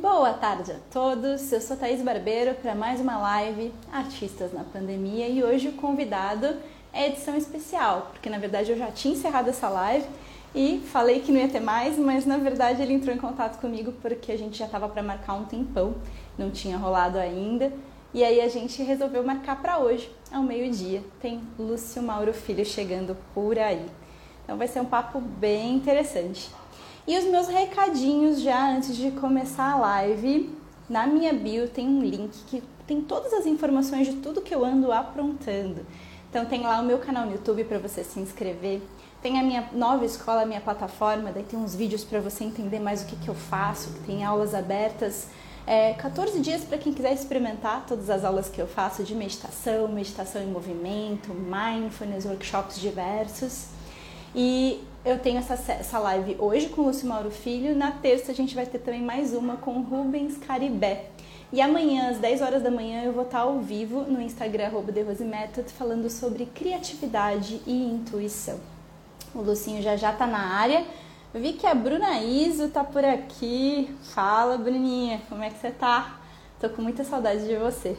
Boa 0.00 0.32
tarde 0.32 0.70
a 0.70 0.76
todos, 0.92 1.50
eu 1.50 1.60
sou 1.60 1.76
Thaís 1.76 2.00
Barbeiro 2.02 2.54
para 2.54 2.72
mais 2.72 3.00
uma 3.00 3.18
live 3.18 3.74
Artistas 3.92 4.52
na 4.52 4.62
Pandemia 4.62 5.26
e 5.26 5.42
hoje 5.42 5.70
o 5.70 5.72
convidado 5.72 6.54
é 6.92 7.08
edição 7.08 7.36
especial, 7.36 8.06
porque 8.12 8.30
na 8.30 8.38
verdade 8.38 8.70
eu 8.70 8.78
já 8.78 8.92
tinha 8.92 9.14
encerrado 9.14 9.50
essa 9.50 9.68
live 9.68 10.06
e 10.54 10.80
falei 10.92 11.18
que 11.18 11.32
não 11.32 11.40
ia 11.40 11.48
ter 11.48 11.58
mais, 11.58 11.98
mas 11.98 12.24
na 12.24 12.36
verdade 12.36 12.80
ele 12.80 12.92
entrou 12.92 13.12
em 13.12 13.18
contato 13.18 13.60
comigo 13.60 13.92
porque 14.00 14.30
a 14.30 14.38
gente 14.38 14.56
já 14.56 14.66
estava 14.66 14.88
para 14.88 15.02
marcar 15.02 15.34
um 15.34 15.44
tempão, 15.44 15.96
não 16.38 16.48
tinha 16.48 16.76
rolado 16.76 17.18
ainda. 17.18 17.72
E 18.14 18.22
aí 18.22 18.40
a 18.40 18.48
gente 18.48 18.80
resolveu 18.84 19.24
marcar 19.24 19.60
para 19.60 19.78
hoje, 19.78 20.08
ao 20.30 20.44
meio-dia. 20.44 21.02
Tem 21.20 21.42
Lúcio 21.58 22.00
Mauro 22.02 22.32
Filho 22.32 22.64
chegando 22.64 23.16
por 23.34 23.58
aí. 23.58 23.84
Então 24.44 24.56
vai 24.56 24.68
ser 24.68 24.80
um 24.80 24.84
papo 24.84 25.20
bem 25.20 25.74
interessante. 25.74 26.50
E 27.08 27.16
os 27.16 27.24
meus 27.24 27.48
recadinhos 27.48 28.38
já 28.42 28.70
antes 28.70 28.94
de 28.94 29.10
começar 29.12 29.72
a 29.72 29.76
live. 29.78 30.54
Na 30.90 31.06
minha 31.06 31.32
bio 31.32 31.66
tem 31.66 31.88
um 31.88 32.02
link 32.02 32.36
que 32.46 32.62
tem 32.86 33.00
todas 33.00 33.32
as 33.32 33.46
informações 33.46 34.06
de 34.06 34.16
tudo 34.16 34.42
que 34.42 34.54
eu 34.54 34.62
ando 34.62 34.92
aprontando. 34.92 35.86
Então 36.28 36.44
tem 36.44 36.60
lá 36.60 36.78
o 36.82 36.84
meu 36.84 36.98
canal 36.98 37.24
no 37.24 37.32
YouTube 37.32 37.64
para 37.64 37.78
você 37.78 38.04
se 38.04 38.20
inscrever. 38.20 38.82
Tem 39.22 39.40
a 39.40 39.42
minha 39.42 39.70
nova 39.72 40.04
escola, 40.04 40.42
a 40.42 40.44
minha 40.44 40.60
plataforma, 40.60 41.32
daí 41.32 41.44
tem 41.44 41.58
uns 41.58 41.74
vídeos 41.74 42.04
para 42.04 42.20
você 42.20 42.44
entender 42.44 42.78
mais 42.78 43.00
o 43.00 43.06
que, 43.06 43.16
que 43.16 43.28
eu 43.28 43.34
faço, 43.34 43.88
tem 44.04 44.22
aulas 44.22 44.54
abertas. 44.54 45.28
É, 45.66 45.94
14 45.94 46.38
dias 46.40 46.62
para 46.62 46.76
quem 46.76 46.92
quiser 46.92 47.14
experimentar 47.14 47.86
todas 47.88 48.10
as 48.10 48.22
aulas 48.22 48.50
que 48.50 48.60
eu 48.60 48.66
faço 48.66 49.02
de 49.02 49.14
meditação, 49.14 49.88
meditação 49.88 50.42
em 50.42 50.48
movimento, 50.48 51.32
mindfulness, 51.32 52.26
workshops 52.26 52.78
diversos. 52.78 53.68
E 54.34 54.86
eu 55.04 55.18
tenho 55.18 55.38
essa, 55.38 55.54
essa 55.72 55.98
live 55.98 56.36
hoje 56.38 56.68
com 56.68 56.82
o 56.82 56.86
Lúcio 56.86 57.08
Mauro 57.08 57.30
Filho. 57.30 57.74
Na 57.74 57.90
terça 57.90 58.32
a 58.32 58.34
gente 58.34 58.54
vai 58.54 58.66
ter 58.66 58.78
também 58.78 59.02
mais 59.02 59.32
uma 59.32 59.56
com 59.56 59.78
o 59.78 59.82
Rubens 59.82 60.36
Caribé. 60.36 61.06
E 61.50 61.62
amanhã, 61.62 62.10
às 62.10 62.18
10 62.18 62.42
horas 62.42 62.62
da 62.62 62.70
manhã, 62.70 63.04
eu 63.04 63.12
vou 63.12 63.24
estar 63.24 63.40
ao 63.40 63.58
vivo 63.58 64.02
no 64.02 64.20
Instagram, 64.20 64.66
arroba 64.66 64.92
Method, 64.92 65.72
falando 65.72 66.10
sobre 66.10 66.44
criatividade 66.44 67.62
e 67.66 67.72
intuição. 67.72 68.60
O 69.34 69.40
Lucinho 69.40 69.80
já 69.80 69.96
já 69.96 70.12
tá 70.12 70.26
na 70.26 70.56
área. 70.56 70.84
Eu 71.32 71.40
vi 71.40 71.54
que 71.54 71.66
a 71.66 71.74
Bruna 71.74 72.20
Iso 72.20 72.68
tá 72.68 72.84
por 72.84 73.04
aqui. 73.04 73.88
Fala, 74.14 74.58
Bruninha, 74.58 75.22
como 75.28 75.42
é 75.42 75.48
que 75.48 75.58
você 75.58 75.70
tá? 75.70 76.20
Tô 76.60 76.68
com 76.68 76.82
muita 76.82 77.02
saudade 77.02 77.46
de 77.46 77.56
você. 77.56 77.96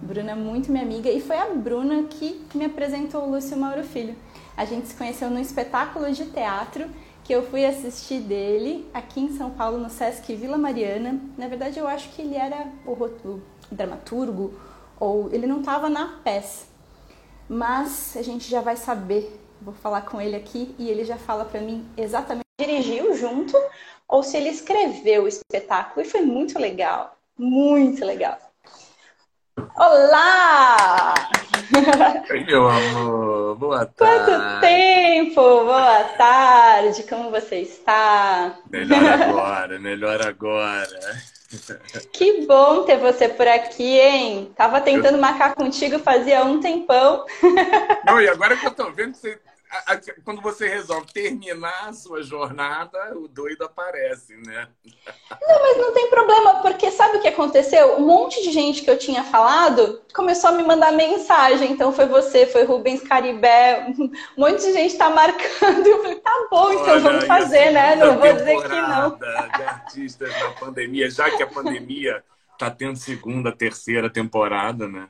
Bruna 0.00 0.32
é 0.32 0.34
muito 0.34 0.72
minha 0.72 0.82
amiga 0.82 1.10
e 1.10 1.20
foi 1.20 1.36
a 1.36 1.46
Bruna 1.50 2.04
que 2.04 2.40
me 2.54 2.64
apresentou 2.64 3.24
o 3.24 3.30
Lúcio 3.30 3.56
Mauro 3.56 3.84
Filho. 3.84 4.16
A 4.58 4.64
gente 4.64 4.88
se 4.88 4.94
conheceu 4.96 5.30
num 5.30 5.38
espetáculo 5.38 6.10
de 6.10 6.26
teatro 6.26 6.90
que 7.22 7.32
eu 7.32 7.48
fui 7.48 7.64
assistir 7.64 8.18
dele 8.18 8.90
aqui 8.92 9.20
em 9.20 9.36
São 9.36 9.50
Paulo, 9.50 9.78
no 9.78 9.88
Sesc 9.88 10.34
Vila 10.34 10.58
Mariana. 10.58 11.20
Na 11.36 11.46
verdade, 11.46 11.78
eu 11.78 11.86
acho 11.86 12.08
que 12.08 12.22
ele 12.22 12.34
era 12.34 12.66
o, 12.84 12.90
o 12.90 13.40
dramaturgo 13.70 14.58
ou 14.98 15.32
ele 15.32 15.46
não 15.46 15.60
estava 15.60 15.88
na 15.88 16.18
peça. 16.24 16.66
Mas 17.48 18.16
a 18.16 18.22
gente 18.22 18.50
já 18.50 18.60
vai 18.60 18.74
saber. 18.74 19.40
Vou 19.62 19.74
falar 19.74 20.00
com 20.02 20.20
ele 20.20 20.34
aqui 20.34 20.74
e 20.76 20.88
ele 20.88 21.04
já 21.04 21.16
fala 21.16 21.44
para 21.44 21.60
mim 21.60 21.88
exatamente 21.96 22.42
dirigiu 22.60 23.14
junto 23.14 23.56
ou 24.08 24.24
se 24.24 24.36
ele 24.36 24.48
escreveu 24.48 25.22
o 25.22 25.28
espetáculo 25.28 26.04
e 26.04 26.10
foi 26.10 26.22
muito 26.22 26.58
legal, 26.58 27.16
muito 27.38 28.04
legal. 28.04 28.47
Olá! 29.76 31.14
Oi, 32.30 32.44
meu 32.44 32.68
amor, 32.68 33.56
boa 33.56 33.86
tarde. 33.86 34.24
Quanto 34.24 34.60
tempo? 34.60 35.34
Boa 35.34 36.04
tarde, 36.16 37.02
como 37.04 37.30
você 37.30 37.56
está? 37.62 38.56
Melhor 38.70 39.04
agora, 39.04 39.78
melhor 39.78 40.26
agora. 40.26 41.22
Que 42.12 42.46
bom 42.46 42.84
ter 42.84 42.98
você 42.98 43.28
por 43.28 43.48
aqui, 43.48 43.98
hein? 43.98 44.52
Tava 44.56 44.80
tentando 44.80 45.16
eu... 45.16 45.20
marcar 45.20 45.54
contigo 45.54 45.98
fazia 45.98 46.44
um 46.44 46.60
tempão. 46.60 47.24
Não, 48.04 48.20
e 48.20 48.28
agora 48.28 48.56
que 48.56 48.66
eu 48.66 48.70
tô 48.70 48.90
vendo, 48.92 49.14
você 49.14 49.40
quando 50.24 50.40
você 50.40 50.68
resolve 50.68 51.12
terminar 51.12 51.88
a 51.88 51.92
sua 51.92 52.22
jornada, 52.22 53.16
o 53.16 53.28
doido 53.28 53.64
aparece, 53.64 54.34
né? 54.36 54.68
Não, 55.30 55.62
mas 55.62 55.76
não 55.76 55.92
tem 55.92 56.08
problema, 56.08 56.62
porque 56.62 56.90
sabe 56.90 57.18
o 57.18 57.20
que 57.20 57.28
aconteceu? 57.28 57.96
Um 57.96 58.06
monte 58.06 58.42
de 58.42 58.50
gente 58.50 58.82
que 58.82 58.90
eu 58.90 58.98
tinha 58.98 59.24
falado 59.24 60.02
começou 60.14 60.50
a 60.50 60.52
me 60.52 60.62
mandar 60.62 60.92
mensagem. 60.92 61.72
Então 61.72 61.92
foi 61.92 62.06
você, 62.06 62.46
foi 62.46 62.64
Rubens 62.64 63.02
Caribé, 63.02 63.86
um 63.98 64.10
monte 64.36 64.60
de 64.60 64.72
gente 64.72 64.96
tá 64.96 65.10
marcando. 65.10 65.86
Eu 65.86 66.02
falei, 66.02 66.16
tá 66.16 66.48
bom, 66.50 66.72
então 66.72 66.90
Olha, 66.90 67.00
vamos 67.00 67.24
fazer, 67.24 67.70
né? 67.70 67.96
Não 67.96 68.18
vou 68.18 68.32
dizer 68.32 68.62
que 68.62 68.68
não. 68.68 69.16
De 69.16 69.62
artistas 69.64 70.40
na 70.40 70.50
pandemia, 70.52 71.10
já 71.10 71.30
que 71.30 71.42
a 71.42 71.46
pandemia 71.46 72.24
tá 72.58 72.70
tendo 72.70 72.96
segunda, 72.96 73.54
terceira 73.54 74.10
temporada, 74.10 74.88
né? 74.88 75.08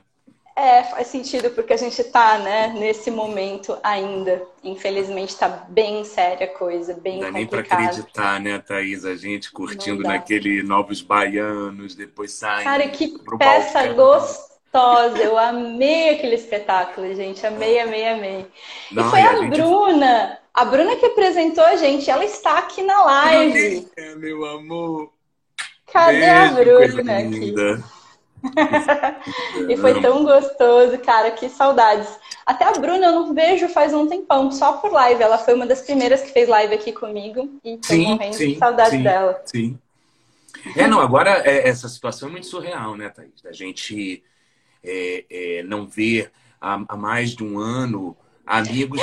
É, 0.59 0.83
faz 0.83 1.07
sentido, 1.07 1.51
porque 1.51 1.71
a 1.71 1.77
gente 1.77 2.01
está 2.01 2.37
né, 2.37 2.75
nesse 2.77 3.09
momento 3.09 3.77
ainda. 3.81 4.45
Infelizmente 4.61 5.29
está 5.29 5.47
bem 5.47 6.03
séria 6.03 6.47
a 6.47 6.49
coisa, 6.49 6.93
bem 6.95 7.21
Não 7.21 7.27
dá 7.27 7.31
nem 7.31 7.47
para 7.47 7.61
acreditar, 7.61 8.41
né, 8.41 8.59
Thaís? 8.59 9.05
A 9.05 9.15
gente 9.15 9.53
curtindo 9.53 10.03
naquele 10.03 10.61
Novos 10.61 11.01
Baianos, 11.01 11.95
depois 11.95 12.33
saindo. 12.33 12.65
Cara, 12.65 12.89
que 12.89 13.17
peça 13.37 13.87
gostosa! 13.93 15.17
Eu 15.23 15.37
amei 15.37 16.09
aquele 16.09 16.35
espetáculo, 16.35 17.15
gente. 17.15 17.47
Amei, 17.47 17.79
amei, 17.79 18.09
amei. 18.09 18.45
Não, 18.91 19.07
e 19.07 19.09
foi 19.11 19.19
e 19.19 19.23
a, 19.23 19.31
a 19.31 19.35
gente... 19.37 19.51
Bruna, 19.51 20.39
a 20.53 20.65
Bruna 20.65 20.97
que 20.97 21.05
apresentou 21.05 21.63
a 21.63 21.77
gente. 21.77 22.11
Ela 22.11 22.25
está 22.25 22.57
aqui 22.57 22.83
na 22.83 23.01
live. 23.05 23.87
Meu 24.17 24.43
amor. 24.43 25.09
Cadê 25.89 26.19
Beijo, 26.19 26.33
a 26.33 26.47
Bruna 26.51 27.17
aqui? 27.17 27.53
e 29.69 29.77
foi 29.77 30.01
tão 30.01 30.23
gostoso, 30.23 30.97
cara, 30.99 31.31
que 31.31 31.49
saudades. 31.49 32.07
Até 32.45 32.65
a 32.65 32.71
Bruna 32.71 33.07
eu 33.07 33.11
não 33.11 33.33
vejo 33.33 33.67
faz 33.69 33.93
um 33.93 34.07
tempão, 34.07 34.51
só 34.51 34.73
por 34.73 34.91
live. 34.91 35.21
Ela 35.21 35.37
foi 35.37 35.53
uma 35.53 35.65
das 35.65 35.81
primeiras 35.81 36.21
que 36.21 36.31
fez 36.31 36.47
live 36.47 36.73
aqui 36.73 36.91
comigo 36.91 37.49
e 37.63 37.77
tô 37.77 37.87
sim, 37.87 38.07
morrendo 38.07 38.35
sim, 38.35 38.53
de 38.53 38.57
saudades 38.57 38.91
sim, 38.91 39.03
dela. 39.03 39.41
Sim. 39.45 39.79
É, 40.75 40.87
não, 40.87 40.99
agora 40.99 41.41
é, 41.45 41.67
essa 41.67 41.87
situação 41.87 42.29
é 42.29 42.31
muito 42.31 42.47
surreal, 42.47 42.95
né, 42.95 43.09
Thaís? 43.09 43.41
Da 43.41 43.51
gente 43.51 44.23
é, 44.83 45.25
é, 45.29 45.63
não 45.63 45.87
ver 45.87 46.31
há, 46.59 46.81
há, 46.87 46.97
mais 46.97 47.31
de 47.31 47.43
um 47.43 47.59
ano 47.59 48.15
amigos. 48.45 48.99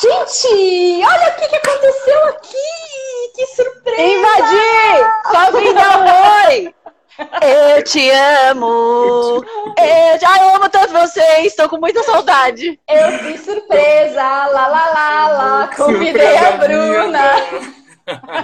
Gente, 0.00 1.04
olha 1.04 1.32
o 1.32 1.36
que, 1.36 1.48
que 1.48 1.56
aconteceu 1.56 2.24
aqui! 2.28 3.32
Que 3.34 3.46
surpresa! 3.46 4.02
Invadi! 4.02 5.08
Só 5.32 5.58
vim 5.58 5.74
dar 5.74 6.00
um 6.00 6.48
oi! 6.48 6.74
Eu 7.18 7.82
te 7.82 8.08
amo. 8.10 9.44
Eu 9.76 10.20
já 10.20 10.54
amo 10.54 10.68
todos 10.68 10.92
vocês. 10.92 11.46
Estou 11.46 11.68
com 11.68 11.78
muita 11.78 12.02
saudade. 12.04 12.78
Eu 12.88 13.12
fiz 13.18 13.44
surpresa. 13.44 14.22
Lá, 14.22 14.66
lá, 14.68 14.86
lá, 14.86 15.28
lá. 15.28 15.70
Convidei 15.76 16.36
a 16.36 16.52
Bruna. 16.52 17.30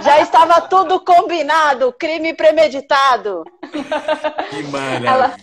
Já 0.03 0.19
estava 0.19 0.61
tudo 0.61 0.99
combinado. 0.99 1.93
Crime 1.93 2.33
premeditado. 2.33 3.43
Que 4.49 4.63
maravilha. 4.63 5.09
Ela, 5.09 5.35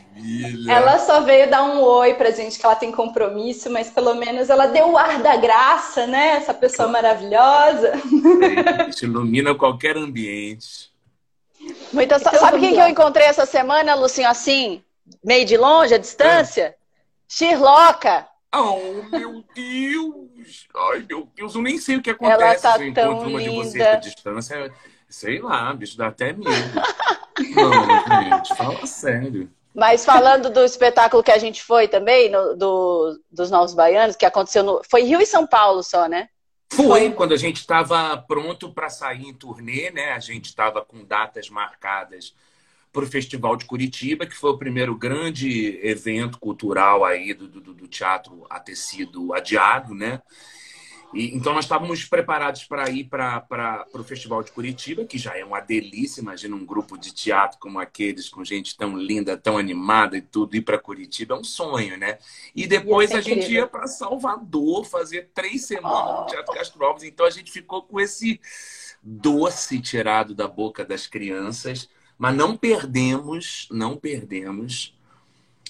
ela 0.68 0.98
só 0.98 1.22
veio 1.22 1.50
dar 1.50 1.62
um 1.62 1.80
oi 1.80 2.14
pra 2.14 2.30
gente, 2.30 2.58
que 2.58 2.64
ela 2.64 2.76
tem 2.76 2.92
compromisso, 2.92 3.70
mas 3.70 3.90
pelo 3.90 4.14
menos 4.14 4.50
ela 4.50 4.66
deu 4.66 4.92
o 4.92 4.98
ar 4.98 5.18
da 5.20 5.36
graça, 5.36 6.06
né? 6.06 6.36
Essa 6.36 6.54
pessoa 6.54 6.86
maravilhosa. 6.86 7.92
É, 7.94 8.88
isso 8.90 9.04
ilumina 9.04 9.54
qualquer 9.54 9.96
ambiente. 9.96 10.91
Muita, 11.92 12.18
sabe 12.18 12.58
quem 12.58 12.74
que 12.74 12.80
eu 12.80 12.88
encontrei 12.88 13.26
essa 13.26 13.46
semana, 13.46 13.94
Lucinho, 13.94 14.28
assim, 14.28 14.82
meio 15.24 15.44
de 15.44 15.56
longe, 15.56 15.94
a 15.94 15.98
distância? 15.98 16.62
É. 16.62 16.74
Shirloca. 17.28 18.28
Oh, 18.54 19.02
meu 19.10 19.42
Deus! 19.54 20.68
Ai, 20.74 21.06
meu 21.08 21.28
Deus, 21.34 21.54
eu 21.54 21.62
nem 21.62 21.78
sei 21.78 21.96
o 21.96 22.02
que 22.02 22.10
acontece 22.10 22.66
Ela 22.66 22.76
tá 22.76 22.76
eu 22.78 22.88
encontro 22.88 23.28
uma 23.28 23.40
de 23.40 23.48
você 23.48 23.82
à 23.82 23.96
distância. 23.96 24.72
Sei 25.08 25.40
lá, 25.40 25.72
bicho, 25.74 25.96
dá 25.96 26.08
até 26.08 26.32
medo. 26.32 26.44
Não, 27.54 28.22
gente, 28.22 28.54
fala 28.54 28.86
sério. 28.86 29.50
Mas 29.74 30.04
falando 30.04 30.50
do 30.50 30.64
espetáculo 30.64 31.22
que 31.22 31.30
a 31.30 31.38
gente 31.38 31.62
foi 36.76 37.12
quando 37.12 37.32
a 37.32 37.36
gente 37.36 37.56
estava 37.56 38.16
pronto 38.16 38.72
para 38.72 38.88
sair 38.88 39.26
em 39.26 39.34
turnê, 39.34 39.90
né? 39.90 40.12
A 40.12 40.18
gente 40.18 40.46
estava 40.46 40.82
com 40.82 41.04
datas 41.04 41.50
marcadas 41.50 42.34
para 42.90 43.04
o 43.04 43.06
Festival 43.06 43.56
de 43.56 43.64
Curitiba, 43.64 44.26
que 44.26 44.34
foi 44.34 44.50
o 44.50 44.58
primeiro 44.58 44.96
grande 44.96 45.78
evento 45.82 46.38
cultural 46.38 47.04
aí 47.04 47.34
do, 47.34 47.46
do, 47.46 47.74
do 47.74 47.88
teatro 47.88 48.46
a 48.48 48.58
ter 48.58 48.76
sido 48.76 49.34
adiado, 49.34 49.94
né? 49.94 50.22
E, 51.14 51.36
então, 51.36 51.52
nós 51.52 51.64
estávamos 51.64 52.04
preparados 52.04 52.64
para 52.64 52.88
ir 52.90 53.04
para 53.04 53.86
o 53.94 54.02
Festival 54.02 54.42
de 54.42 54.50
Curitiba, 54.52 55.04
que 55.04 55.18
já 55.18 55.36
é 55.36 55.44
uma 55.44 55.60
delícia. 55.60 56.20
Imagina 56.20 56.56
um 56.56 56.64
grupo 56.64 56.96
de 56.96 57.12
teatro 57.12 57.58
como 57.58 57.78
aqueles, 57.78 58.28
com 58.28 58.44
gente 58.44 58.76
tão 58.76 58.96
linda, 58.96 59.36
tão 59.36 59.58
animada 59.58 60.16
e 60.16 60.22
tudo. 60.22 60.56
Ir 60.56 60.62
para 60.62 60.78
Curitiba 60.78 61.34
é 61.34 61.38
um 61.38 61.44
sonho, 61.44 61.96
né? 61.98 62.18
E 62.54 62.66
depois 62.66 63.12
a 63.12 63.20
gente 63.20 63.52
ia 63.52 63.66
para 63.66 63.86
Salvador 63.86 64.84
fazer 64.86 65.30
três 65.34 65.66
semanas 65.66 66.20
no 66.20 66.26
Teatro 66.26 66.54
Castro 66.54 66.84
Alves. 66.84 67.04
Então, 67.04 67.26
a 67.26 67.30
gente 67.30 67.52
ficou 67.52 67.82
com 67.82 68.00
esse 68.00 68.40
doce 69.02 69.80
tirado 69.80 70.34
da 70.34 70.46
boca 70.46 70.84
das 70.84 71.08
crianças 71.08 71.88
Mas 72.16 72.36
não 72.36 72.56
perdemos, 72.56 73.66
não 73.70 73.96
perdemos 73.96 74.96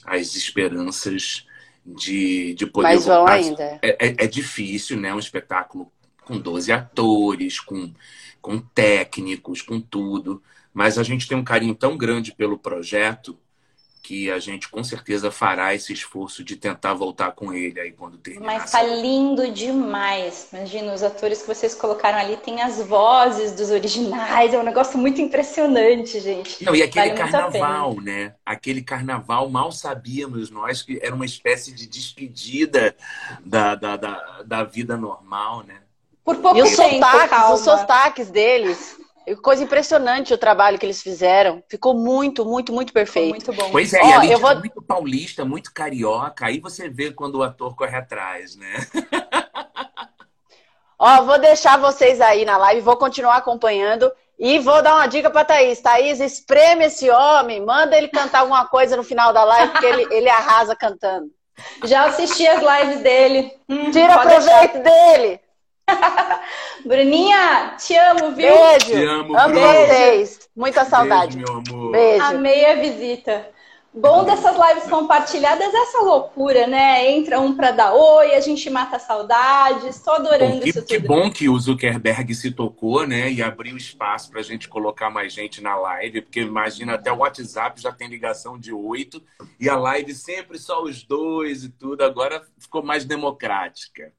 as 0.04 0.34
esperanças 0.34 1.46
de, 1.84 2.54
de 2.54 2.66
poder 2.66 2.88
Mas 2.88 3.06
vão 3.06 3.26
ainda. 3.26 3.78
É, 3.82 4.06
é, 4.06 4.24
é, 4.24 4.26
difícil, 4.26 4.98
né? 4.98 5.12
Um 5.14 5.18
espetáculo 5.18 5.90
com 6.24 6.38
12 6.38 6.70
atores, 6.72 7.60
com, 7.60 7.92
com 8.40 8.58
técnicos, 8.58 9.62
com 9.62 9.80
tudo. 9.80 10.42
Mas 10.72 10.98
a 10.98 11.02
gente 11.02 11.28
tem 11.28 11.36
um 11.36 11.44
carinho 11.44 11.74
tão 11.74 11.96
grande 11.96 12.32
pelo 12.32 12.58
projeto 12.58 13.38
que 14.02 14.30
a 14.30 14.38
gente 14.40 14.68
com 14.68 14.82
certeza 14.82 15.30
fará 15.30 15.72
esse 15.74 15.92
esforço 15.92 16.42
de 16.42 16.56
tentar 16.56 16.92
voltar 16.92 17.32
com 17.32 17.52
ele 17.52 17.78
aí 17.78 17.92
quando 17.92 18.18
terminar. 18.18 18.46
Mas 18.46 18.70
tá 18.72 18.82
lindo 18.82 19.50
demais. 19.52 20.48
Imagina, 20.52 20.92
os 20.92 21.04
atores 21.04 21.40
que 21.40 21.46
vocês 21.46 21.72
colocaram 21.74 22.18
ali 22.18 22.36
têm 22.36 22.60
as 22.60 22.78
vozes 22.82 23.52
dos 23.52 23.70
originais. 23.70 24.52
É 24.52 24.58
um 24.58 24.64
negócio 24.64 24.98
muito 24.98 25.20
impressionante, 25.20 26.18
gente. 26.18 26.64
Não, 26.64 26.74
e 26.74 26.82
aquele 26.82 27.14
vale 27.14 27.18
carnaval, 27.18 28.00
né? 28.00 28.34
Aquele 28.44 28.82
carnaval, 28.82 29.48
mal 29.48 29.70
sabíamos 29.70 30.50
nós 30.50 30.82
que 30.82 30.98
era 31.00 31.14
uma 31.14 31.24
espécie 31.24 31.72
de 31.72 31.86
despedida 31.86 32.96
da, 33.44 33.76
da, 33.76 33.96
da, 33.96 34.42
da 34.44 34.64
vida 34.64 34.96
normal, 34.96 35.62
né? 35.62 35.76
Por 36.24 36.36
pouco 36.36 36.58
e 36.58 36.62
os 36.62 36.74
tempo, 36.74 36.94
sotaques, 36.94 37.30
calma. 37.30 37.54
os 37.54 37.60
sotaques 37.60 38.30
deles. 38.30 39.01
Coisa 39.40 39.62
impressionante 39.62 40.34
o 40.34 40.38
trabalho 40.38 40.78
que 40.78 40.86
eles 40.86 41.02
fizeram. 41.02 41.62
Ficou 41.68 41.94
muito, 41.94 42.44
muito, 42.44 42.72
muito 42.72 42.92
perfeito. 42.92 43.40
Ficou 43.40 43.54
muito 43.54 43.66
bom. 43.66 43.70
Pois 43.72 43.92
é, 43.92 44.02
Ó, 44.02 44.06
e 44.06 44.12
ali 44.12 44.32
eu 44.32 44.38
vou... 44.38 44.54
muito 44.56 44.82
paulista, 44.82 45.44
muito 45.44 45.72
carioca. 45.72 46.46
Aí 46.46 46.58
você 46.58 46.88
vê 46.88 47.12
quando 47.12 47.36
o 47.36 47.42
ator 47.42 47.76
corre 47.76 47.96
atrás, 47.96 48.56
né? 48.56 48.74
Ó, 50.98 51.22
vou 51.22 51.38
deixar 51.38 51.78
vocês 51.78 52.20
aí 52.20 52.44
na 52.44 52.56
live, 52.56 52.80
vou 52.80 52.96
continuar 52.96 53.36
acompanhando. 53.36 54.10
E 54.38 54.58
vou 54.58 54.82
dar 54.82 54.94
uma 54.96 55.06
dica 55.06 55.30
para 55.30 55.44
Thaís. 55.44 55.80
Thaís, 55.80 56.18
espreme 56.18 56.86
esse 56.86 57.08
homem, 57.10 57.64
manda 57.64 57.96
ele 57.96 58.08
cantar 58.08 58.40
alguma 58.40 58.66
coisa 58.66 58.96
no 58.96 59.04
final 59.04 59.32
da 59.32 59.44
live, 59.44 59.70
porque 59.72 59.86
ele, 59.86 60.06
ele 60.10 60.28
arrasa 60.28 60.74
cantando. 60.74 61.30
Já 61.84 62.06
assisti 62.06 62.46
as 62.46 62.60
lives 62.60 63.00
dele. 63.02 63.52
Hum, 63.68 63.90
Tira 63.90 64.18
proveito 64.18 64.78
deixar. 64.78 64.78
dele. 64.78 65.40
Bruninha, 66.84 67.76
te 67.76 67.96
amo, 67.96 68.32
viu? 68.32 68.52
Beijo. 68.52 68.86
Te 68.86 69.06
amo, 69.06 69.38
amo 69.38 69.60
vocês. 69.60 70.48
Muita 70.56 70.84
saudade. 70.84 71.36
Beijo, 71.36 71.52
meu 71.52 71.62
amor. 71.62 71.92
Beijo. 71.92 72.24
Amei 72.24 72.66
a 72.66 72.74
visita. 72.76 73.48
Bom 73.94 74.24
dessas 74.24 74.56
lives 74.56 74.88
compartilhadas 74.88 75.72
essa 75.74 75.98
loucura, 75.98 76.66
né? 76.66 77.10
Entra 77.10 77.38
um 77.38 77.54
para 77.54 77.72
dar 77.72 77.92
oi, 77.92 78.34
a 78.34 78.40
gente 78.40 78.70
mata 78.70 78.98
saudades. 78.98 79.96
Estou 79.96 80.14
adorando 80.14 80.54
bom, 80.54 80.60
que, 80.60 80.68
isso 80.70 80.80
tudo. 80.80 80.88
Que 80.88 80.98
bom 80.98 81.30
que 81.30 81.48
o 81.48 81.58
Zuckerberg 81.58 82.34
se 82.34 82.50
tocou, 82.50 83.06
né? 83.06 83.30
E 83.30 83.42
abriu 83.42 83.76
espaço 83.76 84.30
para 84.30 84.40
a 84.40 84.42
gente 84.42 84.66
colocar 84.66 85.10
mais 85.10 85.34
gente 85.34 85.60
na 85.60 85.76
live, 85.76 86.22
porque 86.22 86.40
imagina 86.40 86.94
até 86.94 87.12
o 87.12 87.18
WhatsApp 87.18 87.82
já 87.82 87.92
tem 87.92 88.08
ligação 88.08 88.58
de 88.58 88.72
oito 88.72 89.22
e 89.60 89.68
a 89.68 89.76
live 89.76 90.14
sempre 90.14 90.58
só 90.58 90.82
os 90.82 91.02
dois 91.02 91.62
e 91.62 91.68
tudo. 91.68 92.02
Agora 92.02 92.42
ficou 92.58 92.82
mais 92.82 93.04
democrática. 93.04 94.10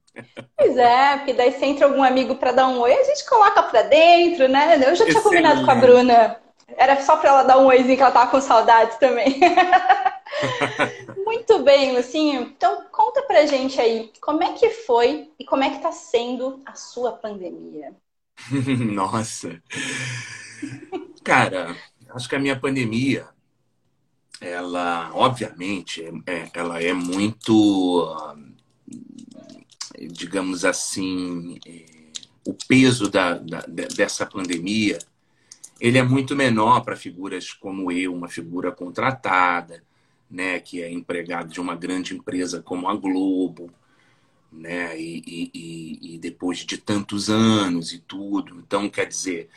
Pois 0.56 0.78
é, 0.78 1.18
porque 1.18 1.34
daí 1.34 1.52
se 1.52 1.66
entra 1.66 1.88
algum 1.88 2.04
amigo 2.04 2.36
para 2.36 2.52
dar 2.52 2.68
um 2.68 2.80
oi, 2.80 2.94
a 2.94 3.04
gente 3.06 3.28
coloca 3.28 3.64
para 3.64 3.82
dentro, 3.82 4.48
né? 4.48 4.76
Eu 4.76 4.96
já 4.96 5.06
tinha 5.06 5.18
Excelente. 5.18 5.24
combinado 5.24 5.66
com 5.66 5.72
a 5.72 5.76
Bruna. 5.76 6.43
Era 6.68 7.02
só 7.02 7.18
para 7.18 7.30
ela 7.30 7.44
dar 7.44 7.58
um 7.60 7.66
oizinho 7.66 7.96
que 7.96 8.02
ela 8.02 8.12
tava 8.12 8.32
com 8.32 8.42
saudades 8.42 8.98
também. 8.98 9.40
Muito 11.26 11.60
bem, 11.64 11.96
Lucinho. 11.96 12.42
Então 12.42 12.86
conta 12.92 13.22
pra 13.24 13.46
gente 13.46 13.80
aí, 13.80 14.12
como 14.22 14.44
é 14.44 14.54
que 14.54 14.70
foi 14.70 15.32
e 15.38 15.46
como 15.46 15.64
é 15.64 15.70
que 15.70 15.82
tá 15.82 15.92
sendo 15.92 16.62
a 16.66 16.76
sua 16.76 17.12
pandemia? 17.12 17.94
Nossa. 18.94 19.62
Cara, 21.24 21.76
acho 22.10 22.28
que 22.28 22.36
a 22.36 22.40
minha 22.40 22.60
pandemia, 22.60 23.28
ela, 24.42 25.12
obviamente, 25.14 26.04
é, 26.26 26.50
ela 26.54 26.82
é 26.82 26.94
muito 26.94 28.44
digamos 30.12 30.66
assim, 30.66 31.60
é, 31.66 31.86
o 32.46 32.54
peso 32.54 33.10
da, 33.10 33.38
da, 33.38 33.62
dessa 33.62 34.26
pandemia, 34.26 35.00
ele 35.84 35.98
é 35.98 36.04
muito 36.04 36.34
menor 36.34 36.80
para 36.82 36.96
figuras 36.96 37.52
como 37.52 37.92
eu, 37.92 38.16
uma 38.16 38.30
figura 38.30 38.72
contratada, 38.72 39.84
né, 40.32 40.58
que 40.62 40.82
é 40.82 40.90
empregado 40.90 41.52
de 41.52 41.60
uma 41.60 41.76
grande 41.76 42.16
empresa 42.16 42.62
como 42.62 42.88
a 42.88 42.96
Globo, 42.96 43.70
né, 44.50 44.98
e, 44.98 45.52
e, 45.54 46.16
e 46.16 46.18
depois 46.20 46.60
de 46.60 46.78
tantos 46.78 47.30
anos 47.30 47.92
e 47.92 48.00
tudo. 48.00 48.60
Então, 48.60 48.90
quer 48.90 49.06
dizer, 49.08 49.50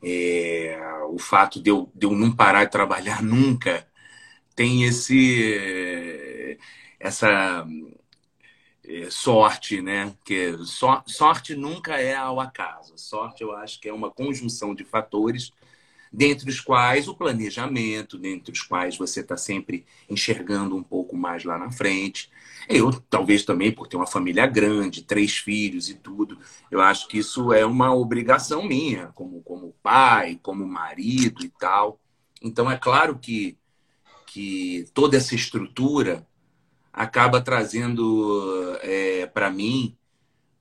é, 0.00 0.78
o 1.10 1.18
fato 1.18 1.60
de 1.60 1.70
eu, 1.70 1.90
de 1.92 2.06
eu 2.06 2.12
não 2.12 2.30
parar 2.30 2.64
de 2.64 2.70
trabalhar 2.70 3.20
nunca 3.24 3.84
tem 4.54 4.84
esse 4.84 6.58
essa 7.00 7.66
é, 8.84 9.10
sorte, 9.10 9.80
né? 9.82 10.14
Que 10.24 10.56
so, 10.64 11.02
sorte 11.06 11.54
nunca 11.56 11.96
é 12.00 12.14
ao 12.14 12.40
acaso. 12.40 12.94
Sorte, 12.96 13.42
eu 13.42 13.56
acho 13.56 13.80
que 13.80 13.88
é 13.88 13.92
uma 13.92 14.10
conjunção 14.10 14.74
de 14.74 14.84
fatores, 14.84 15.52
dentre 16.12 16.50
os 16.50 16.60
quais 16.60 17.08
o 17.08 17.14
planejamento, 17.14 18.18
dentre 18.18 18.52
os 18.52 18.60
quais 18.60 18.98
você 18.98 19.20
está 19.20 19.36
sempre 19.36 19.86
enxergando 20.10 20.76
um 20.76 20.82
pouco 20.82 21.16
mais 21.16 21.44
lá 21.44 21.56
na 21.56 21.70
frente. 21.70 22.30
Eu, 22.68 22.92
talvez 22.92 23.44
também 23.44 23.72
por 23.72 23.86
ter 23.88 23.96
uma 23.96 24.06
família 24.06 24.46
grande, 24.46 25.02
três 25.02 25.38
filhos 25.38 25.88
e 25.88 25.94
tudo, 25.94 26.38
eu 26.70 26.80
acho 26.80 27.08
que 27.08 27.18
isso 27.18 27.52
é 27.52 27.64
uma 27.64 27.94
obrigação 27.94 28.62
minha, 28.62 29.08
como, 29.14 29.40
como 29.42 29.74
pai, 29.82 30.38
como 30.42 30.66
marido 30.66 31.44
e 31.44 31.48
tal. 31.48 31.98
Então, 32.42 32.70
é 32.70 32.76
claro 32.76 33.18
que, 33.18 33.56
que 34.26 34.84
toda 34.92 35.16
essa 35.16 35.34
estrutura 35.34 36.26
acaba 36.92 37.40
trazendo 37.40 38.76
é, 38.82 39.26
para 39.26 39.50
mim 39.50 39.96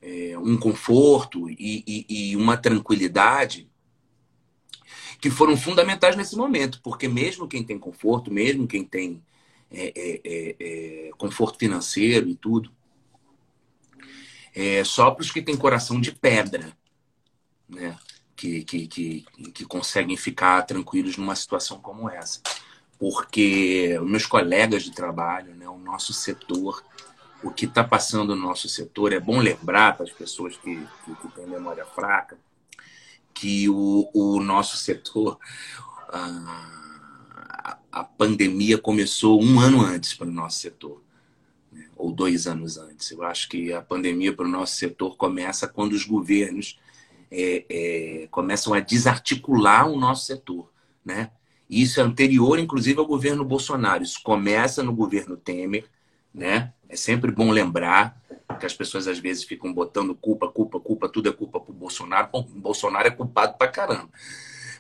é, 0.02 0.38
um 0.38 0.58
conforto 0.58 1.50
e, 1.50 1.84
e, 1.86 2.32
e, 2.32 2.36
uma 2.36 2.58
tranquilidade 2.58 3.71
que 5.22 5.30
foram 5.30 5.56
fundamentais 5.56 6.18
nesse 6.18 6.36
momento, 6.36 6.82
porque 6.84 7.08
mesmo 7.08 7.48
quem 7.48 7.64
tem 7.64 7.80
conforto, 7.80 8.34
mesmo 8.34 8.68
quem 8.68 8.84
tem 8.84 9.24
é, 9.72 9.94
é, 9.96 10.22
é, 10.26 10.56
é 11.08 11.12
conforto 11.18 11.58
financeiro 11.58 12.28
e 12.28 12.36
tudo, 12.36 12.72
é 14.54 14.84
só 14.84 15.12
para 15.12 15.22
os 15.22 15.32
que 15.32 15.42
têm 15.42 15.56
coração 15.56 16.02
de 16.02 16.12
pedra, 16.12 16.76
né? 17.70 17.98
Que, 18.36 18.64
que, 18.64 18.88
que, 18.88 19.26
que 19.54 19.66
conseguem 19.66 20.18
ficar 20.18 20.64
tranquilos 20.64 21.16
numa 21.16 21.36
situação 21.36 21.80
como 21.80 22.10
essa 22.10 22.42
porque 23.02 24.00
meus 24.04 24.28
colegas 24.28 24.84
de 24.84 24.92
trabalho, 24.92 25.56
né, 25.56 25.68
o 25.68 25.80
nosso 25.80 26.14
setor, 26.14 26.86
o 27.44 27.50
que 27.50 27.66
está 27.66 27.84
passando 27.84 28.36
no 28.36 28.44
nosso 28.44 28.70
setor, 28.70 29.12
é 29.12 29.20
bom 29.20 29.40
lembrar 29.40 29.98
para 29.98 30.06
as 30.06 30.12
pessoas 30.12 30.56
que, 30.58 30.76
que, 31.04 31.16
que 31.16 31.28
têm 31.30 31.48
memória 31.48 31.84
fraca, 31.84 32.38
que 33.34 33.70
o, 33.70 34.10
o 34.14 34.40
nosso 34.42 34.78
setor, 34.78 35.38
a, 36.10 37.78
a 37.92 38.04
pandemia 38.04 38.78
começou 38.78 39.42
um 39.42 39.60
ano 39.60 39.82
antes 39.82 40.14
para 40.14 40.28
o 40.28 40.32
nosso 40.32 40.60
setor, 40.60 41.02
né, 41.72 41.88
ou 41.96 42.12
dois 42.12 42.48
anos 42.48 42.78
antes. 42.78 43.12
Eu 43.12 43.24
acho 43.24 43.50
que 43.50 43.74
a 43.74 43.82
pandemia 43.82 44.34
para 44.34 44.46
o 44.46 44.50
nosso 44.50 44.76
setor 44.76 45.18
começa 45.18 45.68
quando 45.68 45.94
os 45.94 46.06
governos 46.06 46.80
é, 47.30 47.66
é, 47.70 48.28
começam 48.30 48.74
a 48.74 48.80
desarticular 48.80 49.88
o 49.88 50.00
nosso 50.00 50.26
setor, 50.26 50.70
né? 51.04 51.32
Isso 51.70 52.02
é 52.02 52.04
anterior, 52.04 52.60
inclusive, 52.60 53.00
ao 53.00 53.06
governo 53.06 53.46
Bolsonaro. 53.46 54.04
Isso 54.04 54.22
começa 54.22 54.84
no 54.84 54.94
governo 54.94 55.38
Temer, 55.38 55.86
né? 56.34 56.74
É 56.92 56.98
sempre 56.98 57.32
bom 57.32 57.52
lembrar 57.52 58.22
que 58.60 58.66
as 58.66 58.74
pessoas 58.74 59.08
às 59.08 59.18
vezes 59.18 59.46
ficam 59.46 59.74
botando 59.74 60.14
culpa, 60.14 60.52
culpa, 60.52 60.78
culpa, 60.78 61.08
tudo 61.08 61.30
é 61.30 61.32
culpa 61.32 61.58
pro 61.58 61.72
Bolsonaro. 61.72 62.28
Bom, 62.30 62.42
o 62.42 62.60
Bolsonaro 62.60 63.08
é 63.08 63.12
culpado 63.12 63.58
pra 63.58 63.70
caramba. 63.70 64.10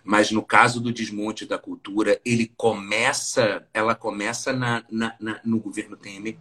Mas 0.03 0.29
no 0.29 0.43
caso 0.43 0.81
do 0.81 0.91
desmonte 0.91 1.45
da 1.45 1.57
cultura, 1.57 2.19
ele 2.25 2.51
começa, 2.57 3.65
ela 3.73 3.95
começa 3.95 4.51
na, 4.51 4.83
na, 4.91 5.15
na 5.21 5.39
no 5.45 5.57
governo 5.57 5.95
Temer, 5.95 6.37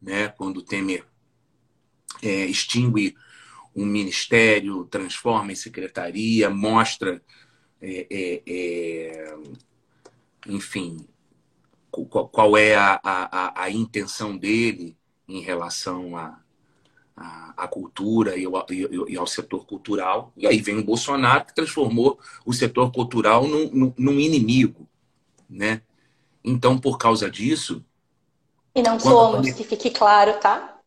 né? 0.00 0.28
Quando 0.28 0.58
o 0.58 0.62
Temer 0.62 1.04
é, 2.22 2.46
extingue 2.46 3.14
um 3.76 3.84
ministério, 3.84 4.86
transforma 4.86 5.52
em 5.52 5.56
secretaria, 5.56 6.48
mostra 6.48 7.20
é, 7.82 8.06
é, 8.10 8.42
é, 8.46 9.36
enfim, 10.46 11.06
qual, 11.90 12.28
qual 12.28 12.56
é 12.56 12.74
a, 12.74 13.00
a, 13.02 13.62
a, 13.64 13.70
intenção 13.70 14.36
dele 14.36 14.96
em 15.28 15.40
relação 15.40 16.16
à 16.16 16.38
a, 17.16 17.54
a, 17.56 17.68
cultura 17.68 18.36
e 18.36 18.44
ao, 18.44 18.66
e 19.08 19.16
ao, 19.16 19.26
setor 19.26 19.66
cultural. 19.66 20.32
E 20.36 20.46
aí 20.46 20.60
vem 20.60 20.78
o 20.78 20.84
Bolsonaro 20.84 21.44
que 21.44 21.54
transformou 21.54 22.18
o 22.46 22.52
setor 22.52 22.92
cultural 22.92 23.46
num, 23.46 23.70
num, 23.70 23.94
num 23.96 24.20
inimigo, 24.20 24.88
né? 25.48 25.82
Então, 26.44 26.78
por 26.78 26.98
causa 26.98 27.30
disso... 27.30 27.84
E 28.74 28.82
não 28.82 29.00
somos, 29.00 29.50
que 29.52 29.64
fique 29.64 29.90
claro, 29.90 30.38
tá? 30.38 30.78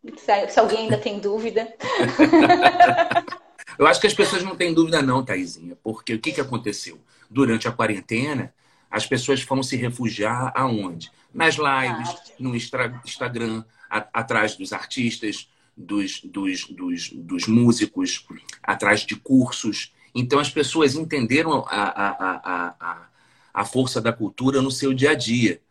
Se 0.48 0.58
alguém 0.58 0.78
ainda 0.78 0.96
tem 0.96 1.20
dúvida. 1.20 1.72
Eu 3.78 3.86
acho 3.86 4.00
que 4.00 4.06
as 4.06 4.14
pessoas 4.14 4.42
não 4.42 4.56
têm 4.56 4.72
dúvida 4.72 5.02
não, 5.02 5.24
Taizinha, 5.24 5.76
porque 5.82 6.14
o 6.14 6.20
que, 6.20 6.32
que 6.32 6.40
aconteceu? 6.40 6.98
Durante 7.30 7.68
a 7.68 7.72
quarentena, 7.72 8.52
as 8.92 9.06
pessoas 9.06 9.42
vão 9.42 9.62
se 9.62 9.74
refugiar 9.74 10.52
aonde? 10.54 11.10
Nas 11.32 11.56
lives, 11.56 12.14
no 12.38 12.54
Instagram, 12.54 13.64
a, 13.88 14.06
atrás 14.12 14.54
dos 14.54 14.70
artistas, 14.74 15.48
dos, 15.74 16.20
dos, 16.20 16.66
dos, 16.66 17.08
dos, 17.10 17.46
músicos, 17.46 18.26
atrás 18.62 19.00
de 19.00 19.16
cursos. 19.16 19.94
Então, 20.14 20.38
as 20.38 20.50
pessoas 20.50 20.94
entenderam 20.94 21.64
a, 21.66 21.82
a, 21.84 22.74
a, 22.78 23.08
a 23.54 23.64
força 23.64 23.98
da 23.98 24.12
cultura 24.12 24.60
no 24.60 24.70
seu 24.70 24.92
dia 24.92 25.12
a 25.12 25.14
dia. 25.14 25.62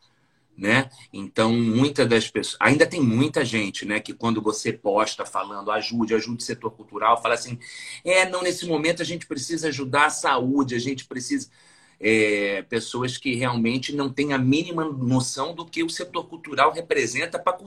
Né? 0.57 0.89
Então, 1.13 1.53
muitas 1.53 2.07
das 2.09 2.27
pessoas. 2.27 2.57
Ainda 2.59 2.85
tem 2.87 3.01
muita 3.01 3.45
gente, 3.45 3.85
né? 3.85 3.99
Que 3.99 4.13
quando 4.13 4.41
você 4.41 4.73
posta 4.73 5.25
falando 5.25 5.71
ajude, 5.71 6.13
ajude 6.13 6.43
o 6.43 6.45
setor 6.45 6.71
cultural, 6.71 7.21
fala 7.21 7.35
assim: 7.35 7.57
é, 8.03 8.29
não, 8.29 8.43
nesse 8.43 8.67
momento 8.67 9.01
a 9.01 9.05
gente 9.05 9.25
precisa 9.25 9.69
ajudar 9.69 10.07
a 10.07 10.09
saúde, 10.11 10.75
a 10.75 10.79
gente 10.79 11.05
precisa 11.05 11.49
é, 12.01 12.63
pessoas 12.63 13.15
que 13.15 13.35
realmente 13.35 13.95
não 13.95 14.11
têm 14.11 14.33
a 14.33 14.37
mínima 14.37 14.83
noção 14.83 15.53
do 15.53 15.65
que 15.65 15.83
o 15.83 15.89
setor 15.89 16.27
cultural 16.27 16.73
representa 16.73 17.37
para 17.37 17.57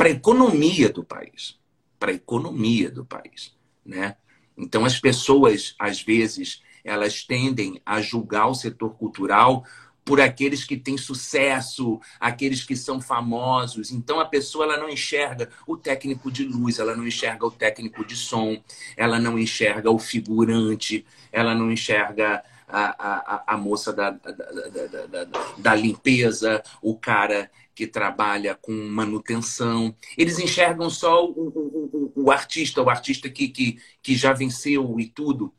a 0.00 0.10
economia 0.10 0.88
do 0.88 1.04
país. 1.04 1.56
Para 1.98 2.10
a 2.10 2.14
economia 2.14 2.90
do 2.90 3.04
país. 3.04 3.54
Né? 3.84 4.16
Então, 4.58 4.84
as 4.84 4.98
pessoas, 4.98 5.76
às 5.78 6.02
vezes, 6.02 6.60
elas 6.84 7.22
tendem 7.22 7.80
a 7.86 8.00
julgar 8.00 8.48
o 8.48 8.54
setor 8.54 8.90
cultural 8.96 9.64
por 10.04 10.20
aqueles 10.20 10.62
que 10.62 10.76
têm 10.76 10.96
sucesso, 10.96 12.00
aqueles 12.20 12.62
que 12.62 12.76
são 12.76 13.00
famosos. 13.00 13.90
Então 13.90 14.20
a 14.20 14.24
pessoa 14.24 14.64
ela 14.64 14.78
não 14.78 14.88
enxerga 14.88 15.50
o 15.66 15.76
técnico 15.76 16.30
de 16.30 16.44
luz, 16.44 16.78
ela 16.78 16.94
não 16.94 17.04
enxerga 17.04 17.44
o 17.44 17.50
técnico 17.50 18.04
de 18.04 18.14
som, 18.14 18.62
ela 18.96 19.18
não 19.18 19.36
enxerga 19.36 19.90
o 19.90 19.98
figurante, 19.98 21.04
ela 21.32 21.56
não 21.56 21.72
enxerga 21.72 22.44
a, 22.68 23.44
a, 23.44 23.54
a 23.54 23.56
moça 23.56 23.92
da, 23.92 24.10
da, 24.10 24.32
da, 24.32 25.28
da, 25.56 25.74
limpeza, 25.74 26.62
o 26.82 26.96
cara 26.96 27.50
que 27.74 27.86
trabalha 27.86 28.54
com 28.54 28.72
manutenção. 28.72 29.94
Eles 30.16 30.38
enxergam 30.38 30.90
só 30.90 31.24
o, 31.24 31.30
o, 31.30 32.12
o, 32.16 32.24
o 32.24 32.30
artista, 32.30 32.82
o 32.82 32.90
artista 32.90 33.28
que, 33.30 33.48
que, 33.48 33.78
que 34.02 34.16
já 34.16 34.32
venceu 34.32 34.98
e 34.98 35.06
tudo. 35.06 35.52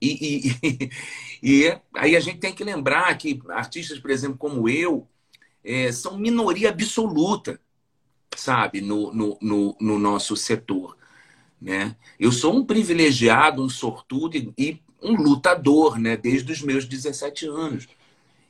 E, 0.00 0.50
e, 1.42 1.64
e, 1.66 1.78
aí 1.94 2.16
a 2.16 2.20
gente 2.20 2.38
tem 2.38 2.54
que 2.54 2.64
lembrar 2.64 3.16
que 3.16 3.40
artistas, 3.50 3.98
por 3.98 4.10
exemplo, 4.10 4.38
como 4.38 4.68
eu, 4.68 5.06
é, 5.62 5.92
são 5.92 6.18
minoria 6.18 6.70
absoluta, 6.70 7.60
sabe, 8.36 8.80
no, 8.80 9.12
no, 9.12 9.38
no, 9.40 9.76
no, 9.80 9.98
nosso 9.98 10.36
setor. 10.36 10.96
Né? 11.60 11.96
Eu 12.18 12.32
sou 12.32 12.56
um 12.56 12.64
privilegiado, 12.64 13.62
um 13.62 13.68
sortudo 13.68 14.36
e, 14.56 14.80
um 15.02 15.14
lutador, 15.14 15.98
né? 15.98 16.16
Desde 16.16 16.52
os 16.52 16.62
meus 16.62 16.84
17 16.84 17.46
anos. 17.46 17.86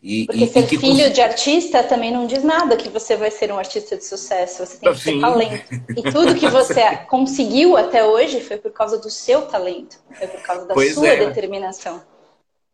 E, 0.02 0.26
Porque 0.26 0.44
e, 0.44 0.48
ser 0.48 0.72
e 0.72 0.78
filho 0.78 1.12
de 1.12 1.20
artista 1.20 1.82
também 1.82 2.12
não 2.12 2.26
diz 2.26 2.44
nada 2.44 2.76
que 2.76 2.88
você 2.88 3.16
vai 3.16 3.30
ser 3.30 3.50
um 3.52 3.58
artista 3.58 3.96
de 3.96 4.04
sucesso. 4.04 4.64
Você 4.64 4.78
tem 4.78 4.92
que 4.92 5.02
ter 5.02 5.20
talento. 5.20 5.74
E 5.96 6.02
tudo 6.12 6.34
que 6.36 6.48
você 6.48 6.96
conseguiu 7.08 7.76
até 7.76 8.04
hoje 8.04 8.40
foi 8.40 8.58
por 8.58 8.70
causa 8.70 8.98
do 8.98 9.10
seu 9.10 9.42
talento. 9.42 9.98
Foi 10.12 10.28
por 10.28 10.40
causa 10.42 10.66
da 10.66 10.74
pois 10.74 10.94
sua 10.94 11.08
é. 11.08 11.26
determinação. 11.26 12.00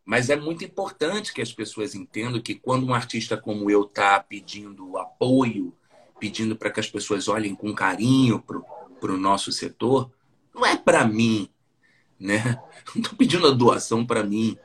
Mas 0.05 0.29
é 0.29 0.35
muito 0.35 0.63
importante 0.63 1.33
que 1.33 1.41
as 1.41 1.51
pessoas 1.51 1.95
entendam 1.95 2.39
que 2.39 2.53
quando 2.53 2.85
um 2.85 2.93
artista 2.93 3.35
como 3.35 3.71
eu 3.71 3.81
está 3.81 4.19
pedindo 4.19 4.95
apoio, 4.97 5.73
pedindo 6.19 6.55
para 6.55 6.69
que 6.69 6.79
as 6.79 6.87
pessoas 6.87 7.27
olhem 7.27 7.55
com 7.55 7.73
carinho 7.73 8.39
para 8.39 9.11
o 9.11 9.17
nosso 9.17 9.51
setor, 9.51 10.11
não 10.53 10.63
é 10.63 10.77
para 10.77 11.05
mim, 11.07 11.49
né? 12.19 12.59
Não 12.95 13.01
estou 13.01 13.17
pedindo 13.17 13.47
a 13.47 13.51
doação 13.51 14.05
para 14.05 14.23
mim. 14.23 14.57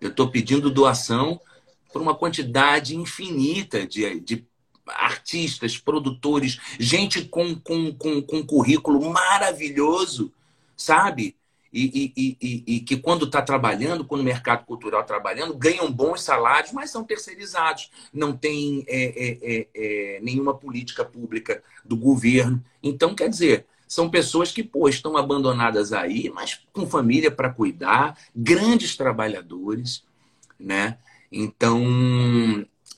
Eu 0.00 0.10
estou 0.10 0.30
pedindo 0.30 0.70
doação 0.70 1.40
para 1.92 2.02
uma 2.02 2.14
quantidade 2.14 2.96
infinita 2.96 3.86
de, 3.86 4.20
de 4.20 4.44
artistas, 4.86 5.78
produtores, 5.78 6.58
gente 6.78 7.24
com, 7.24 7.54
com, 7.54 7.92
com, 7.94 8.20
com 8.20 8.46
currículo 8.46 9.10
maravilhoso, 9.10 10.32
sabe? 10.76 11.36
E, 11.72 12.12
e, 12.16 12.36
e, 12.40 12.64
e 12.76 12.80
que 12.80 12.96
quando 12.96 13.24
está 13.24 13.42
trabalhando, 13.42 14.04
quando 14.04 14.20
o 14.20 14.24
mercado 14.24 14.64
cultural 14.64 15.00
está 15.00 15.14
trabalhando, 15.14 15.56
ganham 15.56 15.90
bons 15.90 16.22
salários, 16.22 16.72
mas 16.72 16.90
são 16.90 17.02
terceirizados. 17.02 17.90
Não 18.12 18.32
tem 18.36 18.84
é, 18.86 19.02
é, 19.02 19.38
é, 19.42 19.68
é, 19.74 20.20
nenhuma 20.20 20.54
política 20.54 21.04
pública 21.04 21.60
do 21.84 21.96
governo. 21.96 22.64
Então, 22.80 23.12
quer 23.12 23.28
dizer, 23.28 23.66
são 23.94 24.10
pessoas 24.10 24.50
que, 24.50 24.64
pô, 24.64 24.88
estão 24.88 25.16
abandonadas 25.16 25.92
aí, 25.92 26.28
mas 26.34 26.60
com 26.72 26.84
família 26.84 27.30
para 27.30 27.48
cuidar, 27.48 28.18
grandes 28.34 28.96
trabalhadores, 28.96 30.02
né? 30.58 30.98
Então, 31.30 31.80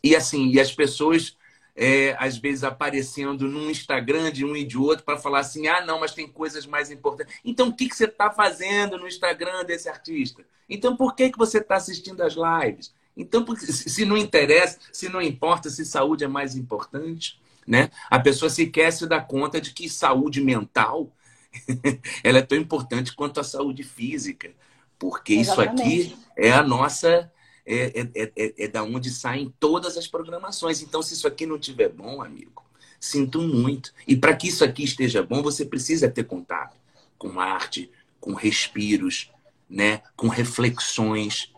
e 0.02 0.16
assim, 0.16 0.48
e 0.48 0.58
as 0.58 0.72
pessoas 0.72 1.36
é, 1.76 2.16
às 2.18 2.38
vezes 2.38 2.64
aparecendo 2.64 3.46
no 3.46 3.70
Instagram 3.70 4.32
de 4.32 4.42
um 4.42 4.56
e 4.56 4.64
de 4.64 4.78
outro 4.78 5.04
para 5.04 5.18
falar 5.18 5.40
assim: 5.40 5.66
ah, 5.66 5.84
não, 5.84 6.00
mas 6.00 6.14
tem 6.14 6.26
coisas 6.26 6.64
mais 6.64 6.90
importantes. 6.90 7.38
Então, 7.44 7.68
o 7.68 7.76
que, 7.76 7.90
que 7.90 7.94
você 7.94 8.06
está 8.06 8.30
fazendo 8.30 8.96
no 8.96 9.06
Instagram 9.06 9.66
desse 9.66 9.90
artista? 9.90 10.46
Então, 10.66 10.96
por 10.96 11.14
que, 11.14 11.30
que 11.30 11.36
você 11.36 11.58
está 11.58 11.76
assistindo 11.76 12.22
as 12.22 12.34
lives? 12.34 12.94
Então, 13.14 13.44
se 13.54 14.06
não 14.06 14.16
interessa, 14.16 14.78
se 14.90 15.10
não 15.10 15.20
importa, 15.20 15.68
se 15.68 15.84
saúde 15.84 16.24
é 16.24 16.28
mais 16.28 16.56
importante, 16.56 17.38
né? 17.66 17.90
A 18.10 18.18
pessoa 18.18 18.48
sequer 18.48 18.92
se 18.92 19.06
dá 19.06 19.20
conta 19.20 19.60
de 19.60 19.72
que 19.72 19.88
saúde 19.88 20.40
mental 20.40 21.12
ela 22.22 22.38
é 22.38 22.42
tão 22.42 22.58
importante 22.58 23.14
quanto 23.14 23.40
a 23.40 23.44
saúde 23.44 23.82
física, 23.82 24.50
porque 24.98 25.34
Exatamente. 25.34 26.00
isso 26.00 26.14
aqui 26.14 26.24
é 26.36 26.52
a 26.52 26.62
nossa 26.62 27.30
é, 27.64 28.00
é, 28.00 28.08
é, 28.14 28.32
é, 28.36 28.54
é 28.64 28.68
da 28.68 28.82
onde 28.82 29.10
saem 29.10 29.52
todas 29.58 29.96
as 29.96 30.06
programações. 30.06 30.82
Então, 30.82 31.02
se 31.02 31.14
isso 31.14 31.26
aqui 31.26 31.44
não 31.46 31.56
estiver 31.56 31.88
bom, 31.88 32.22
amigo, 32.22 32.64
sinto 33.00 33.40
muito. 33.42 33.92
E 34.06 34.16
para 34.16 34.36
que 34.36 34.48
isso 34.48 34.64
aqui 34.64 34.84
esteja 34.84 35.22
bom, 35.22 35.42
você 35.42 35.64
precisa 35.64 36.08
ter 36.08 36.24
contato 36.24 36.76
com 37.18 37.40
arte, 37.40 37.90
com 38.20 38.34
respiros, 38.34 39.32
né? 39.68 40.02
com 40.14 40.28
reflexões, 40.28 41.52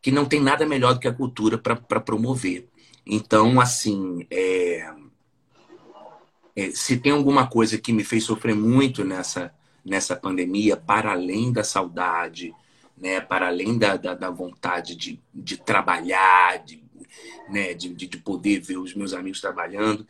que 0.00 0.10
não 0.10 0.24
tem 0.24 0.40
nada 0.40 0.64
melhor 0.64 0.94
do 0.94 1.00
que 1.00 1.08
a 1.08 1.12
cultura 1.12 1.58
para 1.58 2.00
promover. 2.00 2.68
Então, 3.04 3.60
assim, 3.60 4.26
é, 4.30 4.90
se 6.72 6.96
tem 6.96 7.12
alguma 7.12 7.46
coisa 7.46 7.78
que 7.78 7.92
me 7.92 8.04
fez 8.04 8.24
sofrer 8.24 8.54
muito 8.54 9.04
nessa, 9.04 9.52
nessa 9.84 10.16
pandemia, 10.16 10.76
para 10.76 11.12
além 11.12 11.52
da 11.52 11.62
saudade, 11.62 12.54
né, 12.96 13.20
para 13.20 13.46
além 13.46 13.78
da, 13.78 13.96
da, 13.96 14.14
da 14.14 14.30
vontade 14.30 14.96
de, 14.96 15.20
de 15.32 15.56
trabalhar, 15.56 16.64
de, 16.64 16.82
né, 17.48 17.74
de, 17.74 17.94
de 17.94 18.18
poder 18.18 18.60
ver 18.60 18.76
os 18.78 18.94
meus 18.94 19.12
amigos 19.12 19.40
trabalhando, 19.40 20.06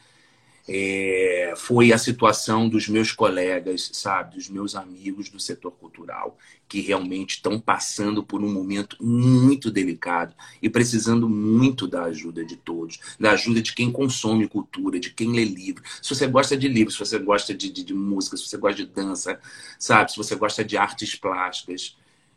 é, 0.68 1.54
foi 1.56 1.92
a 1.92 1.98
situação 1.98 2.68
dos 2.68 2.88
meus 2.88 3.10
colegas, 3.10 3.90
sabe, 3.94 4.36
dos 4.36 4.50
meus 4.50 4.74
amigos 4.74 5.30
do 5.30 5.40
setor 5.40 5.72
cultural, 5.72 6.36
que 6.68 6.82
realmente 6.82 7.36
estão 7.36 7.58
passando 7.58 8.22
por 8.22 8.44
um 8.44 8.52
momento 8.52 8.96
muito 9.00 9.70
delicado 9.70 10.34
e 10.60 10.68
precisando 10.68 11.26
muito 11.26 11.86
da 11.86 12.04
ajuda 12.04 12.44
de 12.44 12.56
todos, 12.56 12.98
da 13.18 13.30
ajuda 13.32 13.62
de 13.62 13.72
quem 13.72 13.90
consome 13.90 14.46
cultura, 14.46 15.00
de 15.00 15.10
quem 15.10 15.32
lê 15.32 15.44
livro. 15.44 15.82
Se 16.02 16.14
você 16.14 16.26
gosta 16.26 16.54
de 16.54 16.68
livros, 16.68 16.94
se 16.94 17.00
você 17.00 17.18
gosta 17.18 17.54
de, 17.54 17.70
de, 17.70 17.82
de 17.82 17.94
música, 17.94 18.36
se 18.36 18.46
você 18.46 18.58
gosta 18.58 18.84
de 18.84 18.90
dança, 18.90 19.40
sabe, 19.78 20.12
se 20.12 20.18
você 20.18 20.36
gosta 20.36 20.62
de 20.62 20.76
artes 20.76 21.14
plásticas, 21.14 21.96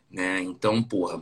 né? 0.09 0.41
Então, 0.41 0.81
porra, 0.83 1.21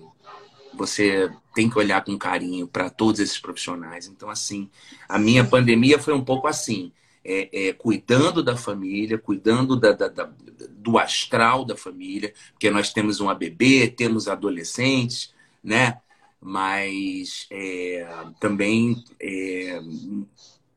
você 0.74 1.32
tem 1.54 1.70
que 1.70 1.78
olhar 1.78 2.04
com 2.04 2.18
carinho 2.18 2.68
para 2.68 2.90
todos 2.90 3.20
esses 3.20 3.40
profissionais. 3.40 4.08
Então, 4.08 4.30
assim, 4.30 4.70
a 5.08 5.18
minha 5.18 5.44
pandemia 5.44 6.00
foi 6.00 6.14
um 6.14 6.24
pouco 6.24 6.48
assim 6.48 6.92
é, 7.24 7.68
é, 7.68 7.74
cuidando 7.74 8.42
da 8.42 8.56
família, 8.56 9.18
cuidando 9.18 9.76
da, 9.76 9.92
da, 9.92 10.08
da, 10.08 10.30
do 10.70 10.98
astral 10.98 11.66
da 11.66 11.76
família, 11.76 12.34
porque 12.52 12.70
nós 12.70 12.92
temos 12.92 13.20
uma 13.20 13.36
bebê, 13.36 13.88
temos 13.88 14.28
adolescentes, 14.28 15.34
né? 15.64 16.00
Mas 16.42 17.46
é, 17.52 18.08
também 18.40 19.04
é, 19.20 19.82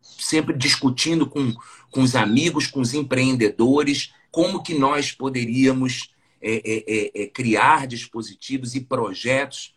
sempre 0.03 0.57
discutindo 0.57 1.27
com, 1.27 1.55
com 1.91 2.03
os 2.03 2.17
amigos, 2.17 2.67
com 2.67 2.81
os 2.81 2.93
empreendedores, 2.93 4.13
como 4.31 4.63
que 4.63 4.75
nós 4.75 5.13
poderíamos 5.13 6.13
é, 6.41 7.13
é, 7.15 7.27
criar 7.29 7.87
dispositivos 7.87 8.75
e 8.75 8.81
projetos 8.81 9.75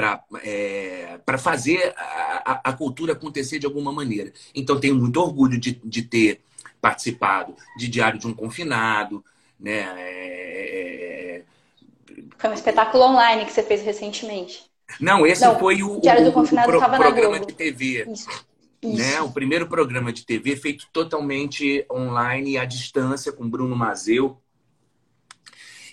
para 0.00 0.24
é, 0.42 1.38
fazer 1.38 1.94
a, 1.96 2.60
a, 2.70 2.72
cultura 2.72 3.12
acontecer 3.12 3.58
de 3.58 3.66
alguma 3.66 3.92
maneira. 3.92 4.32
Então, 4.54 4.80
tenho 4.80 4.94
muito 4.94 5.20
orgulho 5.20 5.58
de, 5.58 5.80
de 5.84 6.02
ter 6.02 6.40
participado 6.80 7.54
de 7.76 7.88
Diário 7.88 8.18
de 8.18 8.26
um 8.26 8.32
Confinado. 8.32 9.24
Né? 9.58 9.86
É... 9.96 11.42
Foi 12.38 12.50
um 12.50 12.54
espetáculo 12.54 13.04
online 13.04 13.44
que 13.44 13.52
você 13.52 13.62
fez 13.62 13.82
recentemente. 13.82 14.64
Não, 14.98 15.26
esse 15.26 15.44
Não, 15.44 15.58
foi 15.58 15.82
o, 15.82 16.00
Diário 16.00 16.24
do 16.24 16.32
Confinado 16.32 16.68
o 16.68 16.78
pro, 16.78 16.90
programa 16.90 17.38
de 17.38 17.52
TV. 17.52 18.06
Isso. 18.10 18.28
Isso. 18.82 18.96
Né? 18.96 19.20
O 19.20 19.30
primeiro 19.30 19.68
programa 19.68 20.10
de 20.10 20.24
TV 20.24 20.56
feito 20.56 20.86
totalmente 20.90 21.84
online, 21.90 22.56
à 22.56 22.64
distância, 22.64 23.30
com 23.30 23.48
Bruno 23.48 23.76
Mazeu 23.76 24.40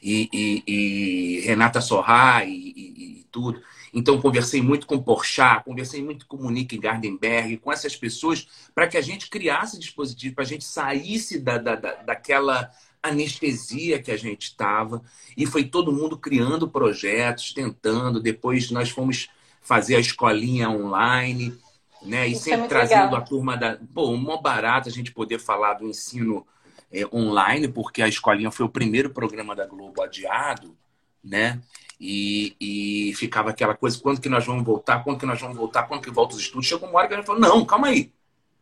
e, 0.02 0.30
e, 0.32 0.64
e 0.68 1.40
Renata 1.42 1.82
Sorra 1.82 2.46
e, 2.46 2.52
e, 2.52 3.26
tudo. 3.32 3.62
Então, 3.94 4.22
conversei 4.22 4.62
muito 4.62 4.86
com 4.86 5.02
Porchat, 5.02 5.64
conversei 5.64 6.04
muito 6.04 6.26
com 6.28 6.38
Monique 6.38 6.78
Gardenberg, 6.78 7.58
com 7.58 7.72
essas 7.72 7.96
pessoas, 7.96 8.48
para 8.74 8.88
que 8.88 8.98
a 8.98 9.02
gente 9.02 9.30
criasse 9.30 9.80
dispositivo, 9.80 10.36
para 10.36 10.44
a 10.44 10.48
gente 10.48 10.66
saísse 10.66 11.40
da, 11.40 11.58
da, 11.58 11.76
da, 11.76 11.94
daquela 12.04 12.70
anestesia 13.02 14.02
que 14.02 14.12
a 14.12 14.18
gente 14.18 14.44
estava. 14.44 15.02
E 15.36 15.46
foi 15.46 15.64
todo 15.64 15.94
mundo 15.94 16.18
criando 16.18 16.68
projetos, 16.68 17.54
tentando. 17.54 18.22
Depois 18.22 18.72
nós 18.72 18.90
fomos 18.90 19.30
fazer 19.62 19.96
a 19.96 20.00
escolinha 20.00 20.70
online, 20.70 21.58
né? 22.02 22.28
E 22.28 22.34
Isso 22.34 22.50
é 22.50 22.52
sempre 22.52 22.66
é 22.66 22.70
trazendo 22.70 23.06
legal. 23.06 23.16
a 23.16 23.22
turma 23.22 23.58
da. 23.58 23.78
Pô, 23.94 24.10
uma 24.10 24.42
barata 24.42 24.90
a 24.90 24.92
gente 24.92 25.12
poder 25.12 25.40
falar 25.40 25.76
do 25.76 25.88
ensino 25.88 26.46
é, 26.92 27.06
online, 27.14 27.68
porque 27.68 28.02
a 28.02 28.08
escolinha 28.08 28.52
foi 28.52 28.66
o 28.66 28.70
primeiro 28.70 29.10
programa 29.10 29.56
da 29.56 29.66
Globo 29.66 30.02
adiado, 30.02 30.76
né? 31.24 31.62
E, 32.00 32.56
e 32.60 33.14
ficava 33.16 33.50
aquela 33.50 33.76
coisa, 33.76 34.00
quando 34.00 34.22
que 34.22 34.30
nós 34.30 34.46
vamos 34.46 34.64
voltar, 34.64 35.04
quando 35.04 35.20
que 35.20 35.26
nós 35.26 35.42
vamos 35.42 35.58
voltar, 35.58 35.84
quando 35.84 36.02
que 36.02 36.12
volta 36.12 36.36
os 36.36 36.42
estudos. 36.42 36.68
Chegou 36.68 36.88
uma 36.88 37.00
hora 37.00 37.08
que 37.08 37.14
a 37.14 37.18
gente 37.18 37.26
falou, 37.26 37.42
não, 37.42 37.66
calma 37.66 37.88
aí. 37.88 38.12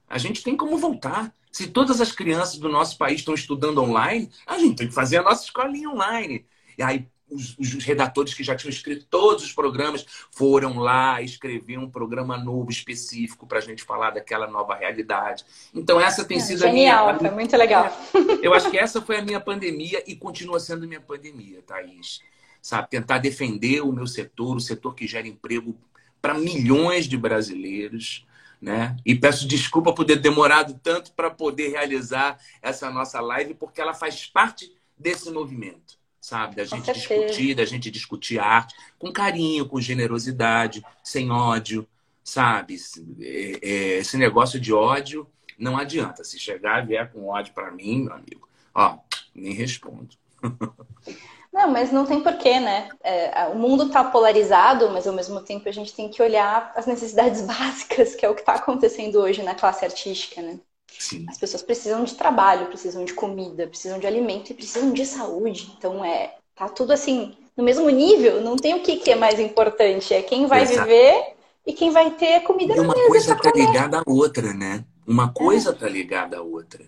A 0.07 0.17
gente 0.17 0.43
tem 0.43 0.55
como 0.55 0.77
voltar. 0.77 1.33
Se 1.51 1.67
todas 1.67 1.99
as 1.99 2.11
crianças 2.11 2.57
do 2.57 2.69
nosso 2.69 2.97
país 2.97 3.19
estão 3.19 3.33
estudando 3.33 3.81
online, 3.81 4.29
a 4.45 4.57
gente 4.57 4.77
tem 4.77 4.87
que 4.87 4.93
fazer 4.93 5.17
a 5.17 5.23
nossa 5.23 5.43
escolinha 5.43 5.89
online. 5.89 6.45
E 6.77 6.83
aí 6.83 7.07
os, 7.29 7.57
os, 7.57 7.83
redatores 7.83 8.33
que 8.33 8.43
já 8.43 8.55
tinham 8.55 8.69
escrito 8.69 9.07
todos 9.09 9.43
os 9.43 9.51
programas 9.51 10.05
foram 10.31 10.77
lá 10.77 11.21
escrever 11.21 11.77
um 11.77 11.89
programa 11.89 12.37
novo 12.37 12.69
específico 12.69 13.47
para 13.47 13.57
a 13.57 13.61
gente 13.61 13.83
falar 13.83 14.11
daquela 14.11 14.47
nova 14.47 14.75
realidade. 14.75 15.43
Então 15.73 15.99
essa 15.99 16.23
tem 16.23 16.37
é, 16.37 16.41
sido 16.41 16.59
genial, 16.59 17.09
a 17.09 17.13
minha. 17.13 17.19
Foi 17.19 17.31
muito 17.31 17.57
legal. 17.57 17.91
Eu 18.43 18.53
acho 18.53 18.69
que 18.69 18.77
essa 18.77 19.01
foi 19.01 19.17
a 19.17 19.21
minha 19.21 19.39
pandemia 19.39 20.03
e 20.05 20.15
continua 20.15 20.59
sendo 20.59 20.87
minha 20.87 21.01
pandemia, 21.01 21.61
Thaís 21.63 22.21
sabe? 22.65 22.89
Tentar 22.89 23.19
defender 23.19 23.81
o 23.81 23.91
meu 23.91 24.07
setor, 24.07 24.57
o 24.57 24.59
setor 24.59 24.95
que 24.95 25.05
gera 25.05 25.27
emprego 25.27 25.77
para 26.19 26.33
milhões 26.33 27.05
de 27.05 27.15
brasileiros, 27.15 28.25
né? 28.59 28.97
E 29.05 29.13
peço 29.13 29.47
desculpa 29.47 29.93
por 29.93 30.03
ter 30.03 30.15
demorado 30.15 30.73
tanto 30.81 31.11
para 31.11 31.29
poder 31.29 31.69
realizar 31.69 32.39
essa 32.63 32.89
nossa 32.89 33.21
live, 33.21 33.53
porque 33.53 33.79
ela 33.79 33.93
faz 33.93 34.25
parte 34.25 34.75
desse 34.97 35.29
movimento, 35.29 35.99
sabe? 36.19 36.55
Da 36.55 36.65
gente 36.65 36.91
discutir, 36.91 37.53
da 37.53 37.65
gente 37.65 37.91
discutir 37.91 38.39
arte 38.39 38.75
com 38.97 39.13
carinho, 39.13 39.67
com 39.67 39.79
generosidade, 39.79 40.83
sem 41.03 41.29
ódio, 41.29 41.87
sabe? 42.23 42.77
É, 43.21 43.59
é, 43.61 43.97
esse 43.99 44.17
negócio 44.17 44.59
de 44.59 44.73
ódio 44.73 45.27
não 45.55 45.77
adianta. 45.77 46.23
Se 46.23 46.39
chegar 46.39 46.83
e 46.83 46.87
vier 46.87 47.11
com 47.11 47.27
ódio 47.27 47.53
para 47.53 47.69
mim, 47.69 48.05
meu 48.05 48.13
amigo, 48.13 48.49
ó, 48.73 48.97
nem 49.35 49.53
respondo. 49.53 50.15
Não, 51.55 51.71
mas 51.71 51.89
não 51.89 52.05
tem 52.05 52.19
porquê, 52.19 52.59
né? 52.59 52.89
É, 53.01 53.47
o 53.47 53.55
mundo 53.55 53.85
está 53.85 54.03
polarizado, 54.03 54.89
mas 54.89 55.07
ao 55.07 55.13
mesmo 55.13 55.39
tempo 55.39 55.69
a 55.69 55.71
gente 55.71 55.93
tem 55.93 56.09
que 56.09 56.21
olhar 56.21 56.73
as 56.75 56.85
necessidades 56.85 57.39
básicas, 57.47 58.13
que 58.13 58.25
é 58.25 58.29
o 58.29 58.35
que 58.35 58.41
está 58.41 58.55
acontecendo 58.55 59.21
hoje 59.21 59.41
na 59.41 59.55
classe 59.55 59.85
artística, 59.85 60.41
né? 60.41 60.59
Sim. 60.99 61.25
As 61.29 61.37
pessoas 61.37 61.63
precisam 61.63 62.03
de 62.03 62.15
trabalho, 62.15 62.67
precisam 62.67 63.05
de 63.05 63.13
comida, 63.13 63.67
precisam 63.67 63.99
de 63.99 64.05
alimento 64.05 64.49
e 64.49 64.53
precisam 64.53 64.91
de 64.91 65.05
saúde. 65.05 65.73
Então 65.77 66.03
é, 66.03 66.35
tá 66.53 66.67
tudo 66.67 66.91
assim 66.91 67.37
no 67.55 67.63
mesmo 67.63 67.89
nível. 67.89 68.41
Não 68.41 68.57
tem 68.57 68.73
o 68.73 68.81
que, 68.81 68.97
que 68.97 69.11
é 69.11 69.15
mais 69.15 69.39
importante. 69.39 70.13
É 70.13 70.21
quem 70.21 70.47
vai 70.47 70.63
Exato. 70.63 70.81
viver 70.81 71.35
e 71.65 71.71
quem 71.71 71.89
vai 71.89 72.11
ter 72.11 72.41
comida 72.41 72.73
e 72.73 72.75
na 72.75 72.83
mesa. 72.83 72.95
Uma 72.95 73.07
coisa 73.07 73.33
está 73.33 73.51
ligada 73.51 73.99
à 73.99 74.03
outra, 74.05 74.53
né? 74.53 74.83
Uma 75.07 75.31
coisa 75.31 75.71
está 75.71 75.87
é. 75.87 75.89
ligada 75.89 76.37
à 76.37 76.41
outra. 76.41 76.83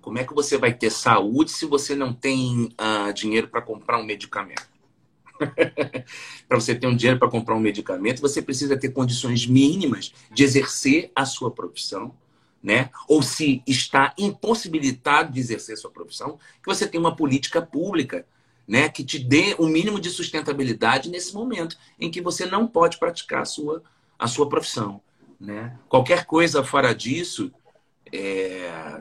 Como 0.00 0.18
é 0.18 0.24
que 0.24 0.34
você 0.34 0.56
vai 0.56 0.72
ter 0.72 0.90
saúde 0.90 1.50
se 1.50 1.66
você 1.66 1.94
não 1.94 2.12
tem 2.12 2.74
uh, 2.80 3.12
dinheiro 3.12 3.48
para 3.48 3.60
comprar 3.62 3.98
um 3.98 4.04
medicamento? 4.04 4.68
para 6.48 6.60
você 6.60 6.74
ter 6.74 6.86
um 6.86 6.96
dinheiro 6.96 7.18
para 7.18 7.30
comprar 7.30 7.54
um 7.54 7.60
medicamento, 7.60 8.20
você 8.20 8.42
precisa 8.42 8.76
ter 8.76 8.90
condições 8.90 9.46
mínimas 9.46 10.12
de 10.32 10.42
exercer 10.44 11.10
a 11.14 11.24
sua 11.24 11.50
profissão, 11.50 12.14
né? 12.62 12.90
Ou 13.08 13.22
se 13.22 13.62
está 13.66 14.12
impossibilitado 14.18 15.32
de 15.32 15.40
exercer 15.40 15.74
a 15.74 15.78
sua 15.78 15.90
profissão, 15.90 16.38
que 16.62 16.66
você 16.66 16.86
tenha 16.86 17.00
uma 17.00 17.14
política 17.14 17.62
pública, 17.62 18.26
né, 18.66 18.86
que 18.90 19.02
te 19.02 19.18
dê 19.18 19.56
o 19.58 19.64
um 19.64 19.68
mínimo 19.68 19.98
de 19.98 20.10
sustentabilidade 20.10 21.08
nesse 21.08 21.32
momento 21.32 21.78
em 21.98 22.10
que 22.10 22.20
você 22.20 22.44
não 22.44 22.66
pode 22.66 22.98
praticar 22.98 23.40
a 23.40 23.46
sua 23.46 23.82
a 24.18 24.26
sua 24.26 24.48
profissão, 24.48 25.00
né? 25.40 25.78
Qualquer 25.88 26.26
coisa 26.26 26.64
fora 26.64 26.92
disso 26.92 27.52
é, 28.12 29.00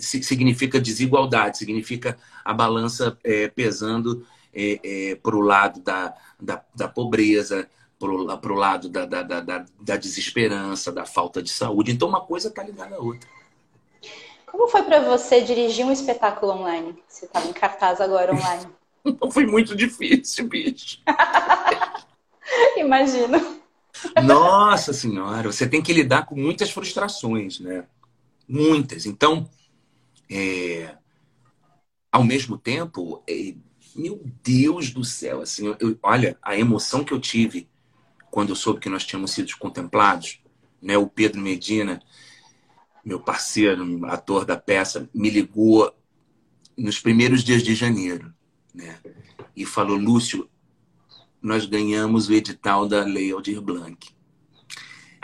significa 0.00 0.80
desigualdade, 0.80 1.58
significa 1.58 2.16
a 2.44 2.52
balança 2.52 3.18
é, 3.24 3.48
pesando 3.48 4.26
é, 4.54 4.80
é, 4.82 5.14
para 5.16 5.36
o 5.36 5.40
lado 5.40 5.80
da, 5.80 6.14
da, 6.40 6.62
da 6.74 6.88
pobreza, 6.88 7.68
para 7.98 8.52
o 8.52 8.54
lado 8.54 8.88
da, 8.88 9.06
da, 9.06 9.22
da, 9.22 9.64
da, 9.80 9.96
desesperança, 9.96 10.92
da 10.92 11.06
falta 11.06 11.42
de 11.42 11.50
saúde. 11.50 11.92
Então, 11.92 12.08
uma 12.08 12.20
coisa 12.20 12.48
está 12.48 12.62
ligada 12.62 12.96
à 12.96 12.98
outra. 12.98 13.28
Como 14.46 14.68
foi 14.68 14.82
para 14.82 15.00
você 15.00 15.40
dirigir 15.40 15.84
um 15.84 15.92
espetáculo 15.92 16.52
online? 16.52 16.96
Você 17.08 17.24
estava 17.24 17.48
em 17.48 17.52
cartaz 17.52 18.00
agora 18.00 18.32
online. 18.32 18.66
Não 19.20 19.30
foi 19.30 19.46
muito 19.46 19.74
difícil, 19.74 20.48
bicho. 20.48 21.00
Imagino. 22.76 23.58
Nossa 24.22 24.92
Senhora, 24.92 25.50
você 25.50 25.66
tem 25.66 25.82
que 25.82 25.92
lidar 25.92 26.26
com 26.26 26.34
muitas 26.34 26.70
frustrações, 26.70 27.58
né? 27.58 27.84
Muitas. 28.48 29.06
Então, 29.06 29.48
é, 30.30 30.96
ao 32.10 32.24
mesmo 32.24 32.56
tempo, 32.56 33.22
é, 33.28 33.54
meu 33.94 34.22
Deus 34.42 34.90
do 34.90 35.04
céu, 35.04 35.40
assim, 35.40 35.66
eu, 35.78 35.98
olha, 36.02 36.38
a 36.42 36.56
emoção 36.58 37.04
que 37.04 37.12
eu 37.12 37.20
tive 37.20 37.68
quando 38.30 38.50
eu 38.50 38.56
soube 38.56 38.80
que 38.80 38.88
nós 38.88 39.04
tínhamos 39.04 39.30
sido 39.30 39.56
contemplados, 39.58 40.40
né? 40.82 40.98
O 40.98 41.06
Pedro 41.06 41.40
Medina, 41.40 42.02
meu 43.04 43.20
parceiro, 43.20 44.04
ator 44.06 44.44
da 44.44 44.56
peça, 44.56 45.08
me 45.14 45.30
ligou 45.30 45.94
nos 46.76 46.98
primeiros 46.98 47.44
dias 47.44 47.62
de 47.62 47.74
janeiro, 47.74 48.34
né? 48.74 48.98
E 49.54 49.64
falou, 49.64 49.96
Lúcio, 49.96 50.48
nós 51.40 51.66
ganhamos 51.66 52.28
o 52.28 52.32
edital 52.32 52.88
da 52.88 53.04
Lei 53.04 53.30
Aldir 53.30 53.60
Blanc 53.60 54.13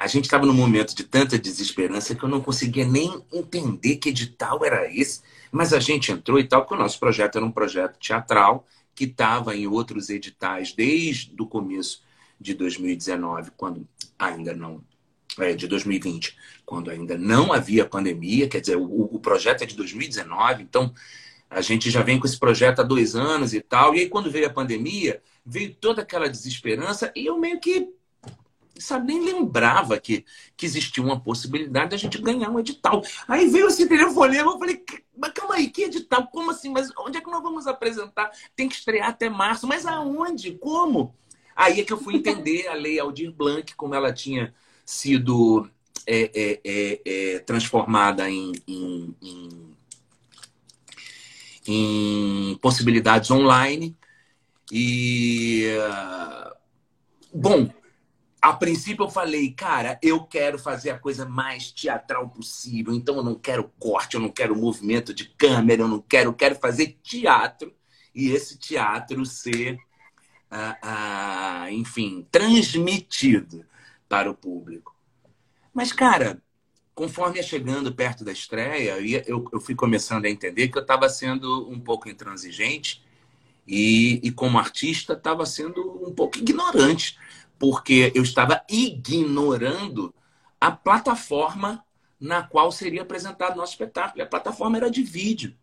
a 0.01 0.07
gente 0.07 0.25
estava 0.25 0.47
num 0.47 0.55
momento 0.55 0.97
de 0.97 1.05
tanta 1.05 1.39
desesperança 1.39 2.15
que 2.15 2.23
eu 2.23 2.29
não 2.29 2.41
conseguia 2.41 2.87
nem 2.87 3.23
entender 3.31 3.97
que 3.97 4.09
edital 4.09 4.65
era 4.65 4.91
esse. 4.91 5.21
Mas 5.53 5.75
a 5.75 5.79
gente 5.79 6.11
entrou 6.11 6.39
e 6.39 6.45
tal, 6.45 6.63
porque 6.63 6.75
o 6.75 6.79
nosso 6.79 6.99
projeto 6.99 7.37
era 7.37 7.45
um 7.45 7.53
projeto 7.53 7.99
teatral 7.99 8.67
que 8.95 9.05
estava 9.05 9.55
em 9.55 9.67
outros 9.67 10.09
editais 10.09 10.73
desde 10.73 11.35
o 11.39 11.47
começo 11.47 12.03
de 12.41 12.55
2019, 12.55 13.51
quando 13.59 13.87
ainda 14.19 14.55
não. 14.55 14.83
É, 15.39 15.53
de 15.53 15.69
2020, 15.69 16.35
quando 16.65 16.91
ainda 16.91 17.17
não 17.17 17.53
havia 17.53 17.85
pandemia, 17.85 18.49
quer 18.49 18.61
dizer, 18.61 18.77
o, 18.77 19.05
o 19.15 19.21
projeto 19.21 19.63
é 19.63 19.67
de 19.67 19.77
2019, 19.77 20.63
então 20.63 20.93
a 21.49 21.61
gente 21.61 21.89
já 21.91 22.03
vem 22.03 22.19
com 22.19 22.27
esse 22.27 22.39
projeto 22.39 22.81
há 22.81 22.83
dois 22.83 23.15
anos 23.15 23.53
e 23.53 23.61
tal. 23.61 23.95
E 23.95 24.01
aí, 24.01 24.09
quando 24.09 24.31
veio 24.31 24.47
a 24.47 24.51
pandemia, 24.51 25.23
veio 25.45 25.75
toda 25.75 26.03
aquela 26.03 26.29
desesperança 26.29 27.13
e 27.15 27.27
eu 27.27 27.39
meio 27.39 27.61
que 27.61 28.00
sabe, 28.79 29.13
nem 29.13 29.25
lembrava 29.25 29.99
que, 29.99 30.25
que 30.57 30.67
existia 30.67 31.03
uma 31.03 31.21
possibilidade 31.21 31.91
da 31.91 31.97
gente 31.97 32.21
ganhar 32.21 32.51
um 32.51 32.59
edital. 32.59 33.03
Aí 33.27 33.49
veio 33.49 33.69
esse 33.69 33.87
telefonema, 33.87 34.53
eu 34.53 34.59
falei, 34.59 34.83
mas 35.17 35.33
calma 35.33 35.57
aí, 35.57 35.69
que 35.69 35.83
edital? 35.83 36.27
Como 36.29 36.51
assim? 36.51 36.71
Mas 36.71 36.91
onde 36.99 37.19
é 37.19 37.21
que 37.21 37.31
nós 37.31 37.43
vamos 37.43 37.67
apresentar? 37.67 38.31
Tem 38.57 38.69
que 38.69 38.75
estrear 38.75 39.09
até 39.09 39.29
março. 39.29 39.67
Mas 39.67 39.85
aonde? 39.87 40.53
Como? 40.53 41.15
Aí 41.55 41.81
é 41.81 41.85
que 41.85 41.93
eu 41.93 41.99
fui 41.99 42.17
entender 42.17 42.69
a 42.69 42.75
lei 42.75 42.99
Aldir 42.99 43.33
Blanc, 43.33 43.75
como 43.75 43.95
ela 43.95 44.13
tinha 44.13 44.55
sido 44.85 45.69
é, 46.07 46.31
é, 46.35 46.61
é, 46.65 47.01
é 47.05 47.39
transformada 47.41 48.29
em, 48.31 48.53
em, 48.67 49.15
em, 49.23 49.77
em, 51.67 52.59
possibilidades 52.63 53.31
online. 53.31 53.97
E. 54.73 55.67
Uh, 55.77 56.57
bom, 57.35 57.71
a 58.40 58.53
princípio 58.53 59.05
eu 59.05 59.11
falei, 59.11 59.53
cara, 59.53 59.98
eu 60.03 60.24
quero 60.24 60.59
fazer 60.59 60.90
a 60.90 60.98
coisa 60.98 61.26
mais 61.26 61.70
teatral 61.70 62.29
possível. 62.29 62.94
Então 62.94 63.16
eu 63.16 63.22
não 63.22 63.35
quero 63.35 63.70
corte, 63.79 64.14
eu 64.14 64.20
não 64.20 64.31
quero 64.31 64.57
movimento 64.57 65.12
de 65.12 65.26
câmera, 65.29 65.83
eu 65.83 65.88
não 65.88 66.00
quero, 66.00 66.31
eu 66.31 66.35
quero 66.35 66.55
fazer 66.55 66.98
teatro 67.03 67.74
e 68.14 68.31
esse 68.31 68.59
teatro 68.59 69.24
ser, 69.26 69.79
ah, 70.50 70.79
ah, 70.83 71.72
enfim, 71.72 72.26
transmitido 72.31 73.64
para 74.09 74.31
o 74.31 74.35
público. 74.35 74.96
Mas, 75.72 75.92
cara, 75.92 76.42
conforme 76.94 77.37
ia 77.37 77.42
chegando 77.42 77.94
perto 77.94 78.24
da 78.24 78.33
estreia, 78.33 78.98
eu, 79.26 79.44
fui 79.61 79.74
começando 79.74 80.24
a 80.24 80.31
entender 80.31 80.68
que 80.68 80.79
eu 80.79 80.83
estava 80.83 81.09
sendo 81.09 81.68
um 81.70 81.79
pouco 81.79 82.09
intransigente 82.09 83.05
e, 83.66 84.20
e 84.22 84.33
como 84.33 84.59
artista, 84.59 85.12
estava 85.12 85.46
sendo 85.46 86.09
um 86.09 86.12
pouco 86.12 86.38
ignorante 86.38 87.16
porque 87.61 88.11
eu 88.14 88.23
estava 88.23 88.64
ignorando 88.70 90.14
a 90.59 90.70
plataforma 90.70 91.85
na 92.18 92.42
qual 92.42 92.73
seria 92.73 93.03
apresentado 93.03 93.57
nosso 93.57 93.73
espetáculo. 93.73 94.25
A 94.25 94.27
plataforma 94.27 94.79
era 94.79 94.90
de 94.90 95.03
vídeo. 95.03 95.55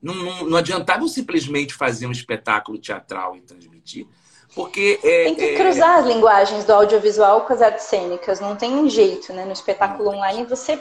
Não, 0.00 0.14
não, 0.14 0.44
não 0.50 0.58
adiantava 0.58 1.02
eu 1.02 1.08
simplesmente 1.08 1.72
fazer 1.72 2.06
um 2.06 2.12
espetáculo 2.12 2.78
teatral 2.78 3.34
e 3.34 3.40
transmitir, 3.40 4.06
Porque 4.54 5.00
é, 5.02 5.24
tem 5.24 5.34
que 5.34 5.44
é, 5.44 5.56
cruzar 5.56 5.96
é... 5.96 6.00
as 6.00 6.06
linguagens 6.06 6.64
do 6.64 6.72
audiovisual 6.72 7.40
com 7.40 7.52
as 7.52 7.62
artes 7.62 7.86
cênicas, 7.86 8.38
não 8.38 8.54
tem 8.54 8.76
um 8.76 8.88
jeito, 8.88 9.32
né? 9.32 9.44
No 9.44 9.52
espetáculo 9.52 10.10
online 10.10 10.44
você 10.44 10.80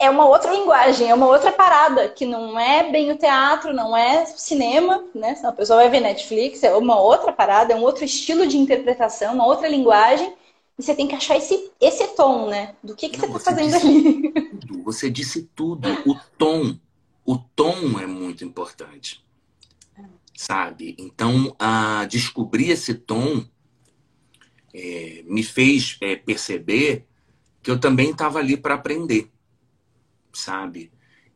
é 0.00 0.08
uma 0.08 0.26
outra 0.26 0.50
linguagem, 0.50 1.10
é 1.10 1.14
uma 1.14 1.26
outra 1.26 1.52
parada, 1.52 2.08
que 2.08 2.24
não 2.24 2.58
é 2.58 2.90
bem 2.90 3.12
o 3.12 3.18
teatro, 3.18 3.74
não 3.74 3.94
é 3.94 4.24
cinema, 4.24 5.04
né? 5.14 5.34
Senão 5.34 5.50
a 5.50 5.52
pessoa 5.54 5.80
vai 5.80 5.90
ver 5.90 6.00
Netflix, 6.00 6.62
é 6.62 6.74
uma 6.74 6.98
outra 6.98 7.30
parada, 7.30 7.74
é 7.74 7.76
um 7.76 7.82
outro 7.82 8.02
estilo 8.02 8.46
de 8.46 8.56
interpretação, 8.56 9.34
uma 9.34 9.46
outra 9.46 9.68
linguagem. 9.68 10.32
E 10.78 10.82
você 10.82 10.94
tem 10.94 11.06
que 11.06 11.14
achar 11.14 11.36
esse, 11.36 11.70
esse 11.78 12.16
tom, 12.16 12.48
né? 12.48 12.74
Do 12.82 12.96
que, 12.96 13.10
que 13.10 13.18
não, 13.18 13.28
você 13.28 13.50
está 13.50 13.54
fazendo 13.54 13.76
ali. 13.76 14.32
Tudo, 14.32 14.82
você 14.82 15.10
disse 15.10 15.42
tudo. 15.54 15.90
O 16.06 16.16
tom. 16.38 16.74
O 17.22 17.36
tom 17.36 18.00
é 18.00 18.06
muito 18.06 18.42
importante. 18.42 19.22
Sabe? 20.34 20.96
Então, 20.98 21.54
a 21.58 22.06
descobrir 22.06 22.70
esse 22.70 22.94
tom 22.94 23.44
é, 24.72 25.22
me 25.26 25.42
fez 25.42 25.98
é, 26.00 26.16
perceber 26.16 27.04
que 27.62 27.70
eu 27.70 27.78
também 27.78 28.12
estava 28.12 28.38
ali 28.38 28.56
para 28.56 28.76
aprender 28.76 29.30
sabe? 30.32 30.90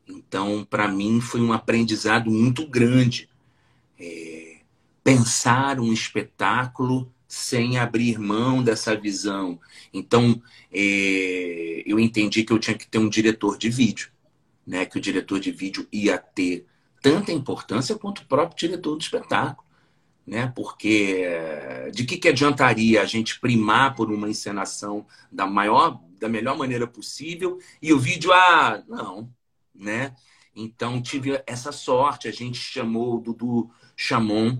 Então, 0.06 0.66
para 0.68 0.88
mim, 0.88 1.20
foi 1.20 1.40
um 1.40 1.52
aprendizado 1.52 2.30
muito 2.30 2.66
grande. 2.66 3.28
É, 3.98 4.58
pensar 5.02 5.78
um 5.80 5.92
espetáculo 5.92 7.12
sem 7.26 7.78
abrir 7.78 8.18
mão 8.18 8.62
dessa 8.62 8.94
visão. 8.94 9.58
Então, 9.92 10.40
é, 10.72 11.82
eu 11.86 11.98
entendi 11.98 12.44
que 12.44 12.52
eu 12.52 12.58
tinha 12.58 12.76
que 12.76 12.86
ter 12.86 12.98
um 12.98 13.08
diretor 13.08 13.58
de 13.58 13.68
vídeo, 13.68 14.10
né? 14.66 14.86
Que 14.86 14.98
o 14.98 15.00
diretor 15.00 15.40
de 15.40 15.50
vídeo 15.50 15.86
ia 15.92 16.18
ter 16.18 16.66
tanta 17.02 17.32
importância 17.32 17.96
quanto 17.96 18.20
o 18.20 18.26
próprio 18.26 18.56
diretor 18.56 18.96
do 18.96 19.02
espetáculo, 19.02 19.66
né? 20.26 20.52
Porque 20.54 21.26
de 21.92 22.04
que, 22.04 22.16
que 22.16 22.28
adiantaria 22.28 23.02
a 23.02 23.04
gente 23.04 23.40
primar 23.40 23.94
por 23.94 24.10
uma 24.10 24.28
encenação 24.28 25.06
da 25.30 25.46
maior 25.46 26.00
da 26.24 26.28
melhor 26.28 26.56
maneira 26.56 26.86
possível. 26.86 27.58
E 27.82 27.92
o 27.92 27.98
vídeo, 27.98 28.32
ah, 28.32 28.82
não, 28.88 29.30
né? 29.74 30.14
Então 30.56 31.02
tive 31.02 31.42
essa 31.46 31.70
sorte. 31.70 32.26
A 32.26 32.32
gente 32.32 32.58
chamou 32.58 33.16
o 33.16 33.20
Dudu 33.20 33.70
Chamon, 33.94 34.58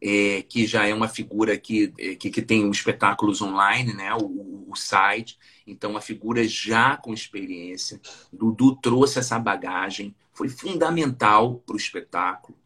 é, 0.00 0.42
que 0.42 0.64
já 0.64 0.86
é 0.86 0.94
uma 0.94 1.08
figura 1.08 1.58
que, 1.58 1.92
é, 1.98 2.14
que, 2.14 2.30
que 2.30 2.40
tem 2.40 2.70
espetáculos 2.70 3.42
online, 3.42 3.94
né? 3.94 4.14
O, 4.14 4.70
o, 4.70 4.76
site. 4.76 5.36
Então, 5.66 5.90
uma 5.90 6.00
figura 6.00 6.46
já 6.46 6.96
com 6.96 7.12
experiência. 7.12 8.00
Dudu 8.32 8.76
trouxe 8.76 9.18
essa 9.18 9.38
bagagem, 9.38 10.14
foi 10.32 10.48
fundamental 10.48 11.56
para 11.66 11.74
o 11.74 11.78
espetáculo. 11.78 12.56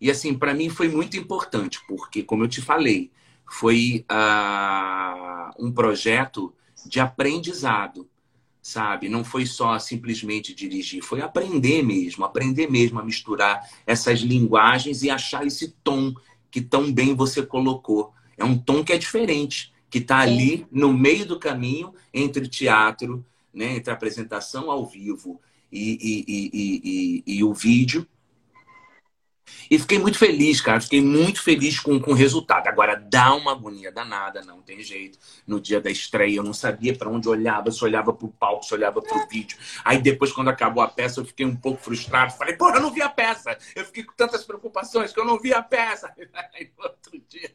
E, 0.00 0.10
assim, 0.10 0.32
para 0.38 0.54
mim 0.54 0.68
foi 0.68 0.88
muito 0.88 1.16
importante, 1.16 1.80
porque, 1.88 2.22
como 2.22 2.44
eu 2.44 2.48
te 2.48 2.60
falei, 2.60 3.10
foi 3.50 4.04
uh, 4.12 5.50
um 5.58 5.72
projeto 5.72 6.54
de 6.86 7.00
aprendizado, 7.00 8.08
sabe? 8.60 9.08
Não 9.08 9.24
foi 9.24 9.46
só 9.46 9.78
simplesmente 9.78 10.54
dirigir, 10.54 11.02
foi 11.02 11.20
aprender 11.20 11.82
mesmo, 11.82 12.24
aprender 12.24 12.70
mesmo 12.70 12.98
a 12.98 13.04
misturar 13.04 13.68
essas 13.86 14.20
linguagens 14.20 15.02
e 15.02 15.10
achar 15.10 15.46
esse 15.46 15.68
tom 15.82 16.14
que 16.50 16.60
tão 16.60 16.92
bem 16.92 17.14
você 17.14 17.44
colocou. 17.44 18.12
É 18.36 18.44
um 18.44 18.56
tom 18.56 18.84
que 18.84 18.92
é 18.92 18.98
diferente, 18.98 19.72
que 19.90 19.98
está 19.98 20.18
ali 20.18 20.66
no 20.70 20.92
meio 20.92 21.26
do 21.26 21.38
caminho 21.38 21.94
entre 22.12 22.46
teatro, 22.46 23.24
né, 23.52 23.76
entre 23.76 23.90
a 23.90 23.94
apresentação 23.94 24.70
ao 24.70 24.86
vivo 24.86 25.40
e, 25.72 26.24
e, 26.26 27.22
e, 27.26 27.38
e 27.38 27.44
o 27.44 27.52
vídeo, 27.52 28.06
e 29.70 29.78
fiquei 29.78 29.98
muito 29.98 30.18
feliz, 30.18 30.60
cara. 30.60 30.80
Fiquei 30.80 31.00
muito 31.00 31.42
feliz 31.42 31.78
com, 31.78 32.00
com 32.00 32.12
o 32.12 32.14
resultado. 32.14 32.68
Agora, 32.68 32.96
dá 32.96 33.34
uma 33.34 33.52
agonia 33.52 33.92
danada, 33.92 34.42
não 34.42 34.62
tem 34.62 34.82
jeito. 34.82 35.18
No 35.46 35.60
dia 35.60 35.80
da 35.80 35.90
estreia, 35.90 36.36
eu 36.36 36.42
não 36.42 36.54
sabia 36.54 36.96
para 36.96 37.10
onde 37.10 37.28
olhava, 37.28 37.70
se 37.70 37.84
olhava 37.84 38.12
para 38.12 38.26
o 38.26 38.30
palco, 38.30 38.64
se 38.64 38.74
olhava 38.74 39.02
para 39.02 39.16
o 39.16 39.28
vídeo. 39.28 39.58
Aí 39.84 39.98
depois, 39.98 40.32
quando 40.32 40.48
acabou 40.48 40.82
a 40.82 40.88
peça, 40.88 41.20
eu 41.20 41.24
fiquei 41.24 41.44
um 41.44 41.56
pouco 41.56 41.82
frustrado. 41.82 42.32
Falei, 42.32 42.56
pô, 42.56 42.70
eu 42.70 42.80
não 42.80 42.92
vi 42.92 43.02
a 43.02 43.08
peça. 43.08 43.56
Eu 43.74 43.84
fiquei 43.84 44.04
com 44.04 44.14
tantas 44.14 44.44
preocupações 44.44 45.12
que 45.12 45.20
eu 45.20 45.24
não 45.24 45.38
vi 45.38 45.52
a 45.52 45.62
peça. 45.62 46.12
Aí 46.54 46.70
outro 46.78 47.20
dia. 47.28 47.54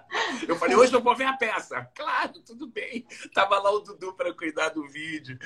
Eu 0.48 0.56
falei, 0.56 0.76
hoje 0.76 0.92
eu 0.92 1.00
vou 1.00 1.14
ver 1.14 1.24
a 1.24 1.34
peça. 1.34 1.88
Claro, 1.94 2.40
tudo 2.40 2.66
bem. 2.66 3.06
Tava 3.32 3.58
lá 3.58 3.70
o 3.70 3.80
Dudu 3.80 4.12
para 4.12 4.32
cuidar 4.34 4.70
do 4.70 4.86
vídeo. 4.88 5.38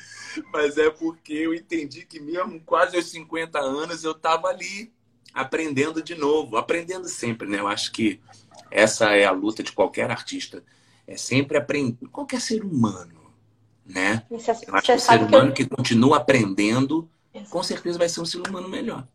Mas 0.53 0.79
é 0.79 0.91
porque 0.91 1.35
eu 1.35 1.55
entendi 1.55 2.05
que 2.05 2.19
mesmo 2.19 2.61
quase 2.61 2.97
aos 2.97 3.11
50 3.11 3.59
anos 3.59 4.05
eu 4.05 4.15
tava 4.15 4.49
ali 4.49 4.93
aprendendo 5.39 6.03
de 6.03 6.15
novo, 6.15 6.57
aprendendo 6.57 7.09
sempre, 7.09 7.49
né? 7.49 7.61
Eu 7.61 7.69
acho 7.69 7.93
que 7.93 8.21
essa 8.71 9.15
é 9.15 9.25
a 9.25 9.31
luta 9.31 9.63
de 9.63 9.73
qualquer 9.73 10.11
artista. 10.11 10.65
É 11.07 11.17
sempre 11.17 11.57
aprender, 11.57 11.97
qualquer 12.09 12.41
ser 12.41 12.63
humano, 12.65 13.33
né? 13.87 14.25
Você, 14.29 14.51
eu 14.51 14.75
acho 14.75 14.87
que 14.87 14.93
o 14.93 15.01
ser 15.01 15.23
humano 15.23 15.53
que, 15.53 15.63
eu... 15.63 15.69
que 15.69 15.77
continua 15.77 16.17
aprendendo, 16.17 17.09
com 17.51 17.63
certeza 17.63 17.99
vai 17.99 18.09
ser 18.09 18.21
um 18.21 18.25
ser 18.25 18.47
humano 18.47 18.69
melhor. 18.69 19.07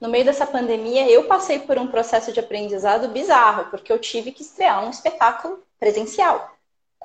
No 0.00 0.08
meio 0.08 0.24
dessa 0.24 0.46
pandemia, 0.46 1.10
eu 1.10 1.24
passei 1.24 1.58
por 1.58 1.76
um 1.76 1.88
processo 1.88 2.32
de 2.32 2.40
aprendizado 2.40 3.08
bizarro, 3.08 3.70
porque 3.70 3.92
eu 3.92 3.98
tive 3.98 4.32
que 4.32 4.42
estrear 4.42 4.84
um 4.84 4.90
espetáculo 4.90 5.60
presencial 5.78 6.56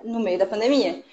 no 0.04 0.20
meio 0.20 0.40
da 0.40 0.46
pandemia. 0.46 1.04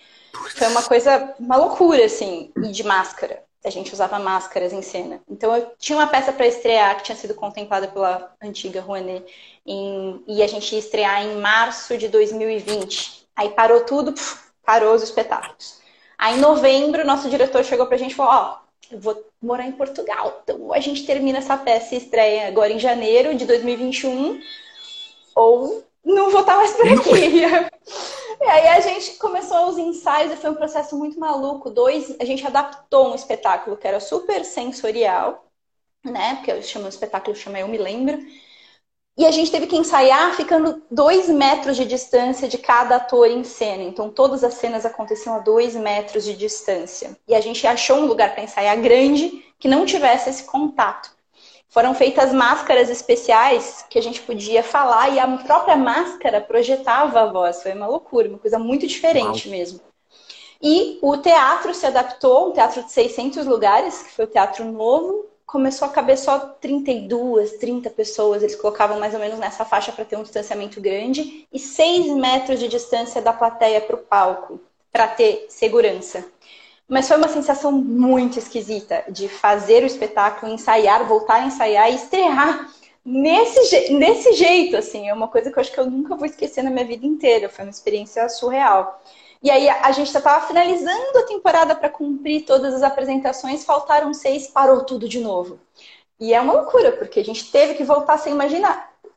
Foi 0.55 0.69
uma 0.69 0.83
coisa, 0.83 1.35
uma 1.39 1.57
loucura, 1.57 2.05
assim, 2.05 2.53
e 2.57 2.71
de 2.71 2.83
máscara 2.85 3.43
a 3.65 3.71
gente 3.71 3.93
usava 3.95 4.19
máscaras 4.19 4.73
em 4.73 4.83
cena. 4.83 5.23
Então 5.29 5.57
eu 5.57 5.73
tinha 5.79 5.99
uma 5.99 6.07
peça 6.07 6.33
para 6.33 6.47
estrear 6.47 6.97
que 6.99 7.05
tinha 7.05 7.17
sido 7.17 7.35
contemplada 7.35 7.89
pela 7.89 8.35
antiga 8.41 8.83
Rouanet 8.83 9.25
em, 9.67 10.23
e 10.29 10.43
a 10.43 10.47
gente 10.47 10.73
ia 10.73 10.79
estrear 10.79 11.25
em 11.25 11.37
março 11.37 11.97
de 11.97 12.07
2020. 12.09 13.27
Aí 13.35 13.49
parou 13.51 13.85
tudo, 13.85 14.13
puf, 14.13 14.39
parou 14.65 14.95
os 14.95 15.03
espetáculos. 15.03 15.81
Aí 16.19 16.37
em 16.37 16.41
novembro 16.41 17.07
nosso 17.07 17.31
diretor 17.31 17.65
chegou 17.65 17.87
pra 17.87 17.97
gente 17.97 18.13
e 18.13 18.15
falou: 18.15 18.33
"Ó, 18.33 18.53
oh, 18.53 18.95
eu 18.95 19.01
vou 19.01 19.25
morar 19.41 19.67
em 19.67 19.73
Portugal. 19.73 20.43
Então 20.45 20.73
a 20.73 20.81
gente 20.81 21.07
termina 21.07 21.39
essa 21.39 21.57
peça 21.57 21.95
e 21.95 21.99
estreia 21.99 22.49
agora 22.49 22.71
em 22.71 22.79
janeiro 22.79 23.35
de 23.35 23.47
2021 23.47 24.41
ou 25.35 25.83
não 26.05 26.31
vou 26.31 26.41
estar 26.43 26.57
mais 26.57 26.73
por 26.75 26.87
aqui". 26.87 27.43
E 28.41 28.45
aí 28.45 28.69
a 28.69 28.81
gente 28.81 29.15
começou 29.17 29.69
os 29.69 29.79
ensaios 29.79 30.33
e 30.33 30.37
foi 30.37 30.51
um 30.51 30.55
processo 30.55 30.97
muito 30.97 31.19
maluco. 31.19 31.71
Dois, 31.71 32.17
a 32.21 32.25
gente 32.25 32.47
adaptou 32.47 33.13
um 33.13 33.15
espetáculo 33.15 33.77
que 33.77 33.87
era 33.87 34.01
super 34.01 34.45
sensorial, 34.45 35.51
né? 36.05 36.37
Porque 36.37 36.53
eu 36.53 36.63
chamo 36.63 36.87
o 36.87 36.89
espetáculo 36.89 37.37
chama 37.37 37.61
Eu 37.61 37.69
Me 37.69 37.79
Lembro. 37.79 38.19
E 39.17 39.25
a 39.25 39.31
gente 39.31 39.51
teve 39.51 39.69
que 39.69 39.77
ensaiar 39.77 40.35
ficando 40.35 40.83
dois 40.91 41.29
metros 41.29 41.77
de 41.77 41.85
distância 41.85 42.49
de 42.49 42.59
cada 42.59 42.97
ator 42.97 43.31
em 43.31 43.45
cena. 43.45 43.85
Então 43.85 44.11
todas 44.11 44.43
as 44.43 44.55
cenas 44.55 44.85
aconteciam 44.85 45.37
a 45.37 45.39
dois 45.39 45.75
metros 45.77 46.25
de 46.25 46.35
distância. 46.35 47.17
E 47.29 47.35
a 47.35 47.41
gente 47.41 47.65
achou 47.67 47.99
um 47.99 48.07
lugar 48.07 48.35
para 48.35 48.43
ensaiar 48.43 48.81
grande 48.81 49.45
que 49.59 49.69
não 49.69 49.87
tivesse 49.87 50.31
esse 50.31 50.45
contato 50.45 51.14
foram 51.75 51.93
feitas 51.93 52.33
máscaras 52.33 52.89
especiais 52.89 53.85
que 53.91 53.99
a 53.99 54.03
gente 54.03 54.23
podia 54.23 54.63
falar 54.63 55.09
e 55.09 55.19
a 55.19 55.27
própria 55.39 55.77
máscara 55.77 56.41
projetava 56.41 57.23
a 57.23 57.27
voz. 57.27 57.65
Foi 57.65 57.73
uma 57.73 57.89
loucura, 57.89 58.29
uma 58.29 58.39
coisa 58.39 58.61
muito 58.61 58.87
diferente 58.87 59.49
Uau. 59.49 59.59
mesmo. 59.59 59.81
E 60.63 61.01
o 61.03 61.17
teatro 61.17 61.75
se 61.75 61.85
adaptou, 61.85 62.51
um 62.51 62.53
teatro 62.53 62.85
de 62.85 62.93
600 62.93 63.45
lugares, 63.45 64.05
que 64.05 64.13
foi 64.13 64.25
o 64.25 64.29
Teatro 64.29 64.65
Novo, 64.65 65.27
começou 65.45 65.89
a 65.89 65.91
caber 65.91 66.17
só 66.17 66.39
32, 66.39 67.55
30 67.55 67.91
pessoas. 67.91 68.45
Eles 68.45 68.55
colocavam 68.55 69.01
mais 69.01 69.13
ou 69.13 69.19
menos 69.19 69.41
nessa 69.41 69.65
faixa 69.65 69.91
para 69.91 70.05
ter 70.05 70.17
um 70.17 70.23
distanciamento 70.23 70.81
grande 70.81 71.45
e 71.53 71.59
6 71.59 72.07
metros 72.15 72.61
de 72.61 72.69
distância 72.69 73.21
da 73.21 73.33
plateia 73.33 73.81
para 73.81 73.97
o 73.97 73.99
palco, 73.99 74.61
para 74.93 75.09
ter 75.09 75.47
segurança. 75.49 76.25
Mas 76.89 77.09
foi 77.09 77.17
uma 77.17 77.29
sensação 77.29 77.73
muito 77.73 78.39
esquisita 78.39 79.05
de 79.09 79.29
fazer 79.29 79.83
o 79.83 79.87
espetáculo, 79.87 80.53
ensaiar, 80.53 81.07
voltar 81.07 81.37
a 81.37 81.47
ensaiar 81.47 81.91
e 81.91 81.95
estrear 81.95 82.71
nesse, 83.05 83.65
je 83.65 83.93
nesse 83.95 84.33
jeito, 84.35 84.77
assim. 84.77 85.09
É 85.09 85.15
uma 85.15 85.29
coisa 85.29 85.51
que 85.51 85.59
eu 85.59 85.61
acho 85.61 85.73
que 85.73 85.81
eu 85.81 85.91
nunca 85.91 86.15
vou 86.15 86.27
esquecer 86.27 86.63
na 86.63 86.71
minha 86.71 86.85
vida 86.85 87.07
inteira. 87.07 87.49
Foi 87.49 87.65
uma 87.65 87.71
experiência 87.71 88.29
surreal. 88.29 89.03
E 89.43 89.51
aí 89.51 89.69
a 89.69 89.93
gente 89.93 90.11
já 90.11 90.21
estava 90.21 90.47
finalizando 90.47 91.19
a 91.19 91.27
temporada 91.27 91.75
para 91.75 91.91
cumprir 91.91 92.47
todas 92.47 92.73
as 92.73 92.83
apresentações, 92.83 93.65
faltaram 93.65 94.15
seis, 94.15 94.47
parou 94.47 94.85
tudo 94.85 95.07
de 95.07 95.21
novo. 95.21 95.61
E 96.19 96.33
é 96.33 96.41
uma 96.41 96.55
loucura, 96.55 96.93
porque 96.93 97.21
a 97.21 97.25
gente 97.25 97.51
teve 97.51 97.75
que 97.75 97.85
voltar 97.85 98.17
sem 98.19 98.33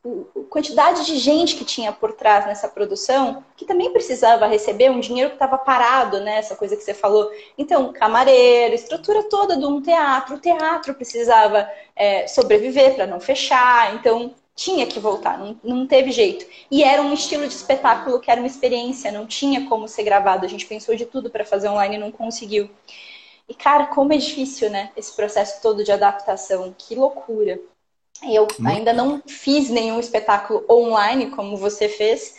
imaginar 0.04 0.38
quantidade 0.48 1.04
de 1.04 1.16
gente 1.18 1.56
que 1.56 1.64
tinha 1.64 1.92
por 1.92 2.12
trás 2.12 2.46
nessa 2.46 2.68
produção, 2.68 3.44
que 3.56 3.64
também 3.64 3.92
precisava 3.92 4.46
receber 4.46 4.90
um 4.90 5.00
dinheiro 5.00 5.30
que 5.30 5.36
estava 5.36 5.58
parado, 5.58 6.20
né? 6.20 6.38
Essa 6.38 6.56
coisa 6.56 6.76
que 6.76 6.82
você 6.82 6.94
falou. 6.94 7.30
Então, 7.56 7.92
camareiro, 7.92 8.74
estrutura 8.74 9.22
toda 9.24 9.56
de 9.56 9.64
um 9.64 9.80
teatro. 9.80 10.36
O 10.36 10.40
teatro 10.40 10.94
precisava 10.94 11.68
é, 11.94 12.26
sobreviver 12.26 12.94
para 12.94 13.06
não 13.06 13.20
fechar. 13.20 13.94
Então, 13.94 14.34
tinha 14.54 14.86
que 14.86 14.98
voltar, 14.98 15.38
não, 15.38 15.56
não 15.62 15.86
teve 15.86 16.10
jeito. 16.10 16.44
E 16.70 16.82
era 16.82 17.00
um 17.00 17.12
estilo 17.12 17.46
de 17.46 17.54
espetáculo 17.54 18.18
que 18.18 18.30
era 18.30 18.40
uma 18.40 18.46
experiência, 18.46 19.12
não 19.12 19.26
tinha 19.26 19.68
como 19.68 19.86
ser 19.86 20.02
gravado. 20.02 20.44
A 20.44 20.48
gente 20.48 20.66
pensou 20.66 20.96
de 20.96 21.06
tudo 21.06 21.30
para 21.30 21.44
fazer 21.44 21.68
online 21.68 21.96
e 21.96 21.98
não 21.98 22.10
conseguiu. 22.10 22.68
E, 23.48 23.54
cara, 23.54 23.86
como 23.86 24.12
é 24.12 24.16
difícil, 24.16 24.68
né? 24.68 24.90
Esse 24.96 25.14
processo 25.14 25.62
todo 25.62 25.84
de 25.84 25.92
adaptação. 25.92 26.74
Que 26.76 26.94
loucura. 26.94 27.58
Eu 28.22 28.46
ainda 28.64 28.92
não 28.92 29.22
fiz 29.26 29.70
nenhum 29.70 30.00
espetáculo 30.00 30.64
online 30.68 31.30
como 31.30 31.56
você 31.56 31.88
fez, 31.88 32.36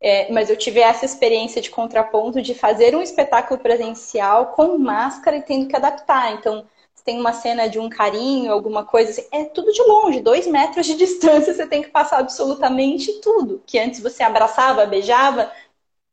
é, 0.00 0.30
mas 0.32 0.50
eu 0.50 0.56
tive 0.56 0.80
essa 0.80 1.04
experiência 1.04 1.62
de 1.62 1.70
contraponto 1.70 2.42
de 2.42 2.54
fazer 2.54 2.94
um 2.94 3.02
espetáculo 3.02 3.58
presencial 3.60 4.48
com 4.48 4.78
máscara 4.78 5.38
e 5.38 5.42
tendo 5.42 5.68
que 5.68 5.76
adaptar. 5.76 6.32
Então, 6.34 6.66
se 6.94 7.02
tem 7.04 7.18
uma 7.18 7.32
cena 7.32 7.68
de 7.68 7.78
um 7.78 7.88
carinho, 7.88 8.52
alguma 8.52 8.84
coisa 8.84 9.10
assim, 9.12 9.26
é 9.32 9.44
tudo 9.46 9.72
de 9.72 9.82
longe, 9.82 10.20
dois 10.20 10.46
metros 10.46 10.86
de 10.86 10.94
distância, 10.96 11.54
você 11.54 11.66
tem 11.66 11.82
que 11.82 11.90
passar 11.90 12.18
absolutamente 12.18 13.12
tudo. 13.20 13.62
Que 13.66 13.78
antes 13.78 14.00
você 14.00 14.22
abraçava, 14.22 14.86
beijava, 14.86 15.50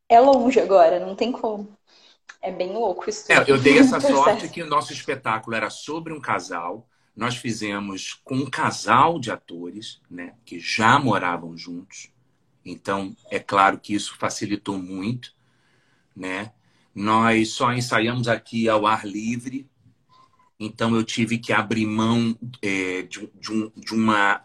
é 0.08 0.20
longe 0.20 0.60
agora, 0.60 1.00
não 1.00 1.14
tem 1.14 1.32
como. 1.32 1.68
É 2.40 2.50
bem 2.50 2.72
louco 2.72 3.08
isso. 3.08 3.30
É, 3.32 3.50
eu 3.50 3.58
dei 3.60 3.78
essa 3.78 4.00
sorte 4.00 4.48
que 4.48 4.62
o 4.62 4.66
nosso 4.66 4.92
espetáculo 4.92 5.54
era 5.54 5.70
sobre 5.70 6.12
um 6.12 6.20
casal. 6.20 6.86
Nós 7.14 7.36
fizemos 7.36 8.14
com 8.24 8.36
um 8.36 8.50
casal 8.50 9.18
de 9.18 9.30
atores, 9.30 10.00
né, 10.10 10.34
que 10.44 10.58
já 10.58 10.98
moravam 10.98 11.56
juntos. 11.56 12.10
Então, 12.64 13.14
é 13.30 13.38
claro 13.38 13.78
que 13.78 13.94
isso 13.94 14.16
facilitou 14.16 14.78
muito, 14.78 15.34
né? 16.14 16.52
Nós 16.94 17.50
só 17.50 17.72
ensaiamos 17.72 18.28
aqui 18.28 18.68
ao 18.68 18.86
ar 18.86 19.06
livre, 19.06 19.68
então 20.60 20.94
eu 20.94 21.02
tive 21.02 21.38
que 21.38 21.52
abrir 21.52 21.86
mão 21.86 22.38
é, 22.60 23.02
de, 23.02 23.28
de, 23.40 23.52
um, 23.52 23.72
de, 23.74 23.94
uma, 23.94 24.44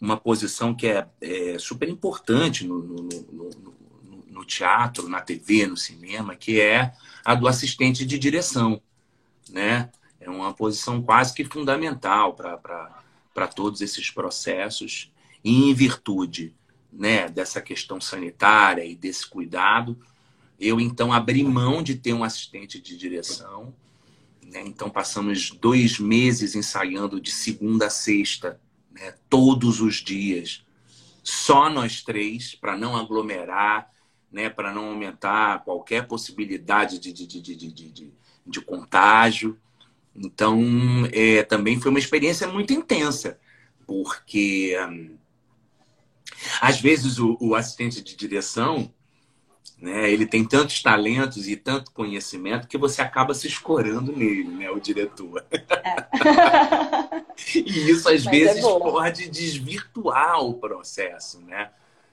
uma 0.00 0.16
posição 0.16 0.74
que 0.74 0.86
é, 0.86 1.08
é 1.20 1.58
super 1.58 1.88
importante 1.88 2.66
no, 2.66 2.78
no, 2.82 2.96
no, 3.02 4.24
no, 4.28 4.44
teatro, 4.44 5.08
na 5.08 5.20
TV, 5.20 5.66
no 5.66 5.76
cinema, 5.76 6.36
que 6.36 6.60
é 6.60 6.92
a 7.24 7.34
do 7.34 7.48
assistente 7.48 8.04
de 8.04 8.18
direção, 8.18 8.80
né? 9.50 9.90
É 10.22 10.30
uma 10.30 10.54
posição 10.54 11.02
quase 11.02 11.34
que 11.34 11.44
fundamental 11.44 12.34
para 12.34 13.48
todos 13.48 13.80
esses 13.80 14.10
processos, 14.10 15.12
e 15.44 15.70
em 15.70 15.74
virtude 15.74 16.54
né, 16.92 17.28
dessa 17.28 17.60
questão 17.60 18.00
sanitária 18.00 18.84
e 18.84 18.94
desse 18.94 19.26
cuidado, 19.26 19.98
eu 20.60 20.78
então 20.78 21.12
abri 21.12 21.42
mão 21.42 21.82
de 21.82 21.96
ter 21.96 22.12
um 22.12 22.22
assistente 22.22 22.80
de 22.80 22.96
direção. 22.96 23.74
Né? 24.40 24.62
Então 24.64 24.88
passamos 24.88 25.50
dois 25.50 25.98
meses 25.98 26.54
ensaiando 26.54 27.20
de 27.20 27.32
segunda 27.32 27.86
a 27.86 27.90
sexta, 27.90 28.60
né, 28.90 29.14
todos 29.28 29.80
os 29.80 29.96
dias, 29.96 30.64
só 31.24 31.68
nós 31.70 32.02
três, 32.02 32.54
para 32.54 32.76
não 32.76 32.96
aglomerar, 32.96 33.90
né, 34.30 34.48
para 34.48 34.72
não 34.72 34.90
aumentar 34.90 35.64
qualquer 35.64 36.06
possibilidade 36.06 36.98
de, 36.98 37.12
de, 37.12 37.26
de, 37.26 37.40
de, 37.40 37.72
de, 37.72 38.12
de 38.46 38.60
contágio. 38.60 39.58
Então, 40.14 40.62
é, 41.12 41.42
também 41.42 41.80
foi 41.80 41.90
uma 41.90 41.98
experiência 41.98 42.46
muito 42.46 42.72
intensa, 42.72 43.38
porque 43.86 44.76
hum, 44.88 45.16
às 46.60 46.80
vezes 46.80 47.18
o, 47.18 47.36
o 47.40 47.54
assistente 47.54 48.02
de 48.02 48.14
direção, 48.16 48.92
né, 49.78 50.10
ele 50.10 50.26
tem 50.26 50.44
tantos 50.44 50.82
talentos 50.82 51.48
e 51.48 51.56
tanto 51.56 51.92
conhecimento 51.92 52.68
que 52.68 52.78
você 52.78 53.00
acaba 53.00 53.34
se 53.34 53.46
escorando 53.46 54.14
nele, 54.14 54.48
né, 54.48 54.70
o 54.70 54.78
diretor. 54.78 55.44
É. 55.50 55.62
e 57.58 57.90
isso 57.90 58.08
às 58.08 58.24
Mas 58.24 58.26
é 58.26 58.30
vezes 58.30 58.64
é 58.64 58.78
pode 58.78 59.28
desvirtuar 59.28 60.40
o 60.40 60.54
processo, 60.54 61.40
né? 61.40 61.70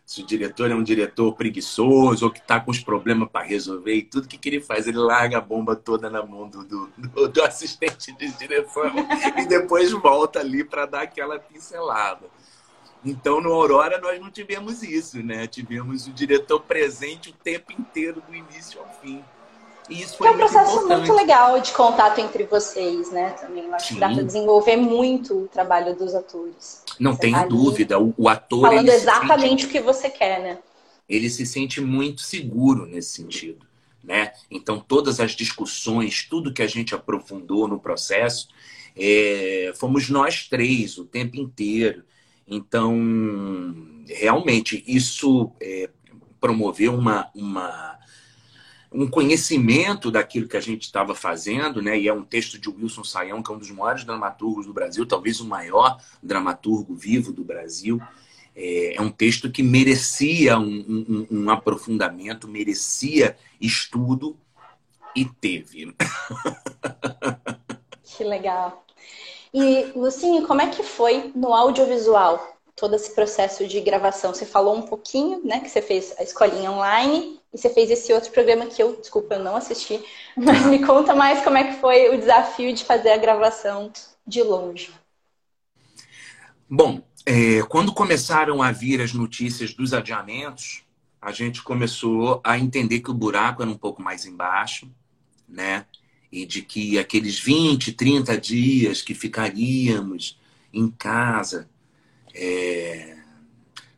Se 0.10 0.24
o 0.24 0.26
diretor 0.26 0.72
é 0.72 0.74
um 0.74 0.82
diretor 0.82 1.36
preguiçoso 1.36 2.26
ou 2.26 2.32
que 2.32 2.40
está 2.40 2.60
com 2.60 2.72
os 2.72 2.80
problemas 2.80 3.30
para 3.30 3.46
resolver 3.46 3.94
e 3.94 4.02
tudo 4.02 4.28
que, 4.28 4.40
que 4.40 4.50
ele 4.50 4.60
faz, 4.60 4.88
ele 4.88 4.98
larga 4.98 5.38
a 5.38 5.42
bomba 5.42 5.76
toda 5.76 6.10
na 6.10 6.26
mão 6.26 6.50
do, 6.50 6.64
do, 6.64 7.28
do 7.28 7.44
assistente 7.44 8.12
de 8.14 8.28
direção 8.32 8.92
e 9.38 9.46
depois 9.46 9.92
volta 9.92 10.40
ali 10.40 10.64
para 10.64 10.88
dar 10.88 11.04
aquela 11.04 11.38
pincelada. 11.38 12.26
Então, 13.06 13.40
no 13.40 13.54
Aurora, 13.54 14.02
nós 14.02 14.20
não 14.20 14.32
tivemos 14.32 14.82
isso, 14.82 15.22
né? 15.22 15.46
Tivemos 15.46 16.08
o 16.08 16.12
diretor 16.12 16.60
presente 16.62 17.30
o 17.30 17.34
tempo 17.34 17.72
inteiro, 17.72 18.20
do 18.28 18.34
início 18.34 18.80
ao 18.80 18.92
fim. 19.02 19.24
E 19.90 20.02
isso 20.02 20.18
foi 20.18 20.28
é 20.28 20.32
um 20.32 20.38
processo 20.38 20.72
importante. 20.72 21.08
muito 21.08 21.14
legal 21.14 21.60
de 21.60 21.72
contato 21.72 22.20
entre 22.20 22.44
vocês, 22.44 23.12
né? 23.12 23.32
Também 23.32 23.66
eu 23.66 23.74
acho 23.74 23.88
Sim. 23.88 23.94
que 23.96 24.00
dá 24.00 24.10
para 24.10 24.24
desenvolver 24.24 24.76
muito 24.78 25.44
o 25.44 25.48
trabalho 25.48 25.96
dos 25.96 26.14
atores. 26.14 26.84
Não 27.00 27.14
você 27.14 27.22
tenha 27.22 27.40
tá 27.40 27.48
dúvida, 27.48 28.00
o, 28.00 28.14
o, 28.18 28.30
ator. 28.30 28.62
Falando 28.62 28.90
exatamente 28.90 29.64
sente, 29.64 29.66
o 29.66 29.70
que 29.70 29.80
você 29.80 30.10
quer, 30.10 30.42
né? 30.42 30.60
Ele 31.08 31.30
se 31.30 31.46
sente 31.46 31.82
muito 31.82 32.22
seguro 32.22 32.86
nesse 32.86 33.12
sentido. 33.12 33.66
Né? 34.04 34.32
Então, 34.50 34.80
todas 34.80 35.20
as 35.20 35.32
discussões, 35.32 36.26
tudo 36.30 36.54
que 36.54 36.62
a 36.62 36.68
gente 36.68 36.96
aprofundou 36.96 37.68
no 37.68 37.80
processo, 37.80 38.48
é, 38.96 39.74
fomos 39.76 40.10
nós 40.10 40.48
três 40.48 40.98
o 40.98 41.06
tempo 41.06 41.38
inteiro. 41.38 42.04
Então, 42.48 42.96
realmente, 44.08 44.84
isso 44.88 45.52
é, 45.62 45.90
promoveu 46.40 46.96
uma, 46.96 47.30
uma, 47.36 48.00
um 48.92 49.08
conhecimento 49.08 50.10
daquilo 50.10 50.48
que 50.48 50.58
a 50.58 50.62
gente 50.62 50.84
estava 50.84 51.14
fazendo, 51.14 51.82
né? 51.82 51.98
E 51.98 52.08
é 52.08 52.14
um 52.14 52.24
texto 52.24 52.58
de 52.58 52.70
Wilson 52.70 53.04
Saião, 53.04 53.44
que 53.44 53.52
é 53.52 53.56
um 53.56 53.60
dos 53.60 53.70
maiores 53.70 54.04
dramaturgos 54.04 54.66
do 54.66 54.74
Brasil, 54.74 55.06
talvez 55.06 55.40
o 55.40 55.46
maior 55.46 56.02
dramaturgo 56.24 56.96
vivo 56.96 57.32
do 57.32 57.44
Brasil. 57.44 58.02
É, 58.56 58.96
é 58.96 59.02
um 59.02 59.12
texto 59.12 59.52
que 59.52 59.62
merecia 59.62 60.58
um, 60.58 60.66
um, 60.68 61.28
um 61.30 61.50
aprofundamento, 61.50 62.48
merecia 62.48 63.38
estudo 63.62 64.36
e 65.16 65.26
teve. 65.26 65.94
Que 68.18 68.24
legal. 68.26 68.86
E, 69.54 69.94
Lucinho, 69.96 70.46
como 70.46 70.62
é 70.62 70.68
que 70.68 70.84
foi 70.84 71.32
no 71.34 71.54
audiovisual 71.54 72.58
todo 72.76 72.96
esse 72.96 73.16
processo 73.16 73.66
de 73.66 73.80
gravação? 73.80 74.34
Você 74.34 74.46
falou 74.46 74.76
um 74.76 74.82
pouquinho, 74.82 75.42
né, 75.46 75.62
que 75.62 75.70
você 75.70 75.82
fez 75.82 76.14
a 76.18 76.24
escolinha 76.24 76.70
online 76.70 77.39
e 77.54 77.58
você 77.58 77.70
fez 77.70 77.90
esse 77.90 78.12
outro 78.14 78.32
programa 78.32 78.66
que 78.66 78.82
eu, 78.82 78.96
desculpa, 78.96 79.36
eu 79.36 79.44
não 79.44 79.56
assisti, 79.56 80.04
mas 80.36 80.66
me 80.66 80.86
conta 80.86 81.16
mais 81.16 81.44
como 81.44 81.58
é 81.58 81.64
que 81.66 81.80
foi 81.80 82.16
o 82.16 82.18
desafio 82.20 82.74
de 82.74 82.84
fazer 82.84 83.12
a 83.12 83.18
gravação 83.18 83.92
de 84.26 84.44
longe. 84.44 84.92
Bom, 86.70 87.02
é, 87.26 87.62
quando 87.64 87.94
começaram 87.94 88.62
a 88.62 88.72
vir 88.72 89.02
as 89.02 89.14
notícias 89.14 89.74
dos 89.74 89.94
adiamentos, 89.94 90.84
a 91.22 91.32
gente 91.32 91.64
começou 91.64 92.40
a 92.44 92.58
entender 92.58 93.00
que 93.00 93.12
o 93.12 93.16
buraco 93.16 93.62
era 93.62 93.72
um 93.72 93.78
pouco 93.78 94.02
mais 94.02 94.26
embaixo, 94.26 94.90
né? 95.48 95.86
e 96.32 96.46
de 96.46 96.62
que 96.62 97.00
aqueles 97.00 97.40
20, 97.40 97.94
30 97.94 98.38
dias 98.38 99.02
que 99.02 99.14
ficaríamos 99.14 100.40
em 100.72 100.90
casa, 100.90 101.68
é, 102.34 103.18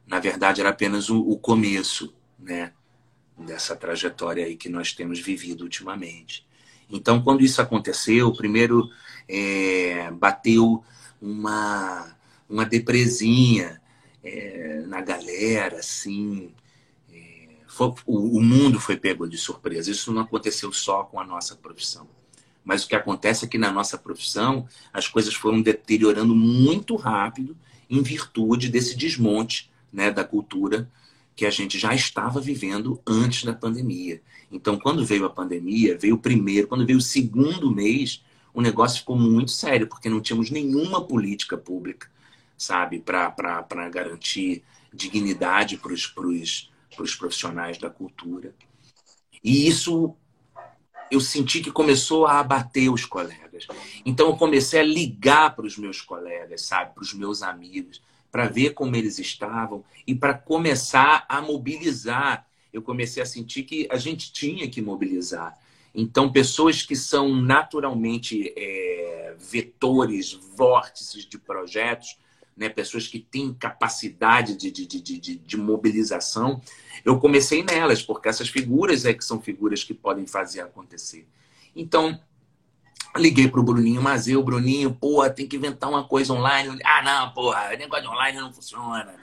na 0.07 0.19
verdade, 0.19 0.61
era 0.61 0.69
apenas 0.69 1.09
o, 1.09 1.19
o, 1.19 1.37
começo 1.37 2.13
né, 2.39 2.71
dessa 3.45 3.75
trajetória 3.75 4.45
aí 4.45 4.55
que 4.55 4.69
nós 4.69 4.93
temos 4.93 5.19
vivido 5.19 5.61
ultimamente. 5.61 6.45
Então, 6.89 7.21
quando 7.21 7.41
isso 7.41 7.61
aconteceu, 7.61 8.33
primeiro 8.33 8.89
é, 9.27 10.11
bateu 10.11 10.83
uma, 11.21 12.15
uma 12.49 12.65
depresinha 12.65 13.81
é, 14.23 14.83
na 14.87 15.01
galera, 15.01 15.79
assim, 15.79 16.51
é, 17.11 17.47
foi, 17.67 17.93
o, 18.05 18.37
o 18.37 18.41
mundo 18.41 18.79
foi 18.79 18.97
pego 18.97 19.27
de 19.27 19.37
surpresa. 19.37 19.89
Isso 19.89 20.11
não 20.11 20.23
aconteceu 20.23 20.71
só 20.73 21.03
com 21.03 21.19
a 21.19 21.23
nossa 21.23 21.55
profissão. 21.55 22.07
Mas 22.63 22.83
o 22.83 22.87
que 22.87 22.95
acontece 22.95 23.45
é 23.45 23.47
que 23.47 23.57
na 23.57 23.71
nossa 23.71 23.97
profissão 23.97 24.67
as 24.93 25.07
coisas 25.07 25.33
foram 25.33 25.61
deteriorando 25.61 26.35
muito 26.35 26.95
rápido 26.95 27.57
em 27.89 28.01
virtude 28.01 28.69
desse 28.69 28.95
desmonte 28.95 29.71
né, 29.91 30.11
da 30.11 30.23
cultura 30.23 30.89
que 31.35 31.45
a 31.45 31.49
gente 31.49 31.79
já 31.79 31.93
estava 31.95 32.39
vivendo 32.39 33.01
antes 33.07 33.43
da 33.43 33.53
pandemia. 33.53 34.21
Então, 34.51 34.77
quando 34.77 35.05
veio 35.05 35.25
a 35.25 35.29
pandemia, 35.29 35.97
veio 35.97 36.15
o 36.15 36.19
primeiro, 36.19 36.67
quando 36.67 36.85
veio 36.85 36.99
o 36.99 37.01
segundo 37.01 37.71
mês, 37.71 38.23
o 38.53 38.61
negócio 38.61 38.99
ficou 38.99 39.17
muito 39.17 39.51
sério, 39.51 39.87
porque 39.87 40.09
não 40.09 40.19
tínhamos 40.19 40.49
nenhuma 40.51 41.01
política 41.01 41.57
pública, 41.57 42.09
sabe, 42.57 42.99
para 42.99 43.89
garantir 43.89 44.63
dignidade 44.93 45.77
para 45.77 45.93
os 45.93 47.15
profissionais 47.15 47.77
da 47.77 47.89
cultura. 47.89 48.53
E 49.43 49.67
isso 49.67 50.13
eu 51.09 51.19
senti 51.19 51.61
que 51.61 51.71
começou 51.71 52.25
a 52.25 52.39
abater 52.39 52.91
os 52.91 53.05
colegas. 53.05 53.67
Então 54.05 54.27
eu 54.27 54.37
comecei 54.37 54.79
a 54.79 54.83
ligar 54.83 55.55
para 55.55 55.65
os 55.65 55.77
meus 55.77 56.01
colegas, 56.01 56.61
sabe, 56.61 56.93
para 56.93 57.03
os 57.03 57.13
meus 57.13 57.41
amigos, 57.41 58.01
para 58.31 58.47
ver 58.47 58.73
como 58.73 58.95
eles 58.95 59.19
estavam 59.19 59.83
e 60.07 60.15
para 60.15 60.33
começar 60.33 61.25
a 61.27 61.41
mobilizar. 61.41 62.47
Eu 62.71 62.81
comecei 62.81 63.21
a 63.21 63.25
sentir 63.25 63.63
que 63.63 63.87
a 63.91 63.97
gente 63.97 64.31
tinha 64.31 64.69
que 64.69 64.81
mobilizar. 64.81 65.57
Então, 65.93 66.31
pessoas 66.31 66.83
que 66.83 66.95
são 66.95 67.35
naturalmente 67.35 68.53
é, 68.55 69.35
vetores, 69.37 70.31
vórtices 70.55 71.25
de 71.25 71.37
projetos, 71.37 72.17
né, 72.55 72.69
pessoas 72.69 73.07
que 73.07 73.19
têm 73.19 73.53
capacidade 73.53 74.55
de, 74.55 74.71
de, 74.71 74.85
de, 74.85 75.01
de, 75.01 75.35
de 75.35 75.57
mobilização, 75.57 76.61
eu 77.03 77.19
comecei 77.19 77.63
nelas, 77.63 78.01
porque 78.01 78.29
essas 78.29 78.49
figuras 78.49 79.05
é 79.05 79.13
que 79.13 79.25
são 79.25 79.41
figuras 79.41 79.83
que 79.83 79.93
podem 79.93 80.25
fazer 80.25 80.61
acontecer. 80.61 81.27
Então, 81.75 82.19
Liguei 83.15 83.47
pro 83.47 83.63
Bruninho 83.63 84.01
Mazeu, 84.01 84.41
Bruninho, 84.41 84.93
porra, 84.93 85.29
tem 85.29 85.47
que 85.47 85.57
inventar 85.57 85.89
uma 85.89 86.03
coisa 86.03 86.33
online. 86.33 86.79
Ah, 86.85 87.01
não, 87.01 87.33
porra, 87.33 87.69
negócio 87.77 88.03
de 88.03 88.09
online 88.09 88.39
não 88.39 88.53
funciona. 88.53 89.13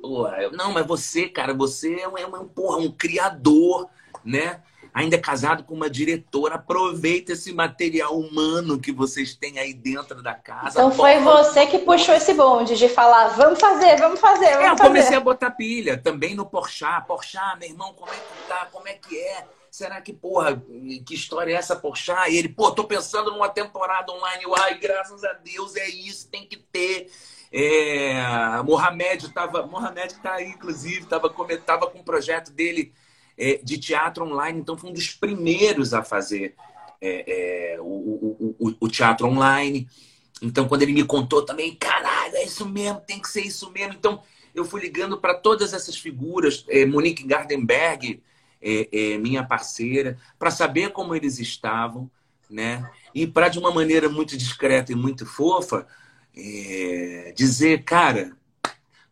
Porra, 0.00 0.42
eu, 0.42 0.52
não, 0.52 0.72
mas 0.72 0.86
você, 0.86 1.28
cara, 1.28 1.52
você 1.52 2.00
é 2.00 2.08
um, 2.08 2.16
é 2.16 2.26
um, 2.26 2.46
porra, 2.46 2.78
um 2.78 2.90
criador, 2.90 3.88
né? 4.24 4.60
Ainda 4.94 5.16
é 5.16 5.18
casado 5.18 5.64
com 5.64 5.74
uma 5.74 5.90
diretora, 5.90 6.54
aproveita 6.54 7.32
esse 7.32 7.52
material 7.52 8.16
humano 8.16 8.78
que 8.78 8.92
vocês 8.92 9.34
têm 9.34 9.58
aí 9.58 9.74
dentro 9.74 10.22
da 10.22 10.34
casa. 10.34 10.78
Então 10.78 10.92
foi 10.92 11.18
você 11.18 11.66
que 11.66 11.78
puxou 11.78 12.14
esse 12.14 12.32
bonde 12.32 12.76
de 12.76 12.88
falar, 12.88 13.28
vamos 13.30 13.58
fazer, 13.58 13.96
vamos 13.96 14.20
fazer, 14.20 14.50
vamos 14.50 14.64
é, 14.64 14.70
eu 14.70 14.76
fazer. 14.76 14.88
comecei 14.88 15.16
a 15.16 15.20
botar 15.20 15.50
pilha, 15.50 15.98
também 15.98 16.36
no 16.36 16.46
Porchat. 16.46 17.04
Porchat, 17.08 17.58
meu 17.58 17.70
irmão, 17.70 17.92
como 17.94 18.12
é 18.12 18.14
que 18.14 18.48
tá? 18.48 18.68
Como 18.70 18.86
é 18.86 18.92
que 18.92 19.18
é? 19.18 19.44
Será 19.74 20.00
que, 20.00 20.12
porra, 20.12 20.62
que 21.04 21.16
história 21.16 21.52
é 21.52 21.56
essa, 21.56 21.74
Porchat? 21.74 22.30
E 22.30 22.36
ele, 22.36 22.48
pô, 22.48 22.70
tô 22.70 22.84
pensando 22.84 23.32
numa 23.32 23.48
temporada 23.48 24.12
online. 24.12 24.44
Ai, 24.60 24.78
graças 24.78 25.24
a 25.24 25.32
Deus, 25.32 25.74
é 25.74 25.88
isso, 25.88 26.28
tem 26.28 26.46
que 26.46 26.56
ter. 26.56 27.10
É, 27.50 28.22
Mohamed 28.64 29.34
tava, 29.34 29.66
Mohamed 29.66 30.14
tá 30.22 30.34
aí, 30.34 30.50
inclusive, 30.50 31.06
tava, 31.06 31.28
tava 31.66 31.88
com 31.88 31.98
um 31.98 32.04
projeto 32.04 32.52
dele 32.52 32.92
é, 33.36 33.58
de 33.64 33.76
teatro 33.76 34.24
online, 34.24 34.60
então 34.60 34.78
foi 34.78 34.90
um 34.90 34.92
dos 34.92 35.08
primeiros 35.08 35.92
a 35.92 36.04
fazer 36.04 36.54
é, 37.00 37.74
é, 37.74 37.80
o, 37.80 37.84
o, 37.84 38.56
o, 38.60 38.74
o, 38.78 38.88
teatro 38.88 39.26
online. 39.26 39.88
Então, 40.40 40.68
quando 40.68 40.82
ele 40.82 40.92
me 40.92 41.04
contou 41.04 41.44
também, 41.44 41.74
caralho, 41.74 42.36
é 42.36 42.44
isso 42.44 42.64
mesmo, 42.68 43.00
tem 43.00 43.20
que 43.20 43.28
ser 43.28 43.40
isso 43.40 43.68
mesmo. 43.72 43.94
Então, 43.94 44.22
eu 44.54 44.64
fui 44.64 44.80
ligando 44.80 45.18
para 45.18 45.34
todas 45.34 45.72
essas 45.72 45.96
figuras, 45.96 46.64
é, 46.68 46.86
Monique 46.86 47.26
Gardenberg, 47.26 48.22
é, 48.64 48.88
é, 48.90 49.18
minha 49.18 49.44
parceira, 49.44 50.18
para 50.38 50.50
saber 50.50 50.90
como 50.90 51.14
eles 51.14 51.38
estavam, 51.38 52.10
né? 52.48 52.90
E 53.14 53.26
para, 53.26 53.48
de 53.48 53.58
uma 53.58 53.70
maneira 53.70 54.08
muito 54.08 54.36
discreta 54.36 54.90
e 54.90 54.94
muito 54.94 55.26
fofa, 55.26 55.86
é, 56.34 57.32
dizer, 57.36 57.84
cara, 57.84 58.36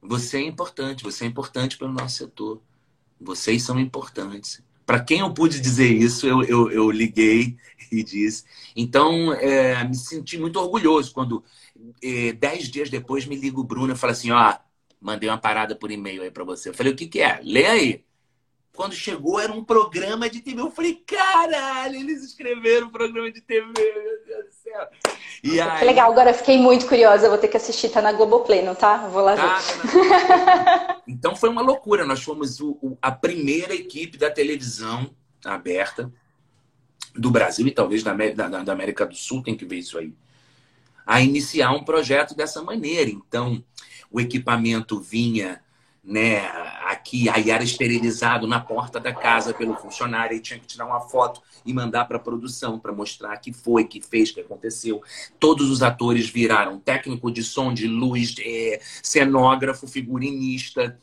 você 0.01 0.39
é 0.39 0.43
importante, 0.43 1.05
você 1.05 1.25
é 1.25 1.29
importante 1.29 1.77
para 1.77 1.87
o 1.87 1.93
nosso 1.93 2.17
setor. 2.17 2.61
Vocês 3.21 3.63
são 3.63 3.79
importantes. 3.79 4.63
Para 4.85 4.99
quem 5.01 5.21
eu 5.21 5.33
pude 5.33 5.61
dizer 5.61 5.93
isso, 5.93 6.27
eu, 6.27 6.43
eu, 6.43 6.71
eu 6.71 6.91
liguei 6.91 7.57
e 7.91 8.03
disse. 8.03 8.45
Então, 8.75 9.33
é, 9.35 9.85
me 9.85 9.95
senti 9.95 10.39
muito 10.39 10.59
orgulhoso 10.59 11.13
quando, 11.13 11.45
é, 12.03 12.33
dez 12.33 12.69
dias 12.69 12.91
depois, 12.91 13.27
me 13.27 13.37
liga 13.37 13.61
o 13.61 13.65
Bruno 13.65 13.93
e 13.93 13.97
fala 13.97 14.13
assim: 14.13 14.33
ó, 14.33 14.57
mandei 15.01 15.29
uma 15.29 15.39
parada 15.39 15.77
por 15.77 15.91
e-mail 15.91 16.23
aí 16.23 16.31
para 16.31 16.45
você. 16.45 16.71
Eu 16.71 16.75
falei: 16.75 16.93
o 16.93 16.97
que, 16.97 17.07
que 17.07 17.21
é? 17.21 17.41
Lê 17.45 17.67
aí 17.67 18.05
quando 18.75 18.95
chegou, 18.95 19.39
era 19.39 19.53
um 19.53 19.63
programa 19.63 20.31
de 20.31 20.41
TV. 20.41 20.61
Eu 20.61 20.71
falei, 20.71 21.03
caralho, 21.07 21.97
eles 21.97 22.25
escreveram 22.25 22.87
um 22.87 22.91
programa 22.91 23.31
de 23.31 23.41
TV, 23.41 23.67
meu 23.67 24.25
Deus 24.27 24.45
do 24.47 24.53
céu. 24.53 24.89
E 25.45 25.61
aí... 25.61 25.79
Que 25.79 25.85
legal, 25.85 26.11
agora 26.11 26.33
fiquei 26.33 26.59
muito 26.59 26.87
curiosa, 26.87 27.29
vou 27.29 27.39
ter 27.39 27.49
que 27.49 27.57
assistir, 27.57 27.91
tá 27.91 28.01
na 28.01 28.13
Globoplay, 28.13 28.63
não 28.63 28.75
tá? 28.75 29.09
Vou 29.09 29.23
lá 29.23 29.37
tá, 29.37 29.59
ver. 29.59 30.09
Tá 30.09 31.03
então 31.07 31.37
foi 31.37 31.51
uma 31.51 31.61
loucura, 31.61 32.07
nós 32.07 32.23
fomos 32.23 32.61
o, 32.61 32.79
o, 32.83 32.99
a 33.03 33.13
primeira 33.13 33.75
equipe 33.75 34.17
da 34.17 34.31
televisão 34.31 35.15
aberta 35.45 36.11
do 37.15 37.31
Brasil 37.31 37.67
e 37.67 37.71
talvez 37.71 38.03
da, 38.03 38.15
da, 38.15 38.63
da 38.63 38.73
América 38.73 39.05
do 39.05 39.15
Sul, 39.15 39.43
tem 39.43 39.55
que 39.55 39.67
ver 39.67 39.79
isso 39.79 39.99
aí, 39.99 40.15
a 41.07 41.21
iniciar 41.21 41.73
um 41.73 41.85
projeto 41.85 42.35
dessa 42.35 42.63
maneira. 42.63 43.11
Então, 43.11 43.63
o 44.11 44.21
equipamento 44.21 44.99
vinha 44.99 45.62
né, 46.05 46.41
aqui, 46.85 47.29
aí 47.29 47.51
era 47.51 47.63
esterilizado 47.63 48.47
na 48.47 48.59
porta 48.59 48.99
da 48.99 49.13
casa 49.13 49.55
pelo 49.55 49.77
funcionário, 49.77 50.37
e 50.37 50.41
tinha 50.41 50.59
que 50.59 50.67
tirar 50.67 50.87
uma 50.87 51.01
foto 51.01 51.41
e 51.65 51.73
mandar 51.73 52.07
para 52.07 52.17
a 52.17 52.21
produção 52.21 52.79
para 52.79 52.93
mostrar 52.93 53.37
que 53.37 53.53
foi, 53.53 53.85
que 53.85 54.01
fez, 54.01 54.33
que 54.33 54.41
aconteceu. 54.41 55.01
Todos 55.39 55.71
os 55.71 55.83
atores 55.83 56.29
viraram 56.29 56.81
técnico 56.81 57.31
de 57.31 57.45
som, 57.45 57.73
de 57.73 57.87
luz, 57.87 58.35
é, 58.41 58.81
cenógrafo, 59.03 59.87
figurinista, 59.87 60.99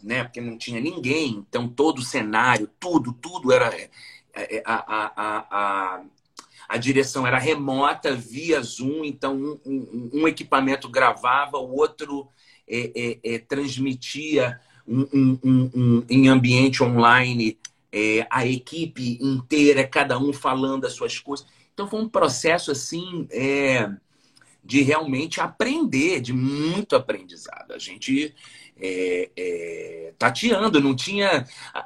né, 0.00 0.22
porque 0.22 0.40
não 0.40 0.56
tinha 0.56 0.80
ninguém, 0.80 1.44
então 1.48 1.66
todo 1.68 1.98
o 1.98 2.04
cenário, 2.04 2.70
tudo, 2.78 3.12
tudo 3.12 3.52
era 3.52 3.74
é, 3.74 3.90
é, 4.32 4.62
a, 4.64 4.74
a, 4.74 5.12
a, 5.16 5.46
a 5.50 6.04
a 6.68 6.78
direção 6.78 7.24
era 7.24 7.38
remota 7.38 8.12
via 8.12 8.60
Zoom, 8.60 9.04
então 9.04 9.36
um, 9.36 9.60
um, 9.64 10.10
um 10.12 10.28
equipamento 10.28 10.88
gravava, 10.88 11.58
o 11.58 11.76
outro 11.76 12.28
é, 12.68 12.92
é, 12.94 13.34
é, 13.34 13.38
transmitia 13.38 14.60
um, 14.86 15.06
um, 15.12 15.70
um, 15.74 16.04
em 16.08 16.28
ambiente 16.28 16.82
online 16.82 17.58
é, 17.92 18.26
a 18.30 18.46
equipe 18.46 19.18
inteira, 19.20 19.86
cada 19.86 20.18
um 20.18 20.32
falando 20.32 20.86
as 20.86 20.92
suas 20.92 21.18
coisas. 21.18 21.46
Então 21.72 21.88
foi 21.88 22.00
um 22.00 22.08
processo 22.08 22.70
assim 22.70 23.26
é, 23.30 23.90
de 24.64 24.82
realmente 24.82 25.40
aprender, 25.40 26.20
de 26.20 26.32
muito 26.32 26.96
aprendizado. 26.96 27.72
A 27.72 27.78
gente 27.78 28.34
é, 28.78 29.30
é, 29.36 30.14
tateando, 30.18 30.80
não 30.80 30.94
tinha 30.94 31.46
a, 31.72 31.80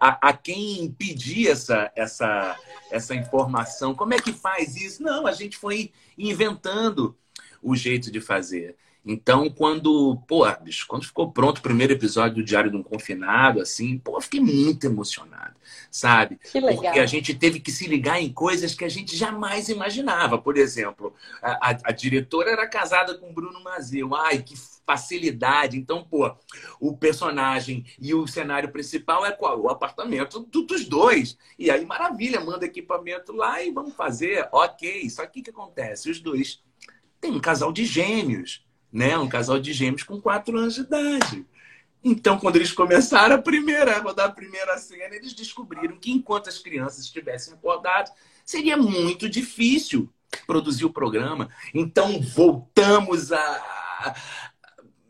a, 0.00 0.28
a, 0.28 0.32
quem 0.32 0.94
pedir 0.96 1.48
essa, 1.48 1.90
essa, 1.96 2.56
essa 2.90 3.14
informação. 3.14 3.94
Como 3.94 4.14
é 4.14 4.18
que 4.18 4.32
faz 4.32 4.76
isso? 4.76 5.02
Não, 5.02 5.26
a 5.26 5.32
gente 5.32 5.56
foi 5.56 5.92
inventando 6.16 7.16
o 7.62 7.74
jeito 7.74 8.10
de 8.10 8.20
fazer. 8.20 8.76
Então, 9.06 9.48
quando, 9.48 10.20
pô, 10.26 10.44
bicho, 10.60 10.84
quando 10.88 11.06
ficou 11.06 11.30
pronto 11.30 11.58
o 11.58 11.62
primeiro 11.62 11.92
episódio 11.92 12.38
do 12.38 12.44
Diário 12.44 12.72
de 12.72 12.76
um 12.76 12.82
Confinado, 12.82 13.60
assim, 13.60 13.98
pô, 13.98 14.16
eu 14.16 14.20
fiquei 14.20 14.40
muito 14.40 14.84
emocionado, 14.84 15.54
sabe? 15.92 16.40
Que 16.50 16.58
legal. 16.58 16.82
Porque 16.82 16.98
a 16.98 17.06
gente 17.06 17.32
teve 17.32 17.60
que 17.60 17.70
se 17.70 17.86
ligar 17.86 18.20
em 18.20 18.32
coisas 18.32 18.74
que 18.74 18.84
a 18.84 18.88
gente 18.88 19.16
jamais 19.16 19.68
imaginava. 19.68 20.38
Por 20.38 20.56
exemplo, 20.56 21.14
a, 21.40 21.70
a, 21.70 21.78
a 21.84 21.92
diretora 21.92 22.50
era 22.50 22.66
casada 22.66 23.16
com 23.16 23.32
Bruno 23.32 23.62
Mazeu. 23.62 24.12
Ai, 24.12 24.42
que 24.42 24.56
facilidade. 24.84 25.78
Então, 25.78 26.02
pô, 26.02 26.34
o 26.80 26.96
personagem 26.96 27.86
e 28.00 28.12
o 28.12 28.26
cenário 28.26 28.72
principal 28.72 29.24
é 29.24 29.30
qual? 29.30 29.60
O 29.60 29.68
apartamento 29.68 30.40
dos 30.40 30.84
dois. 30.84 31.38
E 31.56 31.70
aí, 31.70 31.86
maravilha, 31.86 32.40
manda 32.40 32.66
equipamento 32.66 33.32
lá 33.32 33.62
e 33.62 33.70
vamos 33.70 33.94
fazer. 33.94 34.48
Ok, 34.50 35.08
só 35.10 35.24
que 35.26 35.40
o 35.40 35.42
que 35.44 35.50
acontece? 35.50 36.10
Os 36.10 36.18
dois 36.18 36.60
têm 37.20 37.30
um 37.30 37.40
casal 37.40 37.72
de 37.72 37.84
gêmeos 37.84 38.65
né? 38.96 39.18
Um 39.18 39.28
casal 39.28 39.58
de 39.58 39.74
gêmeos 39.74 40.02
com 40.02 40.18
quatro 40.18 40.56
anos 40.56 40.74
de 40.74 40.80
idade. 40.80 41.46
Então, 42.02 42.38
quando 42.38 42.56
eles 42.56 42.72
começaram 42.72 43.34
a 43.34 43.42
primeira, 43.42 43.94
a 43.94 44.00
rodar 44.00 44.28
a 44.28 44.32
primeira 44.32 44.78
cena, 44.78 45.14
eles 45.14 45.34
descobriram 45.34 45.98
que 45.98 46.10
enquanto 46.10 46.48
as 46.48 46.58
crianças 46.58 47.00
estivessem 47.04 47.52
acordadas, 47.52 48.10
seria 48.42 48.74
muito 48.74 49.28
difícil 49.28 50.10
produzir 50.46 50.86
o 50.86 50.92
programa. 50.92 51.50
Então, 51.74 52.22
voltamos 52.22 53.32
a, 53.32 54.14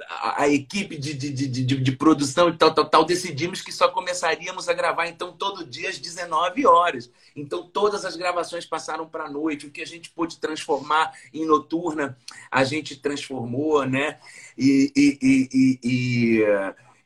a, 0.09 0.43
a 0.43 0.49
equipe 0.49 0.97
de, 0.97 1.15
de, 1.15 1.31
de, 1.31 1.47
de, 1.49 1.77
de 1.77 1.93
produção 1.93 2.49
e 2.49 2.57
tal, 2.57 2.73
tal, 2.73 2.89
tal, 2.89 3.05
decidimos 3.05 3.61
que 3.61 3.73
só 3.73 3.89
começaríamos 3.89 4.69
a 4.69 4.73
gravar, 4.73 5.09
então, 5.09 5.33
todo 5.33 5.65
dia 5.65 5.89
às 5.89 5.99
19 5.99 6.67
horas. 6.67 7.11
Então, 7.35 7.67
todas 7.67 8.05
as 8.05 8.17
gravações 8.17 8.65
passaram 8.65 9.07
para 9.07 9.25
a 9.25 9.31
noite. 9.31 9.67
O 9.67 9.71
que 9.71 9.83
a 9.83 9.87
gente 9.87 10.11
pôde 10.11 10.39
transformar 10.39 11.13
em 11.33 11.45
noturna, 11.45 12.17
a 12.51 12.65
gente 12.65 12.97
transformou, 12.97 13.85
né? 13.85 14.19
E, 14.57 14.93
e, 14.97 15.19
e, 15.23 15.81
e 15.83 16.45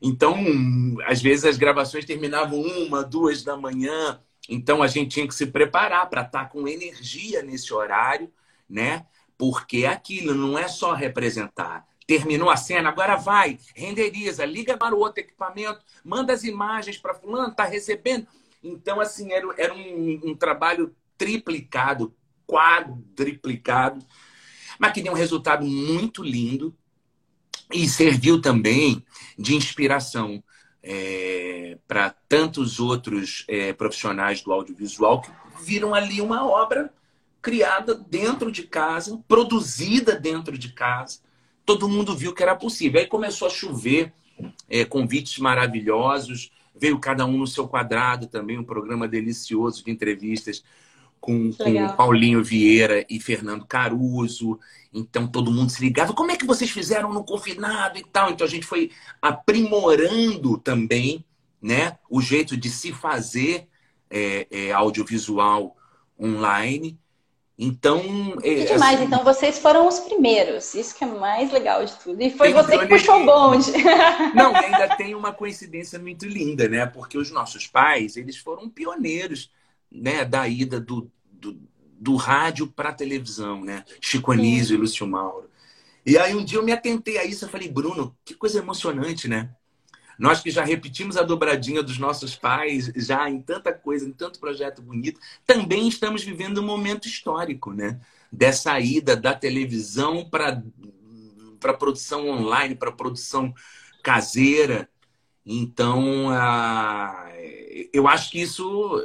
então, 0.01 0.35
às 1.05 1.21
vezes 1.21 1.45
as 1.45 1.57
gravações 1.57 2.05
terminavam 2.05 2.59
uma, 2.59 3.03
duas 3.03 3.43
da 3.43 3.55
manhã. 3.55 4.19
Então, 4.49 4.81
a 4.81 4.87
gente 4.87 5.11
tinha 5.11 5.27
que 5.27 5.35
se 5.35 5.45
preparar 5.45 6.09
para 6.09 6.21
estar 6.21 6.45
tá 6.45 6.49
com 6.49 6.67
energia 6.67 7.43
nesse 7.43 7.71
horário, 7.73 8.31
né? 8.67 9.05
Porque 9.37 9.85
aquilo 9.85 10.33
não 10.33 10.57
é 10.57 10.67
só 10.67 10.93
representar, 10.93 11.85
terminou 12.11 12.49
a 12.49 12.57
cena, 12.57 12.89
agora 12.89 13.15
vai, 13.15 13.57
renderiza, 13.73 14.43
liga 14.43 14.75
para 14.75 14.93
o 14.93 14.99
outro 14.99 15.21
equipamento, 15.21 15.79
manda 16.03 16.33
as 16.33 16.43
imagens 16.43 16.97
para 16.97 17.13
fulano, 17.13 17.55
tá 17.55 17.63
recebendo. 17.63 18.27
Então, 18.61 18.99
assim, 18.99 19.31
era, 19.31 19.47
era 19.57 19.73
um, 19.73 20.19
um 20.25 20.35
trabalho 20.35 20.93
triplicado, 21.17 22.13
quadriplicado, 22.45 24.05
mas 24.77 24.91
que 24.91 25.01
deu 25.01 25.13
um 25.13 25.15
resultado 25.15 25.65
muito 25.65 26.21
lindo 26.21 26.75
e 27.71 27.87
serviu 27.87 28.41
também 28.41 29.05
de 29.39 29.55
inspiração 29.55 30.43
é, 30.83 31.77
para 31.87 32.09
tantos 32.27 32.77
outros 32.77 33.45
é, 33.47 33.71
profissionais 33.71 34.41
do 34.41 34.51
audiovisual 34.51 35.21
que 35.21 35.31
viram 35.63 35.95
ali 35.95 36.19
uma 36.19 36.45
obra 36.45 36.93
criada 37.41 37.95
dentro 37.95 38.51
de 38.51 38.63
casa, 38.63 39.17
produzida 39.29 40.19
dentro 40.19 40.57
de 40.57 40.73
casa, 40.73 41.21
todo 41.71 41.87
mundo 41.87 42.13
viu 42.13 42.33
que 42.33 42.43
era 42.43 42.53
possível. 42.53 42.99
Aí 42.99 43.07
começou 43.07 43.47
a 43.47 43.51
chover 43.51 44.11
é, 44.69 44.83
convites 44.83 45.37
maravilhosos, 45.37 46.51
veio 46.75 46.99
cada 46.99 47.25
um 47.25 47.37
no 47.37 47.47
seu 47.47 47.65
quadrado 47.65 48.27
também, 48.27 48.59
um 48.59 48.63
programa 48.63 49.07
delicioso 49.07 49.85
de 49.85 49.89
entrevistas 49.89 50.63
com, 51.21 51.53
com 51.53 51.95
Paulinho 51.95 52.43
Vieira 52.43 53.05
e 53.09 53.21
Fernando 53.21 53.65
Caruso. 53.65 54.59
Então 54.93 55.25
todo 55.25 55.51
mundo 55.51 55.69
se 55.69 55.81
ligava. 55.81 56.13
Como 56.13 56.31
é 56.31 56.35
que 56.35 56.45
vocês 56.45 56.69
fizeram 56.69 57.13
no 57.13 57.23
confinado 57.23 57.97
e 57.97 58.03
tal? 58.03 58.31
Então 58.31 58.45
a 58.45 58.49
gente 58.49 58.65
foi 58.65 58.91
aprimorando 59.21 60.57
também 60.57 61.23
né, 61.61 61.97
o 62.09 62.19
jeito 62.19 62.57
de 62.57 62.69
se 62.69 62.91
fazer 62.91 63.69
é, 64.09 64.45
é, 64.51 64.71
audiovisual 64.73 65.77
online 66.19 66.99
Então. 67.63 68.01
Que 68.41 68.49
é, 68.49 68.65
demais, 68.65 68.95
assim, 68.95 69.05
então 69.05 69.23
vocês 69.23 69.59
foram 69.59 69.87
os 69.87 69.99
primeiros. 69.99 70.73
Isso 70.73 70.95
que 70.95 71.03
é 71.03 71.07
mais 71.07 71.51
legal 71.51 71.85
de 71.85 71.93
tudo. 71.93 72.19
E 72.19 72.31
foi 72.31 72.51
você 72.51 72.75
que 72.79 72.87
puxou 72.87 73.21
o 73.21 73.25
bonde. 73.25 73.71
Não, 74.33 74.55
ainda 74.55 74.95
tem 74.97 75.13
uma 75.13 75.31
coincidência 75.31 75.99
muito 75.99 76.25
linda, 76.25 76.67
né? 76.67 76.87
Porque 76.87 77.19
os 77.19 77.29
nossos 77.29 77.67
pais, 77.67 78.17
eles 78.17 78.35
foram 78.37 78.67
pioneiros 78.67 79.51
né, 79.91 80.25
da 80.25 80.47
ida 80.47 80.79
do, 80.79 81.11
do, 81.31 81.55
do 81.99 82.15
rádio 82.15 82.65
para 82.65 82.89
a 82.89 82.93
televisão, 82.93 83.63
né? 83.63 83.85
Chico 84.01 84.31
Anísio 84.31 84.73
e 84.73 84.77
Lúcio 84.77 85.05
Mauro. 85.05 85.47
E 86.03 86.17
aí 86.17 86.33
um 86.33 86.43
dia 86.43 86.57
eu 86.57 86.65
me 86.65 86.71
atentei 86.71 87.19
a 87.19 87.25
isso, 87.25 87.45
eu 87.45 87.49
falei, 87.49 87.69
Bruno, 87.69 88.17
que 88.25 88.33
coisa 88.33 88.57
emocionante, 88.57 89.27
né? 89.27 89.51
Nós 90.17 90.41
que 90.41 90.51
já 90.51 90.63
repetimos 90.63 91.17
a 91.17 91.23
dobradinha 91.23 91.81
dos 91.81 91.97
nossos 91.97 92.35
pais, 92.35 92.91
já 92.95 93.29
em 93.29 93.41
tanta 93.41 93.73
coisa, 93.73 94.07
em 94.07 94.11
tanto 94.11 94.39
projeto 94.39 94.81
bonito, 94.81 95.19
também 95.45 95.87
estamos 95.87 96.23
vivendo 96.23 96.59
um 96.59 96.65
momento 96.65 97.07
histórico, 97.07 97.73
né? 97.73 97.99
Dessa 98.31 98.79
ida 98.79 99.15
da 99.15 99.33
televisão 99.33 100.23
para 100.29 100.61
para 101.59 101.75
produção 101.75 102.27
online, 102.27 102.75
para 102.75 102.91
produção 102.91 103.53
caseira. 104.03 104.89
Então, 105.45 106.27
eu 107.93 108.07
acho 108.07 108.31
que 108.31 108.41
isso 108.41 108.99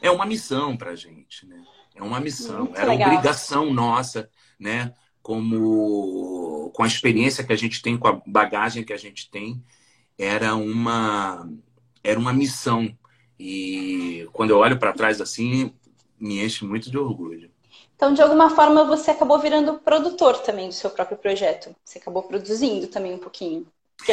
é 0.00 0.10
uma 0.10 0.26
missão 0.26 0.76
para 0.76 0.90
a 0.90 0.96
gente, 0.96 1.46
né? 1.46 1.62
É 1.94 2.02
uma 2.02 2.20
missão, 2.20 2.64
Muito 2.64 2.78
era 2.78 2.90
legal. 2.90 3.10
obrigação 3.10 3.72
nossa, 3.72 4.28
né? 4.58 4.94
Como 5.22 6.70
com 6.74 6.82
a 6.82 6.86
experiência 6.86 7.44
que 7.44 7.52
a 7.52 7.56
gente 7.56 7.82
tem, 7.82 7.96
com 7.96 8.08
a 8.08 8.20
bagagem 8.26 8.82
que 8.82 8.92
a 8.92 8.96
gente 8.96 9.30
tem, 9.30 9.62
era 10.22 10.54
uma 10.54 11.48
era 12.02 12.18
uma 12.18 12.32
missão 12.32 12.94
e 13.38 14.28
quando 14.32 14.50
eu 14.50 14.58
olho 14.58 14.78
para 14.78 14.92
trás 14.92 15.20
assim 15.20 15.72
me 16.18 16.44
enche 16.44 16.64
muito 16.64 16.90
de 16.90 16.96
orgulho. 16.96 17.50
Então, 17.96 18.14
de 18.14 18.22
alguma 18.22 18.50
forma, 18.50 18.84
você 18.84 19.12
acabou 19.12 19.38
virando 19.38 19.74
produtor 19.78 20.38
também 20.38 20.68
do 20.68 20.74
seu 20.74 20.90
próprio 20.90 21.16
projeto. 21.16 21.74
Você 21.84 21.98
acabou 21.98 22.22
produzindo 22.24 22.88
também 22.88 23.14
um 23.14 23.18
pouquinho. 23.18 23.66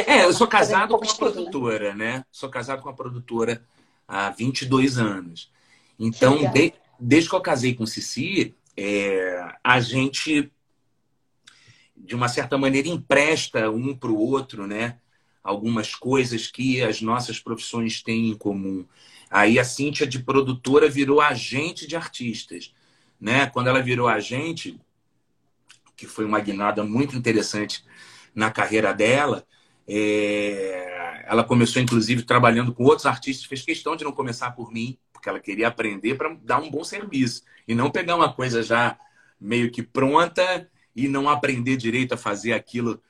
É, 0.06 0.24
eu 0.24 0.32
sou 0.32 0.46
casado 0.46 0.94
um 0.94 0.98
com 0.98 1.04
uma 1.04 1.14
produtora, 1.14 1.94
né? 1.94 2.24
Sou 2.30 2.48
casado 2.48 2.82
com 2.82 2.88
uma 2.88 2.94
produtora 2.94 3.62
há 4.06 4.30
22 4.30 4.98
anos. 4.98 5.50
Então, 5.98 6.38
de, 6.52 6.72
desde 6.98 7.28
que 7.28 7.34
eu 7.34 7.40
casei 7.40 7.74
com 7.74 7.84
Cici, 7.84 8.54
é, 8.76 9.54
a 9.62 9.80
gente, 9.80 10.52
de 11.96 12.14
uma 12.14 12.28
certa 12.28 12.56
maneira, 12.56 12.88
empresta 12.88 13.70
um 13.70 13.96
para 13.96 14.10
o 14.10 14.18
outro, 14.18 14.66
né? 14.66 14.98
Algumas 15.42 15.94
coisas 15.94 16.46
que 16.46 16.82
as 16.82 17.00
nossas 17.00 17.38
profissões 17.38 18.02
têm 18.02 18.30
em 18.30 18.36
comum. 18.36 18.86
Aí 19.30 19.58
a 19.58 19.64
Cíntia 19.64 20.06
de 20.06 20.18
produtora 20.18 20.88
virou 20.88 21.20
agente 21.20 21.86
de 21.86 21.96
artistas. 21.96 22.74
Né? 23.20 23.46
Quando 23.46 23.68
ela 23.68 23.82
virou 23.82 24.08
agente, 24.08 24.80
que 25.96 26.06
foi 26.06 26.24
uma 26.24 26.40
guinada 26.40 26.82
muito 26.84 27.16
interessante 27.16 27.84
na 28.34 28.50
carreira 28.50 28.92
dela, 28.92 29.46
é... 29.86 31.24
ela 31.26 31.44
começou, 31.44 31.80
inclusive, 31.80 32.22
trabalhando 32.22 32.72
com 32.74 32.84
outros 32.84 33.06
artistas, 33.06 33.46
fez 33.46 33.62
questão 33.62 33.96
de 33.96 34.04
não 34.04 34.12
começar 34.12 34.50
por 34.52 34.72
mim, 34.72 34.98
porque 35.12 35.28
ela 35.28 35.40
queria 35.40 35.68
aprender 35.68 36.16
para 36.16 36.34
dar 36.42 36.60
um 36.60 36.70
bom 36.70 36.82
serviço. 36.82 37.42
E 37.68 37.74
não 37.74 37.90
pegar 37.90 38.16
uma 38.16 38.32
coisa 38.32 38.62
já 38.62 38.98
meio 39.40 39.70
que 39.70 39.82
pronta 39.82 40.68
e 40.94 41.08
não 41.08 41.28
aprender 41.28 41.76
direito 41.76 42.14
a 42.14 42.16
fazer 42.16 42.52
aquilo 42.52 43.00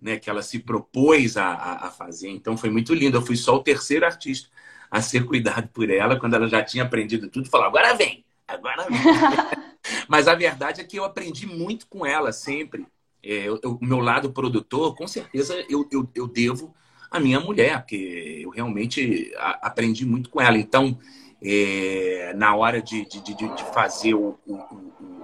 né, 0.00 0.18
que 0.18 0.30
ela 0.30 0.42
se 0.42 0.58
propôs 0.58 1.36
a, 1.36 1.52
a, 1.86 1.90
fazer. 1.90 2.28
Então 2.28 2.56
foi 2.56 2.70
muito 2.70 2.94
lindo. 2.94 3.16
Eu 3.16 3.22
fui 3.22 3.36
só 3.36 3.56
o 3.56 3.62
terceiro 3.62 4.04
artista 4.04 4.48
a 4.90 5.00
ser 5.00 5.24
cuidado 5.24 5.68
por 5.68 5.88
ela 5.90 6.18
quando 6.18 6.34
ela 6.34 6.48
já 6.48 6.62
tinha 6.62 6.84
aprendido 6.84 7.28
tudo. 7.28 7.48
Falou, 7.48 7.66
agora 7.66 7.94
vem, 7.94 8.24
agora 8.46 8.86
vem. 8.88 8.98
Mas 10.08 10.28
a 10.28 10.34
verdade 10.34 10.80
é 10.80 10.84
que 10.84 10.98
eu 10.98 11.04
aprendi 11.04 11.46
muito 11.46 11.86
com 11.86 12.04
ela 12.04 12.32
sempre. 12.32 12.86
É, 13.22 13.46
o 13.50 13.78
meu 13.82 14.00
lado 14.00 14.32
produtor, 14.32 14.94
com 14.96 15.06
certeza 15.06 15.54
eu, 15.68 15.86
eu, 15.92 16.08
eu, 16.14 16.26
devo 16.26 16.74
à 17.10 17.20
minha 17.20 17.38
mulher, 17.38 17.80
porque 17.80 18.40
eu 18.42 18.50
realmente 18.50 19.30
a, 19.36 19.68
aprendi 19.68 20.06
muito 20.06 20.30
com 20.30 20.40
ela. 20.40 20.56
Então, 20.56 20.98
é, 21.42 22.32
na 22.34 22.54
hora 22.54 22.80
de, 22.80 23.04
de, 23.06 23.20
de, 23.20 23.34
de 23.34 23.64
fazer 23.74 24.14
o, 24.14 24.38
o, 24.46 24.54
o 24.54 25.19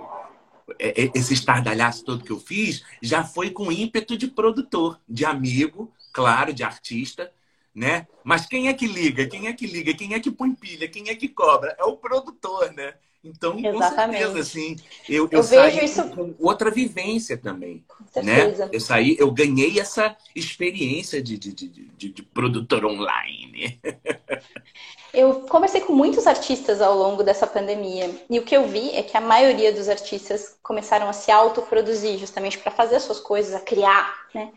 esse 0.78 1.34
estardalhaço 1.34 2.04
todo 2.04 2.24
que 2.24 2.30
eu 2.30 2.40
fiz 2.40 2.84
já 3.02 3.24
foi 3.24 3.50
com 3.50 3.72
ímpeto 3.72 4.16
de 4.16 4.28
produtor, 4.28 5.00
de 5.08 5.24
amigo, 5.24 5.92
claro, 6.12 6.52
de 6.52 6.62
artista, 6.62 7.32
né? 7.74 8.06
Mas 8.24 8.46
quem 8.46 8.68
é 8.68 8.74
que 8.74 8.86
liga? 8.86 9.26
Quem 9.26 9.48
é 9.48 9.52
que 9.52 9.66
liga? 9.66 9.92
Quem 9.94 10.14
é 10.14 10.20
que 10.20 10.30
põe 10.30 10.54
pilha? 10.54 10.88
Quem 10.88 11.10
é 11.10 11.14
que 11.14 11.28
cobra? 11.28 11.76
É 11.78 11.84
o 11.84 11.96
produtor, 11.96 12.72
né? 12.72 12.94
Então, 13.22 13.58
Exatamente. 13.58 14.24
com 14.24 14.32
certeza, 14.32 14.38
assim, 14.38 14.76
eu, 15.08 15.24
eu, 15.24 15.38
eu 15.38 15.42
saí 15.42 15.84
isso... 15.84 16.08
com 16.10 16.34
outra 16.38 16.70
vivência 16.70 17.36
também, 17.36 17.84
né? 18.22 18.54
Eu 18.72 18.80
saí, 18.80 19.16
eu 19.18 19.30
ganhei 19.32 19.80
essa 19.80 20.16
experiência 20.34 21.20
de, 21.20 21.36
de, 21.36 21.52
de, 21.52 21.68
de, 21.68 22.08
de 22.10 22.22
produtor 22.22 22.84
online. 22.84 23.80
Eu 25.12 25.42
conversei 25.42 25.80
com 25.80 25.92
muitos 25.92 26.26
artistas 26.26 26.82
ao 26.82 26.94
longo 26.96 27.22
dessa 27.22 27.46
pandemia 27.46 28.10
e 28.28 28.38
o 28.38 28.44
que 28.44 28.56
eu 28.56 28.66
vi 28.66 28.90
é 28.90 29.02
que 29.02 29.16
a 29.16 29.20
maioria 29.20 29.72
dos 29.72 29.88
artistas 29.88 30.58
começaram 30.62 31.08
a 31.08 31.12
se 31.12 31.30
autoproduzir 31.30 32.18
justamente 32.18 32.58
para 32.58 32.70
fazer 32.70 32.96
as 32.96 33.02
suas 33.02 33.20
coisas, 33.20 33.54
a 33.54 33.60
criar, 33.60 34.28
né? 34.34 34.52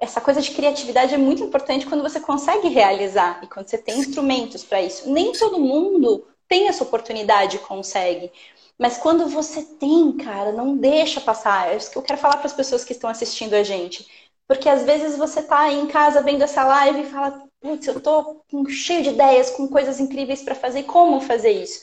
Essa 0.00 0.20
coisa 0.20 0.40
de 0.40 0.50
criatividade 0.50 1.14
é 1.14 1.18
muito 1.18 1.42
importante 1.44 1.86
quando 1.86 2.02
você 2.02 2.18
consegue 2.20 2.68
realizar 2.68 3.40
e 3.42 3.46
quando 3.46 3.68
você 3.68 3.78
tem 3.78 3.98
instrumentos 3.98 4.64
para 4.64 4.82
isso. 4.82 5.08
Nem 5.10 5.32
todo 5.32 5.60
mundo 5.60 6.26
tem 6.48 6.68
essa 6.68 6.82
oportunidade 6.82 7.56
e 7.56 7.60
consegue. 7.60 8.32
Mas 8.78 8.98
quando 8.98 9.28
você 9.28 9.62
tem, 9.62 10.16
cara, 10.16 10.52
não 10.52 10.76
deixa 10.76 11.20
passar. 11.20 11.72
É 11.72 11.76
isso 11.76 11.90
que 11.90 11.96
eu 11.96 12.02
quero 12.02 12.18
falar 12.18 12.36
para 12.38 12.46
as 12.46 12.52
pessoas 12.52 12.84
que 12.84 12.92
estão 12.92 13.08
assistindo 13.08 13.54
a 13.54 13.62
gente. 13.62 14.06
Porque 14.46 14.68
às 14.68 14.82
vezes 14.82 15.16
você 15.16 15.42
tá 15.42 15.60
aí 15.60 15.78
em 15.78 15.86
casa 15.86 16.22
vendo 16.22 16.42
essa 16.42 16.64
live 16.64 17.02
e 17.02 17.10
fala, 17.10 17.42
putz, 17.64 17.86
eu 17.86 17.98
tô 17.98 18.42
cheio 18.68 19.02
de 19.02 19.08
ideias, 19.08 19.50
com 19.50 19.66
coisas 19.66 19.98
incríveis 19.98 20.42
para 20.42 20.54
fazer, 20.54 20.82
como 20.82 21.18
fazer 21.22 21.50
isso? 21.50 21.80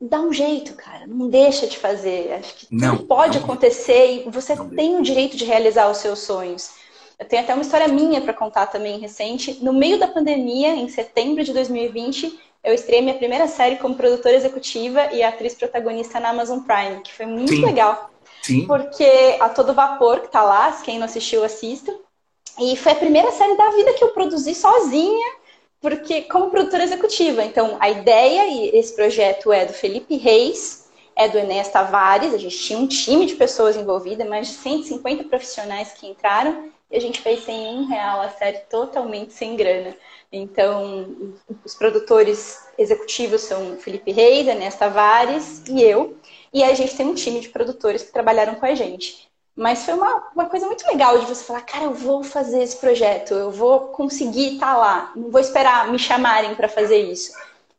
Dá 0.00 0.20
um 0.20 0.32
jeito, 0.32 0.74
cara, 0.74 1.08
não 1.08 1.28
deixa 1.28 1.66
de 1.66 1.76
fazer. 1.76 2.32
Acho 2.34 2.54
que 2.54 2.66
não, 2.70 2.98
pode 2.98 3.38
não, 3.38 3.44
acontecer 3.44 4.26
e 4.26 4.30
você 4.30 4.54
tem 4.76 4.96
o 4.96 5.02
direito 5.02 5.36
de 5.36 5.44
realizar 5.44 5.90
os 5.90 5.96
seus 5.96 6.20
sonhos. 6.20 6.70
Eu 7.18 7.26
tenho 7.26 7.42
até 7.42 7.52
uma 7.52 7.62
história 7.62 7.88
minha 7.88 8.20
para 8.20 8.32
contar 8.32 8.66
também 8.66 9.00
recente. 9.00 9.58
No 9.60 9.72
meio 9.72 9.98
da 9.98 10.06
pandemia, 10.06 10.76
em 10.76 10.88
setembro 10.88 11.42
de 11.42 11.52
2020, 11.52 12.38
eu 12.62 12.74
estreiei 12.74 13.02
minha 13.02 13.16
primeira 13.16 13.48
série 13.48 13.76
como 13.76 13.96
produtora 13.96 14.36
executiva 14.36 15.12
e 15.12 15.22
atriz 15.22 15.54
protagonista 15.54 16.20
na 16.20 16.28
Amazon 16.28 16.60
Prime, 16.60 17.00
que 17.02 17.12
foi 17.12 17.26
muito 17.26 17.54
Sim. 17.54 17.64
legal. 17.64 18.10
Sim. 18.42 18.66
Porque 18.66 19.36
a 19.40 19.48
todo 19.48 19.74
vapor 19.74 20.20
que 20.20 20.28
tá 20.28 20.42
lá, 20.42 20.70
quem 20.84 20.98
não 20.98 21.06
assistiu, 21.06 21.42
assista. 21.42 21.92
E 22.58 22.76
foi 22.76 22.92
a 22.92 22.96
primeira 22.96 23.30
série 23.32 23.56
da 23.56 23.70
vida 23.70 23.92
que 23.94 24.02
eu 24.02 24.08
produzi 24.08 24.54
sozinha, 24.54 25.36
porque 25.80 26.22
como 26.22 26.50
produtora 26.50 26.84
executiva. 26.84 27.44
Então, 27.44 27.76
a 27.80 27.90
ideia 27.90 28.46
e 28.46 28.78
esse 28.78 28.94
projeto 28.94 29.52
é 29.52 29.66
do 29.66 29.72
Felipe 29.72 30.16
Reis, 30.16 30.86
é 31.14 31.28
do 31.28 31.38
Enéas 31.38 31.68
Tavares, 31.68 32.34
a 32.34 32.38
gente 32.38 32.58
tinha 32.58 32.78
um 32.78 32.86
time 32.86 33.26
de 33.26 33.36
pessoas 33.36 33.76
envolvidas, 33.76 34.28
mais 34.28 34.48
de 34.48 34.54
150 34.54 35.24
profissionais 35.24 35.92
que 35.92 36.06
entraram, 36.06 36.70
e 36.90 36.96
a 36.96 37.00
gente 37.00 37.20
fez 37.20 37.44
sem 37.44 37.78
um 37.78 37.86
real 37.86 38.20
a 38.20 38.30
série 38.30 38.58
totalmente 38.70 39.32
sem 39.32 39.56
grana. 39.56 39.96
Então, 40.30 41.34
os 41.64 41.74
produtores 41.74 42.60
executivos 42.78 43.42
são 43.42 43.76
Felipe 43.76 44.12
Reis, 44.12 44.46
Enéas 44.46 44.76
Tavares 44.76 45.64
e 45.68 45.82
eu, 45.82 46.16
e 46.52 46.62
a 46.62 46.74
gente 46.74 46.96
tem 46.96 47.06
um 47.06 47.14
time 47.14 47.40
de 47.40 47.48
produtores 47.48 48.02
que 48.02 48.12
trabalharam 48.12 48.54
com 48.56 48.66
a 48.66 48.74
gente. 48.74 49.28
Mas 49.56 49.84
foi 49.84 49.94
uma, 49.94 50.28
uma 50.34 50.44
coisa 50.46 50.66
muito 50.66 50.86
legal 50.86 51.18
de 51.18 51.24
você 51.24 51.42
falar, 51.42 51.62
cara, 51.62 51.84
eu 51.84 51.94
vou 51.94 52.22
fazer 52.22 52.62
esse 52.62 52.76
projeto, 52.76 53.32
eu 53.32 53.50
vou 53.50 53.88
conseguir 53.88 54.54
estar 54.54 54.74
tá 54.74 54.76
lá, 54.76 55.12
não 55.16 55.30
vou 55.30 55.40
esperar 55.40 55.90
me 55.90 55.98
chamarem 55.98 56.54
para 56.54 56.68
fazer 56.68 56.98
isso. 57.10 57.32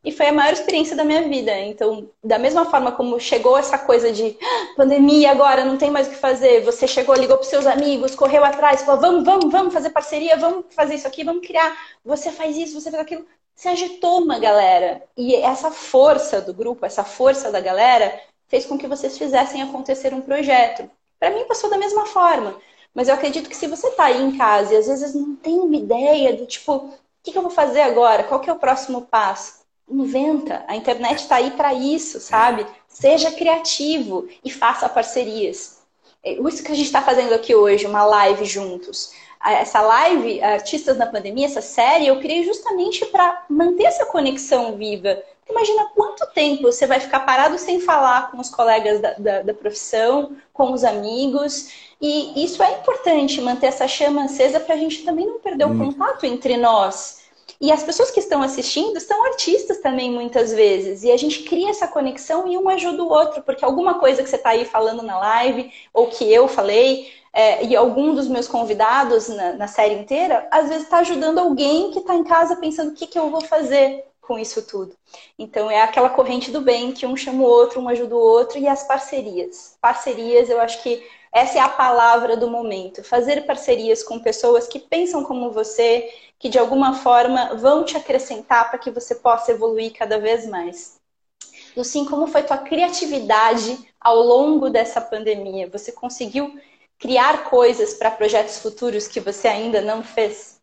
E 0.04 0.12
foi 0.12 0.28
a 0.28 0.34
maior 0.34 0.54
experiência 0.54 0.96
da 0.96 1.04
minha 1.04 1.28
vida. 1.28 1.52
Então, 1.60 2.10
da 2.24 2.40
mesma 2.40 2.66
forma 2.66 2.92
como 2.94 3.20
chegou 3.20 3.58
essa 3.58 3.78
coisa 3.78 4.12
de 4.12 4.38
ah, 4.42 4.74
pandemia 4.76 5.30
agora, 5.32 5.66
não 5.66 5.78
tem 5.78 5.92
mais 5.92 6.08
o 6.08 6.12
que 6.12 6.16
fazer, 6.16 6.64
você 6.64 6.88
chegou, 6.88 7.14
ligou 7.14 7.38
para 7.38 7.46
seus 7.46 7.68
amigos, 7.68 8.16
correu 8.16 8.44
atrás, 8.44 8.82
falou, 8.84 9.02
vamos, 9.02 9.24
vamos, 9.24 9.52
vamos 9.52 9.74
fazer 9.74 9.90
parceria, 9.90 10.38
vamos 10.38 10.66
fazer 10.72 10.96
isso 10.96 11.08
aqui, 11.08 11.24
vamos 11.24 11.46
criar. 11.46 11.78
Você 12.06 12.32
faz 12.32 12.58
isso, 12.58 12.80
você 12.80 12.90
faz 12.90 13.04
aquilo. 13.04 13.26
Se 13.54 13.68
agitou 13.68 14.22
uma 14.22 14.40
galera. 14.40 15.04
E 15.16 15.36
essa 15.36 15.70
força 15.72 16.42
do 16.42 16.54
grupo, 16.54 16.86
essa 16.86 17.04
força 17.04 17.52
da 17.52 17.60
galera, 17.60 18.20
fez 18.48 18.66
com 18.66 18.78
que 18.78 18.88
vocês 18.88 19.18
fizessem 19.18 19.62
acontecer 19.62 20.14
um 20.14 20.22
projeto. 20.22 20.90
Para 21.20 21.32
mim 21.32 21.46
passou 21.46 21.70
da 21.70 21.78
mesma 21.78 22.06
forma. 22.06 22.56
Mas 22.94 23.08
eu 23.08 23.16
acredito 23.16 23.50
que 23.50 23.56
se 23.56 23.68
você 23.68 23.88
está 23.88 24.06
aí 24.06 24.22
em 24.22 24.38
casa 24.38 24.74
e 24.74 24.78
às 24.78 24.88
vezes 24.88 25.14
não 25.14 25.36
tem 25.36 25.60
uma 25.60 25.76
ideia 25.76 26.36
do 26.36 26.46
tipo, 26.48 26.74
o 26.74 26.94
que, 27.24 27.32
que 27.32 27.38
eu 27.38 27.42
vou 27.44 27.52
fazer 27.52 27.82
agora? 27.82 28.24
Qual 28.24 28.40
que 28.40 28.50
é 28.50 28.54
o 28.54 28.60
próximo 28.60 29.04
passo? 29.04 29.62
Inventa. 29.90 30.64
A 30.68 30.76
internet 30.76 31.20
está 31.20 31.36
aí 31.38 31.52
para 31.52 31.74
isso, 31.74 32.20
sabe? 32.20 32.66
Seja 32.88 33.32
criativo 33.32 34.28
e 34.44 34.52
faça 34.52 34.90
parcerias. 34.90 35.78
é, 36.24 36.34
isso 36.34 36.64
que 36.64 36.72
a 36.72 36.76
gente 36.76 36.86
está 36.88 37.02
fazendo 37.02 37.34
aqui 37.34 37.56
hoje, 37.56 37.86
uma 37.86 38.04
live 38.06 38.46
juntos. 38.46 39.12
Essa 39.44 39.82
live, 39.82 40.42
Artistas 40.42 40.98
na 40.98 41.06
Pandemia, 41.06 41.46
essa 41.46 41.62
série, 41.62 42.08
eu 42.08 42.20
criei 42.20 42.44
justamente 42.44 43.06
para 43.06 43.46
manter 43.50 43.84
essa 43.84 44.06
conexão 44.06 44.76
viva. 44.76 45.22
Imagina 45.50 45.86
quanto 45.96 46.26
tempo 46.34 46.64
você 46.64 46.86
vai 46.86 47.00
ficar 47.00 47.22
parado 47.22 47.58
sem 47.58 47.80
falar 47.80 48.32
com 48.32 48.40
os 48.40 48.50
colegas 48.50 49.00
da, 49.02 49.14
da, 49.14 49.42
da 49.44 49.54
profissão, 49.54 50.36
com 50.52 50.74
os 50.74 50.84
amigos. 50.84 51.70
E 52.02 52.44
isso 52.44 52.62
é 52.62 52.80
importante, 52.80 53.42
manter 53.42 53.68
essa 53.68 53.88
chama 53.88 54.26
acesa 54.26 54.60
para 54.60 54.76
a 54.76 54.78
gente 54.78 55.04
também 55.04 55.26
não 55.26 55.40
perder 55.40 55.66
hum. 55.66 55.76
o 55.76 55.86
contato 55.86 56.26
entre 56.26 56.58
nós. 56.58 57.27
E 57.60 57.72
as 57.72 57.84
pessoas 57.84 58.12
que 58.12 58.20
estão 58.20 58.44
assistindo 58.44 59.00
são 59.00 59.26
artistas 59.26 59.80
também, 59.80 60.12
muitas 60.12 60.54
vezes. 60.54 61.04
E 61.04 61.12
a 61.12 61.18
gente 61.18 61.44
cria 61.44 61.72
essa 61.72 61.88
conexão 61.88 62.48
e 62.48 62.58
um 62.58 62.70
ajuda 62.70 63.04
o 63.04 63.10
outro, 63.10 63.42
porque 63.42 63.66
alguma 63.66 63.96
coisa 63.96 64.22
que 64.22 64.30
você 64.30 64.36
está 64.36 64.52
aí 64.52 64.64
falando 64.66 65.02
na 65.02 65.18
live, 65.20 65.72
ou 65.94 66.08
que 66.08 66.32
eu 66.32 66.48
falei, 66.48 67.12
é, 67.34 67.66
e 67.66 67.76
algum 67.76 68.14
dos 68.14 68.28
meus 68.28 68.48
convidados 68.48 69.28
na, 69.28 69.54
na 69.54 69.68
série 69.68 69.96
inteira, 69.96 70.48
às 70.52 70.70
vezes 70.70 70.84
está 70.84 71.00
ajudando 71.00 71.40
alguém 71.40 71.92
que 71.92 72.00
está 72.00 72.16
em 72.16 72.24
casa 72.24 72.56
pensando 72.56 72.92
o 72.92 72.94
que, 72.94 73.08
que 73.08 73.18
eu 73.18 73.30
vou 73.30 73.42
fazer 73.42 74.06
com 74.22 74.38
isso 74.38 74.62
tudo. 74.68 74.96
Então 75.40 75.72
é 75.72 75.82
aquela 75.82 76.10
corrente 76.10 76.52
do 76.52 76.62
bem 76.62 76.92
que 76.92 77.06
um 77.06 77.16
chama 77.16 77.44
o 77.44 77.48
outro, 77.48 77.80
um 77.80 77.88
ajuda 77.88 78.16
o 78.16 78.20
outro, 78.20 78.60
e 78.60 78.68
as 78.68 78.84
parcerias. 78.84 79.78
Parcerias, 79.82 80.50
eu 80.50 80.60
acho 80.60 80.84
que 80.84 81.02
essa 81.32 81.58
é 81.58 81.62
a 81.62 81.70
palavra 81.70 82.36
do 82.38 82.50
momento. 82.50 83.04
Fazer 83.04 83.46
parcerias 83.46 84.04
com 84.04 84.20
pessoas 84.20 84.68
que 84.68 84.80
pensam 84.80 85.24
como 85.24 85.52
você, 85.52 86.10
que 86.40 86.50
de 86.50 86.58
alguma 86.58 86.94
forma 86.96 87.56
vão 87.56 87.84
te 87.84 87.98
acrescentar 87.98 88.70
para 88.70 88.80
que 88.80 88.92
você 88.92 89.16
possa 89.16 89.52
evoluir 89.52 89.94
cada 89.94 90.20
vez 90.20 90.48
mais. 90.48 90.98
Sim, 91.84 92.06
como 92.06 92.28
foi 92.28 92.44
tua 92.44 92.58
criatividade 92.58 93.78
ao 94.00 94.18
longo 94.18 94.70
dessa 94.70 95.00
pandemia? 95.00 95.70
Você 95.70 95.92
conseguiu 95.92 96.60
criar 96.98 97.44
coisas 97.44 97.94
para 97.94 98.10
projetos 98.10 98.58
futuros 98.60 99.08
que 99.08 99.20
você 99.20 99.48
ainda 99.48 99.82
não 99.82 100.04
fez? 100.04 100.60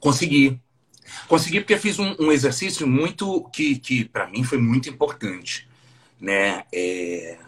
Consegui. 0.00 0.58
Consegui 1.28 1.60
porque 1.60 1.78
fiz 1.78 1.98
um, 1.98 2.16
um 2.18 2.32
exercício 2.32 2.86
muito 2.86 3.42
que, 3.52 3.78
que 3.78 4.04
para 4.04 4.26
mim 4.26 4.42
foi 4.42 4.58
muito 4.58 4.88
importante, 4.88 5.68
né? 6.18 6.64
É... 6.72 7.38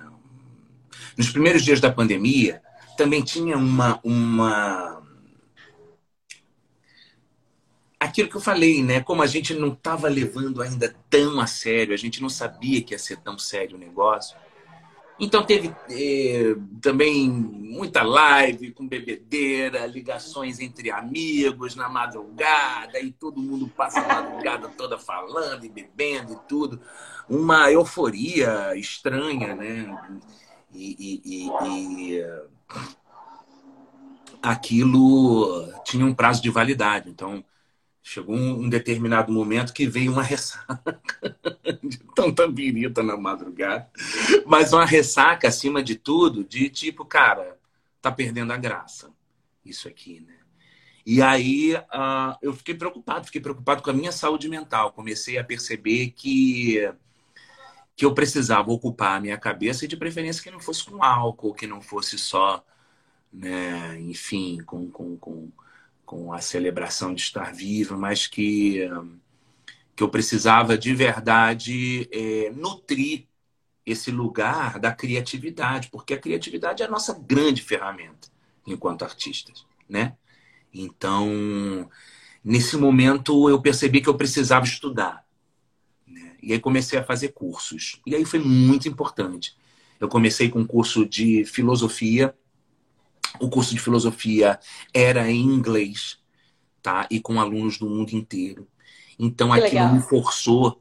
Nos 1.16 1.30
primeiros 1.30 1.62
dias 1.62 1.80
da 1.80 1.92
pandemia 1.92 2.62
também 2.96 3.22
tinha 3.22 3.56
uma 3.56 4.00
uma 4.02 5.02
aquilo 7.98 8.28
que 8.28 8.36
eu 8.36 8.40
falei, 8.40 8.82
né? 8.82 9.00
Como 9.00 9.22
a 9.22 9.26
gente 9.26 9.54
não 9.54 9.68
estava 9.68 10.08
levando 10.08 10.60
ainda 10.62 10.94
tão 11.08 11.40
a 11.40 11.46
sério, 11.46 11.94
a 11.94 11.96
gente 11.96 12.20
não 12.20 12.28
sabia 12.28 12.82
que 12.82 12.94
ia 12.94 12.98
ser 12.98 13.16
tão 13.18 13.38
sério 13.38 13.76
o 13.76 13.80
negócio. 13.80 14.36
Então 15.18 15.44
teve 15.44 15.72
eh, 15.90 16.56
também 16.82 17.30
muita 17.30 18.02
live 18.02 18.72
com 18.72 18.86
bebedeira, 18.86 19.86
ligações 19.86 20.58
entre 20.58 20.90
amigos 20.90 21.76
na 21.76 21.88
madrugada, 21.88 22.98
e 22.98 23.12
todo 23.12 23.40
mundo 23.40 23.68
passa 23.68 24.00
a 24.00 24.22
madrugada 24.22 24.68
toda 24.68 24.98
falando 24.98 25.64
e 25.64 25.68
bebendo 25.68 26.32
e 26.32 26.48
tudo. 26.48 26.80
Uma 27.28 27.70
euforia 27.70 28.76
estranha, 28.76 29.54
né? 29.54 30.20
E, 30.74 30.96
e, 30.98 31.46
e, 31.46 32.18
e 32.18 32.24
aquilo 34.42 35.72
tinha 35.84 36.04
um 36.04 36.14
prazo 36.14 36.42
de 36.42 36.50
validade. 36.50 37.08
Então, 37.08 37.44
Chegou 38.06 38.36
um, 38.36 38.68
determinado 38.68 39.32
momento 39.32 39.72
que 39.72 39.86
veio 39.86 40.12
uma 40.12 40.22
ressaca 40.22 41.00
de 41.82 41.96
tanta 42.14 42.46
birita 42.46 43.02
na 43.02 43.16
madrugada, 43.16 43.90
mas 44.44 44.74
uma 44.74 44.84
ressaca 44.84 45.48
acima 45.48 45.82
de 45.82 45.94
tudo, 45.94 46.44
de 46.44 46.68
tipo, 46.68 47.06
cara, 47.06 47.58
tá 48.02 48.12
perdendo 48.12 48.52
a 48.52 48.58
graça 48.58 49.10
isso 49.64 49.88
aqui, 49.88 50.20
né? 50.20 50.36
E 51.06 51.22
aí 51.22 51.74
uh, 51.76 52.36
eu 52.42 52.52
fiquei 52.52 52.74
preocupado, 52.74 53.24
fiquei 53.24 53.40
preocupado 53.40 53.82
com 53.82 53.88
a 53.88 53.94
minha 53.94 54.12
saúde 54.12 54.50
mental. 54.50 54.92
Comecei 54.92 55.38
a 55.38 55.44
perceber 55.44 56.10
que 56.10 56.86
que 57.96 58.04
eu 58.04 58.14
precisava 58.14 58.70
ocupar 58.72 59.16
a 59.18 59.20
minha 59.20 59.38
cabeça 59.38 59.84
e 59.84 59.88
de 59.88 59.96
preferência 59.96 60.42
que 60.42 60.50
não 60.50 60.60
fosse 60.60 60.84
com 60.84 61.02
álcool, 61.02 61.54
que 61.54 61.66
não 61.66 61.80
fosse 61.80 62.18
só, 62.18 62.64
né, 63.32 63.98
enfim, 64.00 64.60
com, 64.64 64.90
com, 64.90 65.16
com 65.18 65.50
com 66.04 66.32
a 66.32 66.40
celebração 66.40 67.14
de 67.14 67.22
estar 67.22 67.52
vivo, 67.52 67.96
mas 67.98 68.26
que, 68.26 68.88
que 69.96 70.02
eu 70.02 70.08
precisava 70.08 70.76
de 70.76 70.94
verdade 70.94 72.08
é, 72.12 72.50
nutrir 72.50 73.26
esse 73.86 74.10
lugar 74.10 74.78
da 74.80 74.92
criatividade, 74.92 75.88
porque 75.90 76.14
a 76.14 76.20
criatividade 76.20 76.82
é 76.82 76.86
a 76.86 76.90
nossa 76.90 77.14
grande 77.14 77.62
ferramenta 77.62 78.28
enquanto 78.66 79.04
artistas, 79.04 79.66
né? 79.88 80.16
Então, 80.72 81.90
nesse 82.42 82.76
momento 82.76 83.48
eu 83.48 83.60
percebi 83.60 84.00
que 84.00 84.08
eu 84.08 84.16
precisava 84.16 84.64
estudar. 84.64 85.23
E 86.44 86.52
aí 86.52 86.60
comecei 86.60 86.98
a 86.98 87.04
fazer 87.04 87.28
cursos. 87.28 88.00
E 88.06 88.14
aí 88.14 88.24
foi 88.24 88.38
muito 88.38 88.88
importante. 88.88 89.56
Eu 90.00 90.08
comecei 90.08 90.48
com 90.48 90.60
um 90.60 90.66
curso 90.66 91.06
de 91.06 91.44
filosofia 91.44 92.34
o 93.40 93.48
curso 93.48 93.74
de 93.74 93.80
filosofia 93.80 94.58
era 94.92 95.30
em 95.30 95.42
inglês, 95.42 96.18
tá? 96.82 97.06
E 97.10 97.20
com 97.20 97.40
alunos 97.40 97.78
do 97.78 97.88
mundo 97.88 98.12
inteiro. 98.12 98.66
Então 99.18 99.50
que 99.50 99.58
aquilo 99.60 99.82
legal. 99.82 99.94
me 99.94 100.02
forçou 100.02 100.80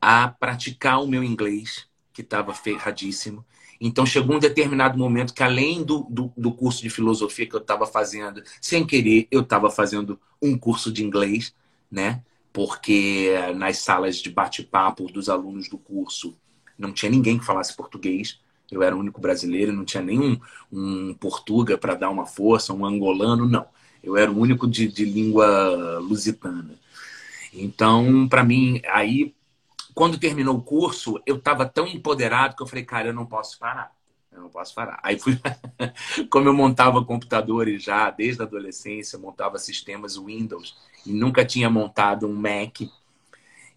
a 0.00 0.28
praticar 0.28 1.02
o 1.02 1.06
meu 1.06 1.24
inglês, 1.24 1.86
que 2.12 2.22
estava 2.22 2.54
ferradíssimo. 2.54 3.44
Então 3.80 4.06
chegou 4.06 4.36
um 4.36 4.40
determinado 4.40 4.98
momento 4.98 5.34
que, 5.34 5.42
além 5.42 5.82
do, 5.82 6.06
do, 6.10 6.32
do 6.36 6.52
curso 6.52 6.82
de 6.82 6.88
filosofia 6.88 7.46
que 7.46 7.54
eu 7.54 7.60
estava 7.60 7.86
fazendo, 7.86 8.42
sem 8.60 8.86
querer, 8.86 9.26
eu 9.30 9.40
estava 9.40 9.70
fazendo 9.70 10.18
um 10.40 10.56
curso 10.56 10.92
de 10.92 11.04
inglês, 11.04 11.54
né? 11.90 12.22
Porque 12.56 13.34
nas 13.54 13.80
salas 13.80 14.16
de 14.16 14.30
bate-papo 14.30 15.12
dos 15.12 15.28
alunos 15.28 15.68
do 15.68 15.76
curso 15.76 16.34
não 16.78 16.90
tinha 16.90 17.10
ninguém 17.10 17.38
que 17.38 17.44
falasse 17.44 17.76
português. 17.76 18.40
Eu 18.70 18.82
era 18.82 18.96
o 18.96 18.98
único 18.98 19.20
brasileiro, 19.20 19.74
não 19.74 19.84
tinha 19.84 20.02
nenhum 20.02 20.40
um 20.72 21.12
portuga 21.12 21.76
para 21.76 21.94
dar 21.94 22.08
uma 22.08 22.24
força, 22.24 22.72
um 22.72 22.86
angolano, 22.86 23.46
não. 23.46 23.66
Eu 24.02 24.16
era 24.16 24.32
o 24.32 24.38
único 24.38 24.66
de, 24.66 24.88
de 24.88 25.04
língua 25.04 25.98
lusitana. 25.98 26.80
Então, 27.52 28.26
para 28.26 28.42
mim, 28.42 28.80
aí, 28.86 29.34
quando 29.94 30.16
terminou 30.16 30.56
o 30.56 30.62
curso, 30.62 31.20
eu 31.26 31.36
estava 31.36 31.66
tão 31.66 31.86
empoderado 31.86 32.56
que 32.56 32.62
eu 32.62 32.66
falei, 32.66 32.86
cara, 32.86 33.08
eu 33.08 33.14
não 33.14 33.26
posso 33.26 33.58
parar. 33.58 33.92
Eu 34.32 34.40
não 34.40 34.48
posso 34.48 34.74
parar. 34.74 34.98
Aí 35.02 35.18
fui. 35.18 35.38
Como 36.30 36.48
eu 36.48 36.54
montava 36.54 37.04
computadores 37.04 37.82
já 37.82 38.08
desde 38.08 38.40
a 38.40 38.46
adolescência, 38.46 39.18
montava 39.18 39.58
sistemas 39.58 40.16
Windows 40.16 40.74
nunca 41.06 41.44
tinha 41.44 41.70
montado 41.70 42.26
um 42.26 42.34
Mac. 42.34 42.80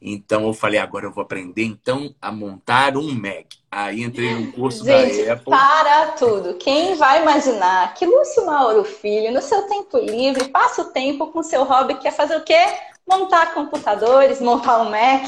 Então 0.01 0.47
eu 0.47 0.53
falei, 0.53 0.79
agora 0.79 1.05
eu 1.05 1.11
vou 1.11 1.21
aprender 1.21 1.63
então 1.63 2.15
a 2.21 2.31
montar 2.31 2.95
um 2.95 3.13
Mac. 3.13 3.45
Aí 3.69 4.01
entrei 4.01 4.33
no 4.33 4.51
curso 4.51 4.83
Gente, 4.83 5.25
da 5.25 5.33
Apple. 5.33 5.49
Para 5.51 6.07
tudo. 6.13 6.55
Quem 6.55 6.95
vai 6.95 7.21
imaginar 7.21 7.93
que 7.93 8.05
Lúcio 8.05 8.45
Mauro 8.45 8.83
Filho, 8.83 9.33
no 9.33 9.41
seu 9.41 9.63
tempo 9.63 9.97
livre, 9.97 10.47
passa 10.49 10.81
o 10.81 10.85
tempo 10.85 11.27
com 11.27 11.43
seu 11.43 11.63
hobby 11.63 11.95
que 11.95 12.07
é 12.07 12.11
fazer 12.11 12.37
o 12.37 12.43
quê? 12.43 12.65
Montar 13.07 13.53
computadores, 13.53 14.39
montar 14.39 14.81
um 14.81 14.89
Mac. 14.89 15.27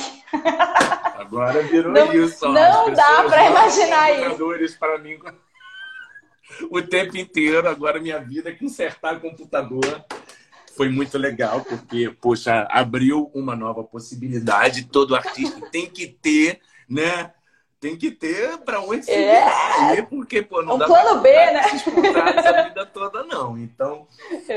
Agora 1.15 1.61
virou 1.63 1.91
não, 1.91 2.13
isso. 2.13 2.47
Não 2.47 2.93
dá 2.93 3.23
para 3.23 3.47
imaginar 3.47 4.11
isso. 4.11 4.21
Computadores 4.21 4.75
para 4.75 4.97
mim 4.99 5.19
o 6.71 6.81
tempo 6.81 7.17
inteiro. 7.17 7.67
Agora 7.67 7.99
minha 7.99 8.19
vida 8.19 8.49
é 8.49 8.53
consertar 8.53 9.19
computador 9.19 10.05
foi 10.75 10.89
muito 10.89 11.17
legal, 11.17 11.61
porque, 11.61 12.09
poxa, 12.21 12.67
abriu 12.69 13.29
uma 13.33 13.55
nova 13.55 13.83
possibilidade. 13.83 14.85
Todo 14.85 15.15
artista 15.15 15.61
tem 15.69 15.87
que 15.87 16.07
ter, 16.07 16.59
né? 16.89 17.31
Tem 17.79 17.97
que 17.97 18.11
ter 18.11 18.59
para 18.59 18.79
onde 18.79 19.05
se 19.05 19.11
é. 19.11 20.01
porque, 20.03 20.41
pô, 20.41 20.61
não 20.61 20.75
um 20.75 20.77
dá 20.77 20.85
plano 20.85 21.19
B, 21.19 21.29
né? 21.31 21.61
essa 22.37 22.63
vida 22.63 22.85
toda, 22.85 23.23
não. 23.23 23.57
Então, 23.57 24.07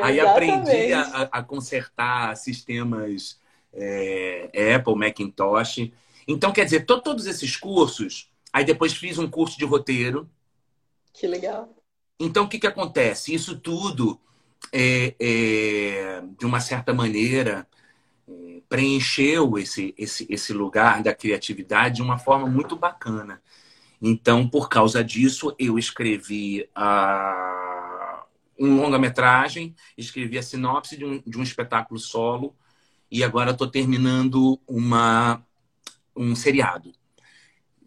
aí 0.02 0.20
aprendi 0.20 0.92
a, 0.92 1.28
a, 1.32 1.42
consertar 1.42 2.36
sistemas 2.36 3.40
é, 3.72 4.74
Apple, 4.76 4.94
Macintosh. 4.94 5.90
Então, 6.28 6.52
quer 6.52 6.64
dizer, 6.64 6.84
to, 6.84 7.00
todos 7.00 7.26
esses 7.26 7.56
cursos, 7.56 8.30
aí 8.52 8.64
depois 8.64 8.92
fiz 8.92 9.18
um 9.18 9.28
curso 9.28 9.58
de 9.58 9.64
roteiro. 9.64 10.28
Que 11.12 11.26
legal. 11.26 11.74
Então, 12.20 12.44
o 12.44 12.48
que, 12.48 12.58
que 12.58 12.66
acontece? 12.66 13.34
Isso 13.34 13.58
tudo 13.58 14.20
é, 14.72 15.14
é, 15.20 16.22
de 16.38 16.46
uma 16.46 16.60
certa 16.60 16.92
maneira, 16.92 17.66
é, 18.28 18.60
preencheu 18.68 19.58
esse, 19.58 19.94
esse, 19.96 20.26
esse 20.28 20.52
lugar 20.52 21.02
da 21.02 21.14
criatividade 21.14 21.96
de 21.96 22.02
uma 22.02 22.18
forma 22.18 22.46
muito 22.46 22.76
bacana. 22.76 23.40
Então, 24.00 24.48
por 24.48 24.68
causa 24.68 25.02
disso, 25.02 25.54
eu 25.58 25.78
escrevi 25.78 26.68
a, 26.74 28.24
um 28.58 28.76
longa-metragem, 28.76 29.74
escrevi 29.96 30.38
a 30.38 30.42
sinopse 30.42 30.96
de 30.96 31.04
um, 31.04 31.22
de 31.24 31.38
um 31.38 31.42
espetáculo 31.42 31.98
solo 31.98 32.54
e 33.10 33.22
agora 33.24 33.52
estou 33.52 33.66
terminando 33.66 34.60
uma, 34.66 35.42
um 36.16 36.34
seriado. 36.34 36.92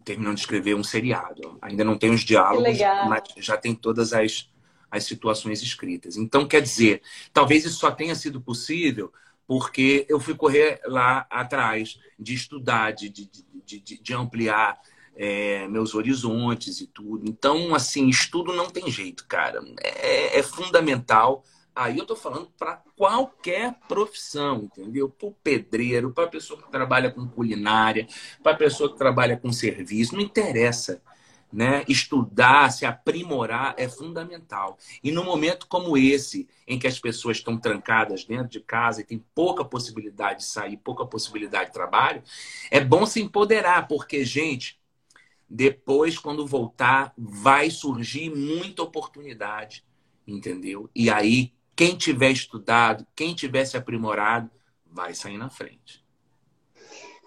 terminando 0.04 0.36
de 0.36 0.40
escrever 0.40 0.74
um 0.74 0.82
seriado. 0.82 1.58
Ainda 1.60 1.84
não 1.84 1.98
tem 1.98 2.10
os 2.10 2.22
diálogos, 2.22 2.78
mas 3.08 3.22
já 3.36 3.56
tem 3.56 3.74
todas 3.74 4.12
as, 4.12 4.50
as 4.90 5.04
situações 5.04 5.62
escritas. 5.62 6.16
Então, 6.16 6.46
quer 6.46 6.62
dizer, 6.62 7.02
talvez 7.32 7.64
isso 7.64 7.78
só 7.78 7.90
tenha 7.90 8.14
sido 8.14 8.40
possível 8.40 9.12
porque 9.46 10.04
eu 10.08 10.20
fui 10.20 10.34
correr 10.34 10.80
lá 10.84 11.26
atrás 11.30 11.98
de 12.18 12.34
estudar, 12.34 12.92
de, 12.92 13.08
de, 13.08 13.30
de, 13.64 13.80
de 13.80 14.14
ampliar 14.14 14.78
é, 15.16 15.66
meus 15.68 15.94
horizontes 15.94 16.80
e 16.80 16.86
tudo. 16.86 17.28
Então, 17.28 17.74
assim, 17.74 18.08
estudo 18.08 18.52
não 18.52 18.70
tem 18.70 18.90
jeito, 18.90 19.26
cara. 19.26 19.60
É, 19.82 20.38
é 20.38 20.42
fundamental. 20.42 21.42
Aí 21.74 21.96
eu 21.96 22.04
tô 22.04 22.14
falando 22.14 22.50
para 22.58 22.82
qualquer 22.96 23.74
profissão, 23.88 24.64
entendeu? 24.64 25.08
Para 25.08 25.28
o 25.28 25.32
pedreiro, 25.32 26.12
para 26.12 26.24
a 26.24 26.28
pessoa 26.28 26.60
que 26.60 26.70
trabalha 26.70 27.10
com 27.10 27.26
culinária, 27.26 28.06
para 28.42 28.52
a 28.52 28.56
pessoa 28.56 28.90
que 28.90 28.98
trabalha 28.98 29.36
com 29.36 29.52
serviço, 29.52 30.14
não 30.14 30.20
interessa 30.20 31.00
né? 31.52 31.84
Estudar, 31.88 32.70
se 32.70 32.84
aprimorar 32.84 33.74
é 33.78 33.88
fundamental. 33.88 34.78
E 35.02 35.10
num 35.10 35.24
momento 35.24 35.66
como 35.66 35.96
esse, 35.96 36.48
em 36.66 36.78
que 36.78 36.86
as 36.86 36.98
pessoas 36.98 37.38
estão 37.38 37.56
trancadas 37.56 38.24
dentro 38.24 38.48
de 38.48 38.60
casa 38.60 39.00
e 39.00 39.04
tem 39.04 39.24
pouca 39.34 39.64
possibilidade 39.64 40.40
de 40.40 40.44
sair, 40.44 40.76
pouca 40.76 41.06
possibilidade 41.06 41.66
de 41.66 41.72
trabalho, 41.72 42.22
é 42.70 42.80
bom 42.80 43.06
se 43.06 43.20
empoderar, 43.20 43.88
porque, 43.88 44.24
gente, 44.24 44.78
depois, 45.48 46.18
quando 46.18 46.46
voltar, 46.46 47.14
vai 47.16 47.70
surgir 47.70 48.30
muita 48.30 48.82
oportunidade, 48.82 49.82
entendeu? 50.26 50.90
E 50.94 51.08
aí, 51.08 51.54
quem 51.74 51.96
tiver 51.96 52.30
estudado, 52.30 53.06
quem 53.16 53.34
tiver 53.34 53.64
se 53.64 53.76
aprimorado, 53.76 54.50
vai 54.84 55.14
sair 55.14 55.38
na 55.38 55.48
frente. 55.48 56.04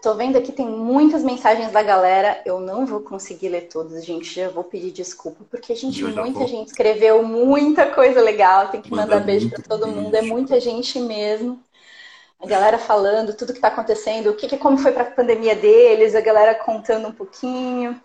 Tô 0.01 0.15
vendo 0.15 0.35
aqui 0.35 0.51
tem 0.51 0.67
muitas 0.67 1.23
mensagens 1.23 1.71
da 1.71 1.83
galera. 1.83 2.41
Eu 2.43 2.59
não 2.59 2.85
vou 2.85 3.01
conseguir 3.01 3.49
ler 3.49 3.67
todas, 3.67 4.03
gente. 4.03 4.33
Já 4.33 4.49
vou 4.49 4.63
pedir 4.63 4.91
desculpa, 4.91 5.45
porque, 5.49 5.75
gente, 5.75 6.03
muita 6.03 6.39
vou... 6.39 6.47
gente 6.47 6.67
escreveu 6.67 7.23
muita 7.23 7.85
coisa 7.85 8.19
legal. 8.19 8.69
Tem 8.69 8.81
que 8.81 8.89
Manda 8.89 9.03
mandar 9.03 9.25
beijo 9.25 9.49
para 9.49 9.61
todo 9.61 9.85
beijo. 9.85 10.01
mundo. 10.01 10.15
É 10.15 10.21
muita 10.21 10.59
gente 10.59 10.99
mesmo. 10.99 11.59
A 12.41 12.47
galera 12.47 12.79
falando 12.79 13.35
tudo 13.35 13.53
que 13.53 13.59
está 13.59 13.67
acontecendo, 13.67 14.31
o 14.31 14.35
que, 14.35 14.57
como 14.57 14.77
foi 14.79 14.91
para 14.91 15.03
a 15.03 15.11
pandemia 15.11 15.55
deles, 15.55 16.15
a 16.15 16.21
galera 16.21 16.55
contando 16.55 17.07
um 17.07 17.11
pouquinho. 17.11 18.01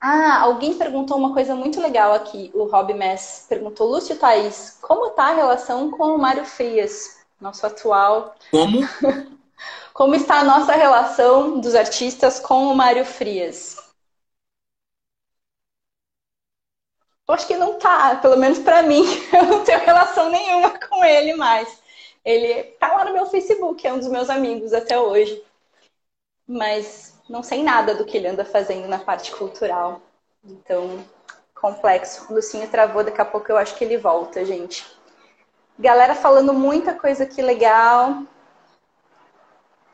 Ah, 0.00 0.40
alguém 0.42 0.74
perguntou 0.74 1.16
uma 1.16 1.32
coisa 1.32 1.54
muito 1.54 1.80
legal 1.80 2.12
aqui. 2.12 2.50
O 2.54 2.64
Rob 2.64 2.92
Mess 2.94 3.46
perguntou, 3.48 3.88
Lúcio 3.88 4.16
Thaís, 4.16 4.76
como 4.82 5.10
tá 5.10 5.28
a 5.28 5.34
relação 5.34 5.90
com 5.92 6.14
o 6.14 6.18
Mário 6.18 6.44
Frias, 6.44 7.18
nosso 7.40 7.64
atual. 7.64 8.34
Como? 8.50 8.80
Como 9.98 10.14
está 10.14 10.38
a 10.38 10.44
nossa 10.44 10.74
relação 10.74 11.58
dos 11.58 11.74
artistas 11.74 12.38
com 12.38 12.68
o 12.68 12.76
Mário 12.76 13.04
Frias? 13.04 13.76
Eu 17.26 17.34
acho 17.34 17.48
que 17.48 17.56
não 17.56 17.80
tá, 17.80 18.14
pelo 18.14 18.36
menos 18.36 18.60
para 18.60 18.80
mim. 18.80 19.02
Eu 19.36 19.46
não 19.46 19.64
tenho 19.64 19.80
relação 19.80 20.30
nenhuma 20.30 20.78
com 20.78 21.04
ele 21.04 21.34
mais. 21.34 21.82
Ele 22.24 22.62
tá 22.78 22.92
lá 22.94 23.06
no 23.06 23.12
meu 23.12 23.26
Facebook, 23.26 23.84
é 23.84 23.92
um 23.92 23.98
dos 23.98 24.06
meus 24.06 24.30
amigos 24.30 24.72
até 24.72 24.96
hoje. 24.96 25.42
Mas 26.46 27.20
não 27.28 27.42
sei 27.42 27.64
nada 27.64 27.92
do 27.92 28.04
que 28.04 28.18
ele 28.18 28.28
anda 28.28 28.44
fazendo 28.44 28.86
na 28.86 29.00
parte 29.00 29.32
cultural. 29.32 30.00
Então, 30.44 31.04
complexo. 31.56 32.24
O 32.30 32.36
Lucinho 32.36 32.70
travou, 32.70 33.02
daqui 33.02 33.20
a 33.20 33.24
pouco 33.24 33.50
eu 33.50 33.56
acho 33.56 33.74
que 33.74 33.82
ele 33.82 33.98
volta, 33.98 34.44
gente. 34.44 34.86
Galera 35.76 36.14
falando 36.14 36.54
muita 36.54 36.94
coisa 36.94 37.24
aqui 37.24 37.42
legal. 37.42 38.22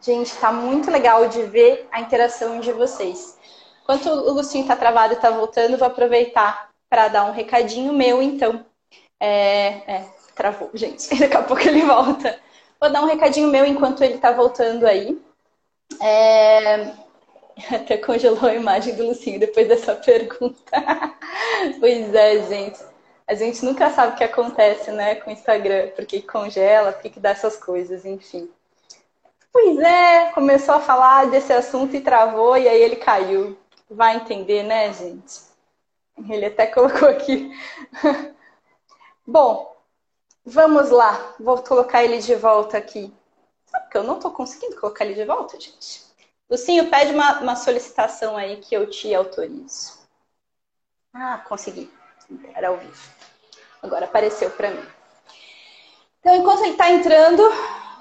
Gente, 0.04 0.26
está 0.26 0.52
muito 0.52 0.90
legal 0.90 1.28
de 1.28 1.44
ver 1.44 1.88
a 1.90 1.98
interação 1.98 2.60
de 2.60 2.70
vocês. 2.72 3.38
Enquanto 3.82 4.06
o 4.06 4.34
Lucinho 4.34 4.60
está 4.60 4.76
travado 4.76 5.14
e 5.14 5.16
está 5.16 5.30
voltando, 5.30 5.78
vou 5.78 5.88
aproveitar 5.88 6.68
para 6.90 7.08
dar 7.08 7.24
um 7.24 7.32
recadinho 7.32 7.90
meu, 7.90 8.22
então. 8.22 8.66
É, 9.18 9.68
é, 9.90 10.08
travou, 10.34 10.70
gente. 10.74 11.08
Daqui 11.18 11.34
a 11.34 11.42
pouco 11.42 11.62
ele 11.66 11.80
volta. 11.82 12.38
Vou 12.78 12.92
dar 12.92 13.02
um 13.02 13.06
recadinho 13.06 13.48
meu 13.48 13.64
enquanto 13.64 14.04
ele 14.04 14.16
está 14.16 14.30
voltando 14.30 14.86
aí. 14.86 15.18
É... 16.02 16.92
Até 17.74 17.96
congelou 17.96 18.46
a 18.46 18.54
imagem 18.54 18.94
do 18.96 19.06
Lucinho 19.06 19.40
depois 19.40 19.66
dessa 19.66 19.94
pergunta. 19.94 20.70
pois 21.80 22.14
é, 22.14 22.46
gente. 22.46 22.78
A 23.26 23.34
gente 23.34 23.64
nunca 23.64 23.88
sabe 23.88 24.12
o 24.12 24.16
que 24.16 24.24
acontece, 24.24 24.90
né, 24.90 25.14
com 25.14 25.30
o 25.30 25.32
Instagram, 25.32 25.92
porque 25.96 26.20
congela, 26.20 26.92
porque 26.92 27.18
dá 27.18 27.30
essas 27.30 27.56
coisas, 27.56 28.04
enfim. 28.04 28.50
Pois 29.54 29.78
é, 29.78 30.32
começou 30.32 30.74
a 30.74 30.80
falar 30.80 31.30
desse 31.30 31.52
assunto 31.52 31.94
e 31.94 32.00
travou, 32.00 32.56
e 32.56 32.68
aí 32.68 32.82
ele 32.82 32.96
caiu. 32.96 33.56
Vai 33.88 34.16
entender, 34.16 34.64
né, 34.64 34.92
gente? 34.92 35.42
Ele 36.28 36.46
até 36.46 36.66
colocou 36.74 37.08
aqui. 37.08 37.56
Bom, 39.24 39.76
vamos 40.44 40.90
lá. 40.90 41.36
Vou 41.38 41.62
colocar 41.62 42.02
ele 42.02 42.18
de 42.18 42.34
volta 42.34 42.76
aqui. 42.76 43.14
Sabe 43.66 43.88
que 43.90 43.96
eu 43.96 44.02
não 44.02 44.16
estou 44.16 44.32
conseguindo 44.32 44.74
colocar 44.80 45.04
ele 45.04 45.14
de 45.14 45.24
volta, 45.24 45.58
gente? 45.60 46.02
Lucinho, 46.50 46.90
pede 46.90 47.14
uma, 47.14 47.38
uma 47.38 47.54
solicitação 47.54 48.36
aí 48.36 48.56
que 48.56 48.74
eu 48.74 48.90
te 48.90 49.14
autorizo. 49.14 50.00
Ah, 51.12 51.38
consegui. 51.48 51.88
Era 52.56 52.70
ao 52.70 52.76
vivo. 52.76 53.08
Agora 53.80 54.06
apareceu 54.06 54.50
para 54.50 54.72
mim. 54.72 54.84
Então, 56.18 56.34
enquanto 56.34 56.62
ele 56.62 56.72
está 56.72 56.90
entrando, 56.90 57.40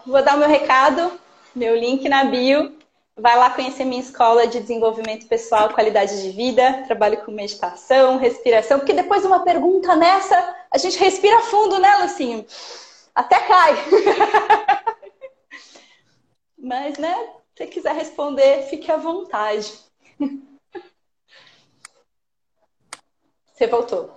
vou 0.04 0.24
dar 0.24 0.34
o 0.34 0.39
meu 0.39 0.49
recado 0.49 1.22
meu 1.56 1.76
link 1.76 2.08
na 2.10 2.26
bio. 2.26 2.78
Vai 3.16 3.38
lá 3.38 3.51
conhecer 3.51 3.86
minha 3.86 4.01
escola 4.01 4.47
de 4.47 4.60
desenvolvimento 4.60 5.28
pessoal, 5.28 5.72
qualidade 5.74 6.24
de 6.24 6.32
vida. 6.32 6.84
Trabalho 6.88 7.24
com 7.24 7.32
meditação, 7.32 8.18
respiração, 8.18 8.80
porque 8.80 8.93
depois 8.93 9.22
de 9.22 9.28
uma 9.28 9.43
pergunta 9.43 9.95
nessa, 9.95 10.56
a 10.72 10.78
gente 10.80 10.97
respira 10.97 11.39
fundo, 11.41 11.78
né, 11.78 11.95
Lucinho? 11.97 12.43
Até 13.14 13.39
cai. 13.41 13.76
Mas, 16.58 16.97
né, 16.97 17.16
se 17.56 17.68
quiser 17.68 17.93
responder, 17.93 18.64
fique 18.64 18.91
à 18.91 18.97
vontade. 18.97 19.72
Você 23.54 23.68
voltou. 23.68 24.12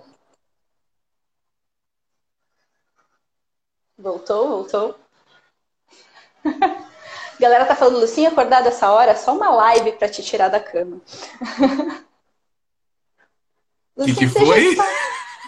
Voltou, 3.97 4.49
voltou. 4.49 5.06
Galera 7.39 7.65
tá 7.65 7.75
falando, 7.75 7.99
Lucinha, 7.99 8.29
acordar 8.29 8.61
dessa 8.63 8.91
hora, 8.91 9.15
só 9.15 9.33
uma 9.33 9.49
live 9.49 9.93
para 9.93 10.09
te 10.09 10.23
tirar 10.23 10.49
da 10.49 10.59
cama. 10.59 11.01
O 13.95 14.05
que, 14.05 14.13
que 14.13 14.27
foi? 14.27 14.77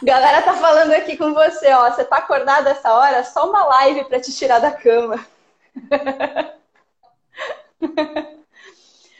Galera 0.01 0.41
tá 0.41 0.53
falando 0.53 0.91
aqui 0.93 1.17
com 1.17 1.33
você, 1.33 1.71
ó. 1.73 1.91
Você 1.91 2.03
tá 2.03 2.17
acordado 2.17 2.67
essa 2.67 2.93
hora, 2.93 3.23
só 3.23 3.49
uma 3.49 3.65
live 3.65 4.05
para 4.05 4.19
te 4.19 4.33
tirar 4.33 4.59
da 4.59 4.71
cama. 4.71 5.23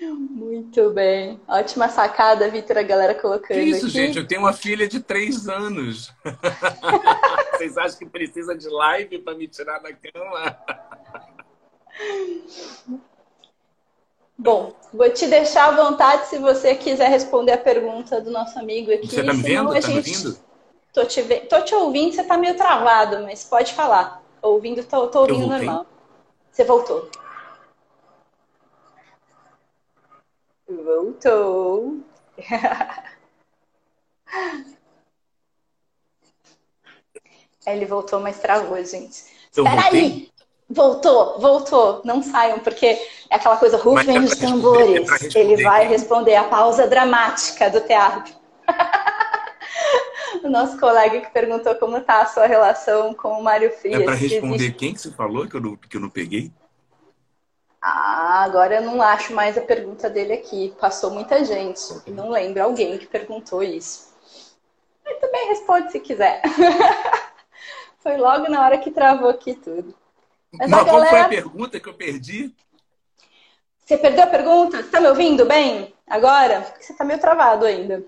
Muito 0.01 0.89
bem. 0.91 1.39
Ótima 1.47 1.89
sacada, 1.89 2.49
Vitor, 2.49 2.78
a 2.78 2.84
galera 2.84 3.13
colocando. 3.13 3.57
Que 3.57 3.63
isso, 3.63 3.88
aqui. 3.88 3.93
gente? 3.93 4.17
Eu 4.17 4.26
tenho 4.26 4.41
uma 4.41 4.53
filha 4.53 4.88
de 4.88 4.99
três 5.01 5.47
anos. 5.49 6.13
Vocês 7.51 7.78
acham 7.78 7.99
que 7.99 8.05
precisa 8.05 8.55
de 8.55 8.70
live 8.70 9.20
para 9.20 9.36
me 9.36 9.47
tirar 9.47 9.80
da 9.80 9.91
cama? 9.93 10.57
Bom, 14.38 14.74
vou 14.93 15.10
te 15.12 15.28
deixar 15.28 15.68
à 15.68 15.72
vontade 15.72 16.28
se 16.28 16.38
você 16.38 16.74
quiser 16.76 17.10
responder 17.10 17.52
a 17.52 17.58
pergunta 17.58 18.22
do 18.22 18.32
nosso 18.32 18.58
amigo 18.58 18.91
aqui. 18.93 19.08
Você 19.08 19.24
tá 19.24 19.34
me 19.34 19.41
vendo? 19.41 19.74
Tá 19.74 19.82
gente... 19.82 19.89
me 19.91 19.97
ouvindo? 19.97 20.39
Tô 20.93 21.06
te, 21.06 21.22
ve... 21.22 21.41
tô 21.41 21.62
te 21.62 21.76
ouvindo, 21.76 22.16
você 22.16 22.24
tá 22.24 22.38
meio 22.38 22.56
travado, 22.56 23.22
mas 23.24 23.43
pode 23.43 23.74
falar. 23.74 24.24
Ouvindo, 24.41 24.82
tô, 24.86 25.08
tô 25.08 25.20
ouvindo 25.22 25.45
normal. 25.45 25.86
Você 26.52 26.64
voltou. 26.64 27.10
Voltou. 30.68 31.97
Ele 37.66 37.86
voltou, 37.86 38.22
mas 38.22 38.39
travou, 38.39 38.84
gente. 38.84 39.24
Espera 39.52 39.88
aí! 39.88 40.32
Voltou, 40.70 41.39
voltou, 41.39 42.01
não 42.05 42.22
saiam, 42.22 42.59
porque 42.59 42.86
é 42.86 43.36
aquela 43.36 43.57
coisa, 43.57 43.76
rufem 43.76 44.17
é 44.17 44.20
os 44.20 44.36
tambores. 44.36 45.36
É 45.36 45.39
Ele 45.39 45.63
vai 45.63 45.88
responder 45.88 46.36
a 46.36 46.43
pausa 46.43 46.88
dramática 46.88 47.72
do 47.72 47.82
teatro. 47.82 48.36
o 50.43 50.49
nosso 50.49 50.80
colega 50.80 51.22
que 51.22 51.32
perguntou 51.32 51.74
como 51.76 51.97
está 51.97 52.22
a 52.22 52.26
sua 52.28 52.45
relação 52.45 53.15
com 53.15 53.30
o 53.30 53.43
Mário 53.43 53.72
Frias. 53.72 54.01
É 54.01 54.03
para 54.03 54.13
responder 54.13 54.55
existe... 54.55 54.78
quem 54.78 54.93
que 54.93 55.01
você 55.01 55.11
falou 55.11 55.47
que 55.47 55.55
eu, 55.55 55.61
não, 55.61 55.76
que 55.76 55.97
eu 55.97 56.01
não 56.01 56.09
peguei? 56.09 56.51
Ah, 57.82 58.43
agora 58.43 58.76
eu 58.76 58.82
não 58.82 59.01
acho 59.01 59.34
mais 59.34 59.57
a 59.57 59.61
pergunta 59.61 60.07
dele 60.07 60.34
aqui. 60.34 60.76
Passou 60.80 61.09
muita 61.09 61.43
gente. 61.43 61.82
Não 62.07 62.30
lembro 62.30 62.61
alguém 62.61 62.97
que 62.97 63.07
perguntou 63.07 63.63
isso. 63.63 64.13
Mas 65.03 65.17
também 65.20 65.47
responde 65.47 65.91
se 65.91 65.99
quiser. 65.99 66.41
Foi 67.99 68.17
logo 68.17 68.49
na 68.49 68.63
hora 68.63 68.78
que 68.78 68.91
travou 68.91 69.30
aqui 69.30 69.55
tudo. 69.55 69.95
Mas 70.54 70.70
Qual 70.70 70.86
galera... 70.86 71.10
foi 71.10 71.20
a 71.20 71.30
pergunta 71.30 71.80
que 71.80 71.88
eu 71.88 71.93
perdi? 71.93 72.56
Você 73.86 73.97
perdeu 73.97 74.24
a 74.24 74.28
pergunta? 74.28 74.80
Está 74.80 75.00
me 75.00 75.08
ouvindo 75.08 75.45
bem? 75.45 75.93
Agora? 76.08 76.62
Porque 76.62 76.84
você 76.84 76.93
tá 76.93 77.04
meio 77.04 77.20
travado 77.20 77.66
ainda. 77.66 78.04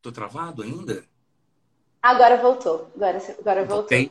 Tô 0.00 0.10
travado 0.10 0.62
ainda? 0.62 1.04
Agora 2.02 2.36
voltou. 2.36 2.90
Agora, 2.96 3.22
agora 3.38 3.64
voltou. 3.64 4.10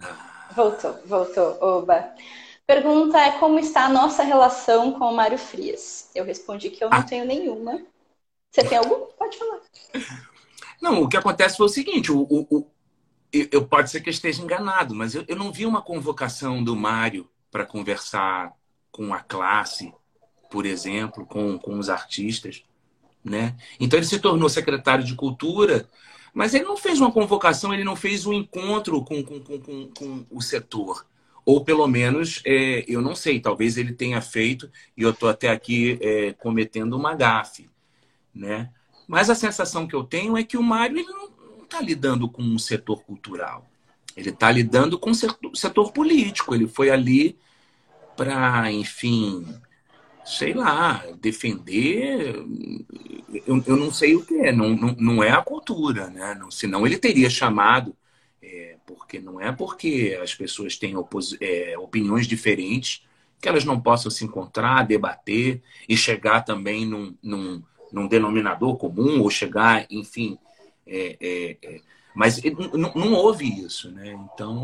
Ah. 0.00 0.48
Voltou, 0.54 0.98
voltou. 1.06 1.58
Oba. 1.60 2.12
Pergunta 2.66 3.18
é 3.18 3.38
como 3.38 3.58
está 3.58 3.84
a 3.84 3.88
nossa 3.88 4.22
relação 4.22 4.92
com 4.92 5.06
o 5.06 5.14
Mário 5.14 5.38
Frias? 5.38 6.10
Eu 6.14 6.24
respondi 6.24 6.70
que 6.70 6.82
eu 6.82 6.90
não 6.90 6.98
ah. 6.98 7.02
tenho 7.02 7.24
nenhuma. 7.24 7.80
Você 8.50 8.64
tem 8.64 8.78
algum? 8.78 9.06
Pode 9.12 9.38
falar. 9.38 9.60
Não, 10.80 11.02
o 11.02 11.08
que 11.08 11.16
acontece 11.16 11.58
foi 11.58 11.66
o 11.66 11.68
seguinte: 11.68 12.10
o, 12.10 12.22
o, 12.22 12.66
o 13.32 13.48
eu, 13.52 13.66
pode 13.66 13.90
ser 13.90 14.00
que 14.00 14.08
eu 14.08 14.12
esteja 14.12 14.42
enganado, 14.42 14.94
mas 14.94 15.14
eu, 15.14 15.24
eu 15.28 15.36
não 15.36 15.52
vi 15.52 15.66
uma 15.66 15.82
convocação 15.82 16.62
do 16.62 16.74
Mário 16.74 17.28
para 17.50 17.66
conversar 17.66 18.52
com 18.90 19.14
a 19.14 19.20
classe, 19.20 19.92
por 20.50 20.66
exemplo, 20.66 21.24
com, 21.26 21.58
com 21.58 21.78
os 21.78 21.88
artistas. 21.88 22.64
Né? 23.24 23.56
Então 23.78 23.98
ele 23.98 24.06
se 24.06 24.18
tornou 24.18 24.48
secretário 24.48 25.04
de 25.04 25.14
cultura, 25.14 25.88
mas 26.32 26.54
ele 26.54 26.64
não 26.64 26.76
fez 26.76 27.00
uma 27.00 27.12
convocação, 27.12 27.72
ele 27.72 27.84
não 27.84 27.96
fez 27.96 28.26
um 28.26 28.32
encontro 28.32 29.02
com, 29.04 29.22
com, 29.22 29.40
com, 29.40 29.58
com, 29.60 29.88
com 29.88 30.26
o 30.30 30.40
setor. 30.40 31.06
Ou 31.44 31.64
pelo 31.64 31.86
menos, 31.86 32.42
é, 32.44 32.84
eu 32.86 33.00
não 33.00 33.14
sei, 33.14 33.40
talvez 33.40 33.76
ele 33.76 33.92
tenha 33.92 34.20
feito, 34.20 34.70
e 34.96 35.02
eu 35.02 35.10
estou 35.10 35.28
até 35.28 35.48
aqui 35.48 35.98
é, 36.00 36.32
cometendo 36.34 36.96
uma 36.96 37.14
gafe. 37.14 37.68
Né? 38.34 38.70
Mas 39.08 39.28
a 39.28 39.34
sensação 39.34 39.86
que 39.86 39.94
eu 39.94 40.04
tenho 40.04 40.36
é 40.36 40.44
que 40.44 40.56
o 40.56 40.62
Mário 40.62 40.98
ele 40.98 41.08
não 41.08 41.30
está 41.70 41.80
lidando 41.80 42.28
com 42.28 42.42
um 42.42 42.58
setor 42.58 43.02
cultural. 43.04 43.70
Ele 44.16 44.30
está 44.30 44.50
lidando 44.50 44.98
com 44.98 45.10
o 45.10 45.14
setor, 45.14 45.56
setor 45.56 45.92
político. 45.92 46.54
Ele 46.54 46.66
foi 46.66 46.90
ali 46.90 47.38
para, 48.16 48.70
enfim, 48.72 49.46
sei 50.24 50.52
lá, 50.52 51.04
defender. 51.20 52.34
Eu, 53.46 53.62
eu 53.66 53.76
não 53.76 53.92
sei 53.92 54.16
o 54.16 54.24
que 54.24 54.34
é, 54.34 54.52
não, 54.52 54.70
não, 54.70 54.96
não 54.98 55.22
é 55.22 55.30
a 55.30 55.42
cultura, 55.42 56.10
né? 56.10 56.34
Não, 56.34 56.50
senão 56.50 56.86
ele 56.86 56.98
teria 56.98 57.30
chamado, 57.30 57.96
é, 58.42 58.76
porque 58.84 59.20
não 59.20 59.40
é 59.40 59.52
porque 59.52 60.18
as 60.22 60.34
pessoas 60.34 60.76
têm 60.76 60.94
é, 61.40 61.78
opiniões 61.78 62.26
diferentes 62.26 63.02
que 63.40 63.48
elas 63.48 63.64
não 63.64 63.80
possam 63.80 64.10
se 64.10 64.24
encontrar, 64.24 64.86
debater 64.86 65.62
e 65.88 65.96
chegar 65.96 66.42
também 66.42 66.84
num, 66.84 67.14
num, 67.22 67.62
num 67.90 68.06
denominador 68.06 68.76
comum, 68.76 69.22
ou 69.22 69.30
chegar, 69.30 69.86
enfim. 69.88 70.36
É, 70.92 71.16
é, 71.20 71.56
é. 71.62 71.80
mas 72.12 72.42
não, 72.72 73.12
houve 73.14 73.46
isso, 73.64 73.92
né? 73.92 74.18
Então, 74.34 74.58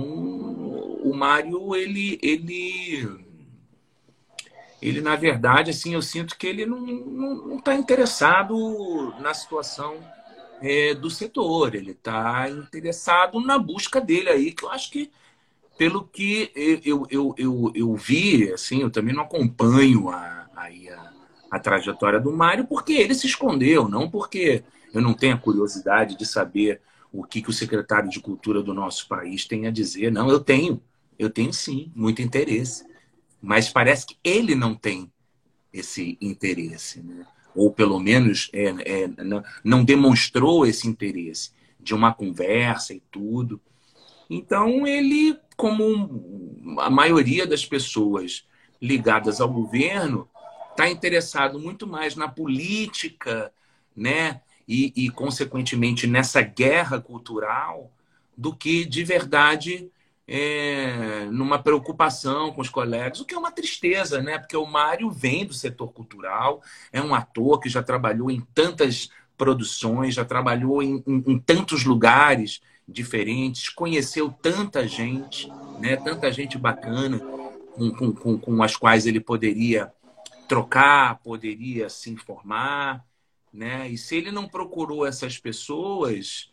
o 1.05 1.15
Mário, 1.15 1.77
ele. 1.77 2.19
ele 2.21 3.25
ele 4.83 5.01
na 5.01 5.17
verdade 5.17 5.71
assim 5.71 5.95
eu 5.95 6.03
sinto 6.03 6.37
que 6.37 6.47
ele 6.47 6.67
não 6.67 7.57
está 7.57 7.75
interessado 7.75 9.15
na 9.19 9.33
situação 9.33 9.97
é, 10.61 10.95
do 10.95 11.09
setor 11.09 11.75
ele 11.75 11.93
está 11.93 12.49
interessado 12.51 13.41
na 13.41 13.59
busca 13.59 14.03
dele 14.03 14.29
aí 14.29 14.53
que 14.53 14.65
eu 14.65 14.71
acho 14.71 14.91
que 14.91 15.11
pelo 15.79 16.07
que 16.07 16.53
eu, 16.85 17.07
eu, 17.11 17.35
eu, 17.39 17.73
eu, 17.75 17.95
vi 17.95 18.53
assim 18.53 18.83
eu 18.83 18.91
também 18.91 19.15
não 19.15 19.23
acompanho 19.23 20.11
a, 20.11 20.47
a, 20.55 20.69
a 21.51 21.59
trajetória 21.59 22.21
do 22.21 22.31
Mário 22.31 22.67
porque 22.67 22.93
ele 22.93 23.15
se 23.15 23.27
escondeu 23.27 23.89
não 23.89 24.11
porque 24.11 24.63
eu 24.97 25.03
não 25.03 25.15
tenho 25.15 25.35
a 25.35 25.39
curiosidade 25.39 26.17
de 26.17 26.27
saber 26.27 26.81
o 27.13 27.23
que, 27.25 27.41
que 27.41 27.51
o 27.51 27.53
secretário 27.53 28.11
de 28.11 28.21
cultura 28.21 28.63
do 28.63 28.75
nosso 28.75 29.07
país 29.09 29.45
tem 29.45 29.67
a 29.67 29.71
dizer 29.71 30.11
não 30.11 30.29
eu 30.29 30.41
tenho 30.41 30.83
eu 31.19 31.31
tenho 31.31 31.53
sim 31.53 31.93
muito 31.95 32.21
interesse 32.21 32.85
mas 33.41 33.69
parece 33.69 34.07
que 34.07 34.17
ele 34.25 34.55
não 34.55 34.75
tem 34.75 35.11
esse 35.73 36.17
interesse, 36.21 37.03
né? 37.03 37.27
ou 37.55 37.73
pelo 37.73 37.99
menos 37.99 38.51
é, 38.53 38.75
é, 39.05 39.11
não 39.63 39.85
demonstrou 39.85 40.67
esse 40.67 40.89
interesse 40.89 41.53
de 41.79 41.95
uma 41.95 42.13
conversa 42.13 42.93
e 42.93 43.01
tudo. 43.11 43.61
Então 44.29 44.87
ele, 44.87 45.39
como 45.57 46.77
a 46.81 46.91
maioria 46.91 47.47
das 47.47 47.65
pessoas 47.65 48.47
ligadas 48.83 49.41
ao 49.41 49.49
governo, 49.49 50.29
está 50.71 50.91
interessado 50.91 51.59
muito 51.59 51.87
mais 51.87 52.15
na 52.15 52.29
política, 52.29 53.53
né? 53.95 54.43
E, 54.69 54.93
e, 54.97 55.11
consequentemente 55.11 56.07
nessa 56.07 56.43
guerra 56.43 57.01
cultural 57.01 57.93
do 58.37 58.55
que 58.55 58.85
de 58.85 59.05
verdade 59.05 59.91
é, 60.29 61.27
numa 61.31 61.63
preocupação 61.63 62.53
com 62.53 62.61
os 62.61 62.69
colegas, 62.69 63.21
o 63.21 63.25
que 63.25 63.35
é 63.35 63.39
uma 63.39 63.53
tristeza, 63.53 64.21
né? 64.21 64.39
Porque 64.39 64.57
o 64.57 64.67
Mário 64.67 65.11
vem 65.11 65.47
do 65.47 65.55
setor 65.55 65.93
cultural, 65.93 66.61
é 66.93 67.01
um 67.01 67.15
ator 67.15 67.61
que 67.61 67.69
já 67.69 67.83
trabalhou 67.83 68.31
em 68.31 68.41
tantas 68.53 69.09
produções, 69.39 70.15
já 70.15 70.25
trabalhou 70.25 70.83
em, 70.83 71.03
em, 71.07 71.25
em 71.27 71.39
tantos 71.39 71.85
lugares 71.85 72.61
diferentes, 72.89 73.69
conheceu 73.69 74.31
tanta 74.31 74.87
gente, 74.87 75.49
né? 75.79 75.97
Tanta 75.97 76.33
gente 76.33 76.59
bacana 76.59 77.21
com, 77.77 77.91
com, 77.91 78.13
com, 78.13 78.39
com 78.39 78.63
as 78.63 78.77
quais 78.77 79.07
ele 79.07 79.21
poderia 79.21 79.93
trocar, 80.49 81.19
poderia 81.19 81.89
se 81.89 82.11
informar, 82.11 83.05
né? 83.57 83.89
E 83.89 83.97
se 83.97 84.17
ele 84.17 84.31
não 84.31 84.47
procurou 84.47 85.07
essas 85.07 85.39
pessoas, 85.39 86.51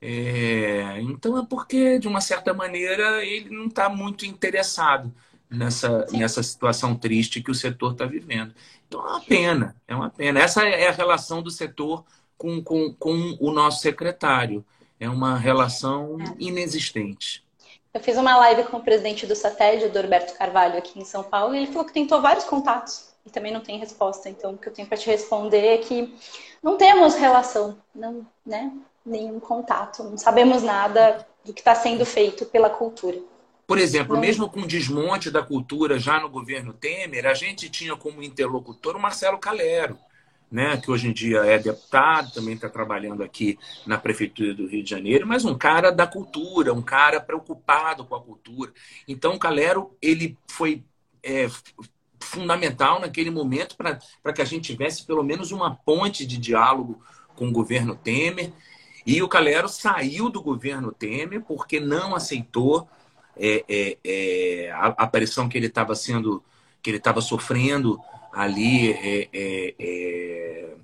é, 0.00 1.00
então 1.00 1.38
é 1.38 1.46
porque, 1.46 1.98
de 1.98 2.08
uma 2.08 2.20
certa 2.20 2.52
maneira, 2.52 3.24
ele 3.24 3.50
não 3.50 3.66
está 3.66 3.88
muito 3.88 4.26
interessado 4.26 5.14
nessa, 5.48 6.06
nessa 6.10 6.42
situação 6.42 6.96
triste 6.96 7.42
que 7.42 7.50
o 7.50 7.54
setor 7.54 7.92
está 7.92 8.04
vivendo. 8.06 8.54
Então 8.88 9.00
é 9.06 9.10
uma 9.10 9.20
pena, 9.20 9.76
é 9.86 9.94
uma 9.94 10.10
pena. 10.10 10.40
Essa 10.40 10.68
é 10.68 10.88
a 10.88 10.92
relação 10.92 11.42
do 11.42 11.50
setor 11.50 12.04
com, 12.36 12.62
com, 12.62 12.92
com 12.94 13.36
o 13.40 13.52
nosso 13.52 13.80
secretário. 13.80 14.64
É 14.98 15.08
uma 15.08 15.36
relação 15.38 16.18
inexistente. 16.38 17.44
Eu 17.92 18.00
fiz 18.00 18.16
uma 18.16 18.36
live 18.36 18.64
com 18.64 18.76
o 18.76 18.82
presidente 18.82 19.26
do 19.26 19.34
SATED, 19.34 19.86
o 19.86 19.92
Dorberto 19.92 20.34
Carvalho, 20.34 20.78
aqui 20.78 20.98
em 20.98 21.04
São 21.04 21.24
Paulo, 21.24 21.54
e 21.54 21.58
ele 21.58 21.66
falou 21.66 21.84
que 21.84 21.92
tentou 21.92 22.20
vários 22.20 22.44
contatos 22.44 23.09
e 23.24 23.30
também 23.30 23.52
não 23.52 23.60
tem 23.60 23.78
resposta. 23.78 24.28
Então, 24.28 24.52
o 24.52 24.58
que 24.58 24.68
eu 24.68 24.72
tenho 24.72 24.88
para 24.88 24.98
te 24.98 25.06
responder 25.06 25.66
é 25.66 25.78
que 25.78 26.14
não 26.62 26.76
temos 26.76 27.14
relação, 27.14 27.78
não, 27.94 28.26
né? 28.44 28.72
nenhum 29.04 29.40
contato, 29.40 30.04
não 30.04 30.18
sabemos 30.18 30.62
nada 30.62 31.26
do 31.44 31.52
que 31.52 31.60
está 31.60 31.74
sendo 31.74 32.04
feito 32.04 32.44
pela 32.46 32.68
cultura. 32.68 33.18
Por 33.66 33.78
exemplo, 33.78 34.14
não... 34.14 34.20
mesmo 34.20 34.48
com 34.48 34.60
o 34.60 34.66
desmonte 34.66 35.30
da 35.30 35.42
cultura 35.42 35.98
já 35.98 36.20
no 36.20 36.28
governo 36.28 36.72
Temer, 36.72 37.26
a 37.26 37.34
gente 37.34 37.70
tinha 37.70 37.96
como 37.96 38.22
interlocutor 38.22 38.96
o 38.96 39.00
Marcelo 39.00 39.38
Calero, 39.38 39.98
né, 40.50 40.76
que 40.76 40.90
hoje 40.90 41.08
em 41.08 41.12
dia 41.12 41.38
é 41.46 41.58
deputado, 41.58 42.32
também 42.32 42.54
está 42.54 42.68
trabalhando 42.68 43.22
aqui 43.22 43.56
na 43.86 43.96
Prefeitura 43.96 44.52
do 44.52 44.66
Rio 44.66 44.82
de 44.82 44.90
Janeiro, 44.90 45.26
mas 45.26 45.44
um 45.44 45.56
cara 45.56 45.92
da 45.92 46.06
cultura, 46.06 46.74
um 46.74 46.82
cara 46.82 47.20
preocupado 47.20 48.04
com 48.04 48.16
a 48.16 48.20
cultura. 48.20 48.72
Então, 49.06 49.34
o 49.34 49.38
Calero 49.38 49.96
ele 50.02 50.36
foi 50.48 50.82
é, 51.22 51.46
fundamental 52.20 53.00
naquele 53.00 53.30
momento 53.30 53.76
para 53.76 54.32
que 54.32 54.42
a 54.42 54.44
gente 54.44 54.72
tivesse 54.72 55.04
pelo 55.04 55.22
menos 55.22 55.50
uma 55.52 55.74
ponte 55.74 56.26
de 56.26 56.36
diálogo 56.36 57.02
com 57.34 57.48
o 57.48 57.52
governo 57.52 57.96
Temer. 57.96 58.52
E 59.06 59.22
o 59.22 59.28
Calero 59.28 59.68
saiu 59.68 60.28
do 60.28 60.42
governo 60.42 60.92
Temer 60.92 61.42
porque 61.42 61.80
não 61.80 62.14
aceitou 62.14 62.88
é, 63.36 63.64
é, 63.68 63.98
é, 64.04 64.70
a, 64.72 64.86
a, 64.88 65.06
pressão 65.06 65.48
que 65.48 65.56
ele 65.56 65.66
estava 65.66 65.94
sendo, 65.94 66.42
que 66.82 66.90
ele 66.90 66.98
estava 66.98 67.22
sofrendo 67.22 67.98
ali 68.32 68.92
é, 68.92 69.28
é, 69.32 69.74
é, 69.78 70.74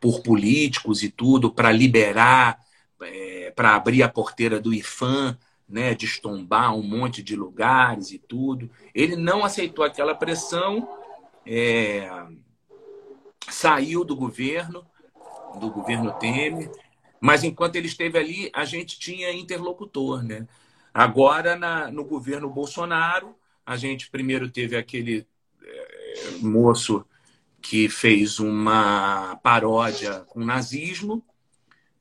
por 0.00 0.22
políticos 0.22 1.02
e 1.02 1.10
tudo 1.10 1.52
para 1.52 1.70
liberar, 1.70 2.58
para 3.54 3.74
abrir 3.74 4.02
a 4.02 4.08
porteira 4.08 4.58
do 4.58 4.72
IFAM, 4.72 5.36
né, 5.70 5.94
destombar 5.94 6.74
um 6.74 6.82
monte 6.82 7.22
de 7.22 7.36
lugares 7.36 8.10
e 8.10 8.18
tudo. 8.18 8.70
Ele 8.94 9.16
não 9.16 9.44
aceitou 9.44 9.84
aquela 9.84 10.14
pressão, 10.14 10.88
saiu 13.48 14.04
do 14.04 14.16
governo, 14.16 14.84
do 15.58 15.70
governo 15.70 16.12
Temer 16.18 16.70
mas 17.20 17.44
enquanto 17.44 17.76
ele 17.76 17.86
esteve 17.86 18.18
ali, 18.18 18.50
a 18.52 18.64
gente 18.64 18.98
tinha 18.98 19.30
interlocutor, 19.30 20.22
né? 20.22 20.48
Agora, 20.92 21.54
na, 21.54 21.90
no 21.90 22.02
governo 22.02 22.48
Bolsonaro, 22.48 23.36
a 23.64 23.76
gente 23.76 24.10
primeiro 24.10 24.50
teve 24.50 24.74
aquele 24.74 25.26
é, 25.62 26.30
moço 26.40 27.04
que 27.60 27.90
fez 27.90 28.40
uma 28.40 29.36
paródia 29.42 30.20
com 30.20 30.40
nazismo, 30.42 31.22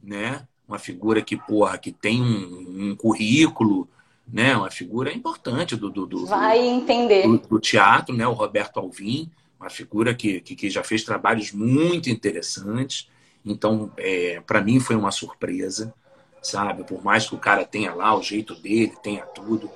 né? 0.02 0.48
Uma 0.70 0.78
figura 0.78 1.20
que, 1.20 1.36
porra, 1.36 1.80
que 1.80 1.92
tem 1.92 2.22
um, 2.22 2.92
um 2.92 2.96
currículo, 2.96 3.90
né? 4.32 4.56
Uma 4.56 4.70
figura 4.70 5.12
importante 5.12 5.76
do, 5.76 5.90
do, 5.90 6.06
do 6.06 6.28
vai 6.28 6.60
entender 6.60 7.24
do, 7.24 7.40
do, 7.40 7.60
teatro, 7.60 8.16
né? 8.16 8.28
O 8.28 8.34
Roberto 8.34 8.80
Alvim, 8.80 9.32
uma 9.60 9.72
figura 9.72 10.14
que, 10.14 10.40
que, 10.42 10.56
que 10.56 10.70
já 10.70 10.84
fez 10.84 11.04
trabalhos 11.04 11.52
muito 11.52 12.08
interessantes. 12.08 13.10
Então, 13.44 13.92
é, 13.98 14.42
para 14.46 14.62
mim 14.62 14.80
foi 14.80 14.96
uma 14.96 15.10
surpresa, 15.10 15.92
sabe? 16.40 16.84
Por 16.84 17.04
mais 17.04 17.28
que 17.28 17.34
o 17.34 17.40
cara 17.40 17.66
tenha 17.66 17.92
lá 17.96 18.16
o 18.16 18.22
jeito 18.22 18.54
dele, 18.54 18.94
tenha 19.02 19.26
tudo. 19.26 19.72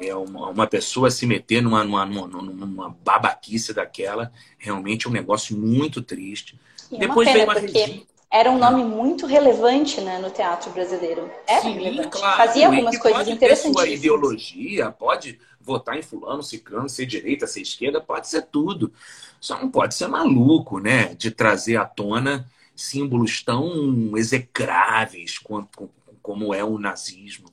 é 0.00 0.14
uma, 0.14 0.48
uma 0.48 0.66
pessoa 0.66 1.10
se 1.10 1.26
meter 1.26 1.60
numa, 1.60 1.84
numa, 1.84 2.06
numa, 2.06 2.26
numa 2.26 2.96
babaquice 3.04 3.74
daquela, 3.74 4.32
realmente 4.56 5.06
é 5.06 5.10
um 5.10 5.12
negócio 5.12 5.54
muito 5.54 6.00
triste. 6.00 6.58
E 6.90 6.98
Depois 6.98 7.28
é 7.28 7.44
uma 7.44 7.54
pena, 7.54 7.66
veio 7.66 7.84
uma 7.84 7.98
porque 8.00 8.07
era 8.30 8.50
um 8.50 8.58
nome 8.58 8.84
muito 8.84 9.26
relevante 9.26 10.00
né, 10.00 10.18
no 10.18 10.30
teatro 10.30 10.70
brasileiro. 10.70 11.30
Era 11.46 11.62
Sim, 11.62 11.72
relevante. 11.72 12.08
Claro. 12.08 12.36
Fazia 12.36 12.66
algumas 12.66 12.94
e 12.94 12.98
coisas. 12.98 13.24
Pode 13.24 13.38
ter 13.38 13.56
sua 13.56 13.88
ideologia, 13.88 14.90
pode 14.90 15.38
votar 15.60 15.96
em 15.96 16.02
fulano, 16.02 16.42
ciclano, 16.42 16.88
ser 16.88 17.06
direita, 17.06 17.46
ser 17.46 17.62
esquerda, 17.62 18.00
pode 18.00 18.28
ser 18.28 18.42
tudo. 18.42 18.92
Só 19.40 19.58
não 19.58 19.70
pode 19.70 19.94
ser 19.94 20.08
maluco, 20.08 20.78
né? 20.78 21.14
De 21.14 21.30
trazer 21.30 21.76
à 21.76 21.86
tona 21.86 22.46
símbolos 22.76 23.42
tão 23.42 24.16
execráveis 24.16 25.38
quanto, 25.38 25.90
como 26.22 26.52
é 26.52 26.62
o 26.62 26.78
nazismo. 26.78 27.50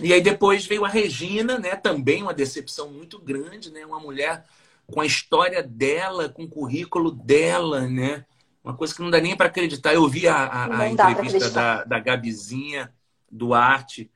E 0.00 0.12
aí 0.12 0.20
depois 0.20 0.66
veio 0.66 0.84
a 0.84 0.88
Regina, 0.88 1.58
né? 1.58 1.76
Também 1.76 2.22
uma 2.22 2.34
decepção 2.34 2.90
muito 2.90 3.18
grande, 3.18 3.70
né? 3.70 3.84
Uma 3.84 4.00
mulher 4.00 4.44
com 4.86 5.00
a 5.00 5.06
história 5.06 5.62
dela, 5.62 6.28
com 6.28 6.44
o 6.44 6.48
currículo 6.48 7.10
dela, 7.10 7.86
né? 7.88 8.24
Uma 8.66 8.76
coisa 8.76 8.92
que 8.92 9.00
não 9.00 9.10
dá 9.10 9.20
nem 9.20 9.36
para 9.36 9.46
acreditar. 9.46 9.94
Eu 9.94 10.08
vi 10.08 10.26
a, 10.26 10.34
a, 10.34 10.80
a 10.80 10.88
entrevista 10.88 11.48
da, 11.50 11.84
da 11.84 12.00
Gabizinha 12.00 12.92
Duarte 13.30 14.10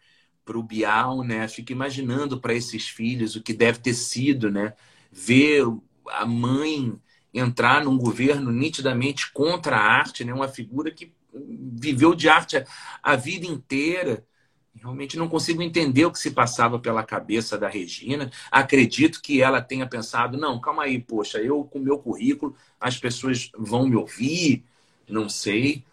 para 0.44 0.58
o 0.58 0.62
Bial, 0.62 1.22
né? 1.22 1.46
Fico 1.46 1.70
imaginando 1.70 2.40
para 2.40 2.52
esses 2.52 2.88
filhos 2.88 3.36
o 3.36 3.42
que 3.42 3.52
deve 3.54 3.78
ter 3.78 3.94
sido, 3.94 4.50
né? 4.50 4.74
Ver 5.12 5.64
a 6.08 6.26
mãe 6.26 6.92
entrar 7.32 7.84
num 7.84 7.96
governo 7.96 8.50
nitidamente 8.50 9.30
contra 9.30 9.76
a 9.76 9.80
arte, 9.80 10.24
né? 10.24 10.34
Uma 10.34 10.48
figura 10.48 10.90
que 10.90 11.14
viveu 11.32 12.12
de 12.12 12.28
arte 12.28 12.64
a 13.00 13.14
vida 13.14 13.46
inteira 13.46 14.26
Realmente 14.74 15.18
não 15.18 15.28
consigo 15.28 15.62
entender 15.62 16.04
o 16.06 16.12
que 16.12 16.18
se 16.18 16.30
passava 16.30 16.78
pela 16.78 17.02
cabeça 17.02 17.58
da 17.58 17.68
Regina. 17.68 18.30
Acredito 18.50 19.20
que 19.20 19.42
ela 19.42 19.60
tenha 19.60 19.86
pensado: 19.86 20.38
não, 20.38 20.60
calma 20.60 20.84
aí, 20.84 20.98
poxa, 20.98 21.38
eu 21.38 21.64
com 21.64 21.78
meu 21.78 21.98
currículo, 21.98 22.54
as 22.80 22.96
pessoas 22.96 23.50
vão 23.58 23.88
me 23.88 23.96
ouvir, 23.96 24.64
não 25.08 25.28
sei. 25.28 25.84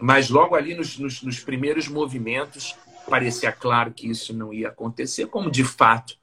Mas 0.00 0.30
logo 0.30 0.56
ali 0.56 0.74
nos, 0.74 0.98
nos, 0.98 1.22
nos 1.22 1.40
primeiros 1.40 1.86
movimentos, 1.86 2.74
parecia 3.08 3.52
claro 3.52 3.92
que 3.92 4.08
isso 4.08 4.32
não 4.32 4.52
ia 4.52 4.68
acontecer, 4.68 5.26
como 5.26 5.50
de 5.50 5.62
fato 5.62 6.16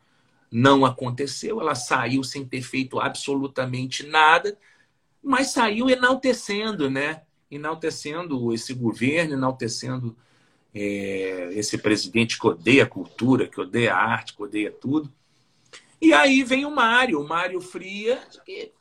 não 0.52 0.86
aconteceu. 0.86 1.62
Ela 1.62 1.76
saiu 1.76 2.24
sem 2.24 2.44
ter 2.44 2.62
feito 2.62 3.00
absolutamente 3.00 4.06
nada, 4.06 4.58
mas 5.24 5.52
saiu 5.52 5.90
enaltecendo, 5.90 6.90
né? 6.90 7.22
Enaltecendo 7.50 8.54
esse 8.54 8.74
governo, 8.74 9.34
enaltecendo 9.34 10.18
é, 10.74 11.50
esse 11.54 11.78
presidente 11.78 12.38
que 12.38 12.48
odeia 12.48 12.84
a 12.84 12.88
cultura, 12.88 13.48
que 13.48 13.60
odeia 13.60 13.94
a 13.94 13.98
arte, 13.98 14.36
que 14.36 14.44
odeia 14.44 14.72
tudo. 14.72 15.12
E 16.02 16.14
aí 16.14 16.44
vem 16.44 16.66
o 16.66 16.74
Mário, 16.74 17.20
o 17.20 17.28
Mário 17.28 17.60
Fria, 17.60 18.22
que 18.46 18.72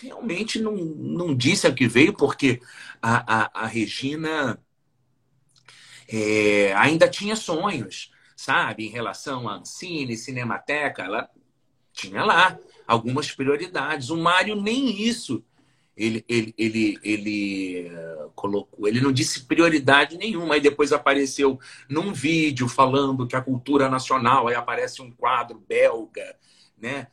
realmente 0.00 0.60
não, 0.60 0.74
não 0.74 1.34
disse 1.34 1.66
a 1.66 1.72
que 1.72 1.86
veio, 1.86 2.12
porque 2.12 2.60
a, 3.00 3.42
a, 3.44 3.64
a 3.64 3.66
Regina 3.66 4.58
é, 6.08 6.72
ainda 6.74 7.08
tinha 7.08 7.36
sonhos, 7.36 8.10
sabe, 8.36 8.86
em 8.86 8.90
relação 8.90 9.48
a 9.48 9.56
Ancine, 9.56 10.16
Cinemateca, 10.16 11.02
ela 11.02 11.30
tinha 11.92 12.24
lá 12.24 12.58
algumas 12.86 13.30
prioridades. 13.30 14.10
O 14.10 14.16
Mário 14.16 14.60
nem 14.60 15.00
isso 15.00 15.44
ele, 15.96 16.24
ele, 16.28 16.54
ele, 16.56 16.98
ele 17.02 17.90
uh, 17.90 18.30
colocou, 18.34 18.88
ele 18.88 19.00
não 19.00 19.12
disse 19.12 19.44
prioridade 19.44 20.16
nenhuma, 20.16 20.54
aí 20.54 20.60
depois 20.60 20.92
apareceu 20.92 21.60
num 21.88 22.12
vídeo 22.12 22.66
falando 22.68 23.26
que 23.26 23.36
a 23.36 23.42
cultura 23.42 23.88
nacional, 23.88 24.48
aí 24.48 24.54
aparece 24.54 25.02
um 25.02 25.10
quadro 25.10 25.62
belga, 25.68 26.34
né? 26.78 27.08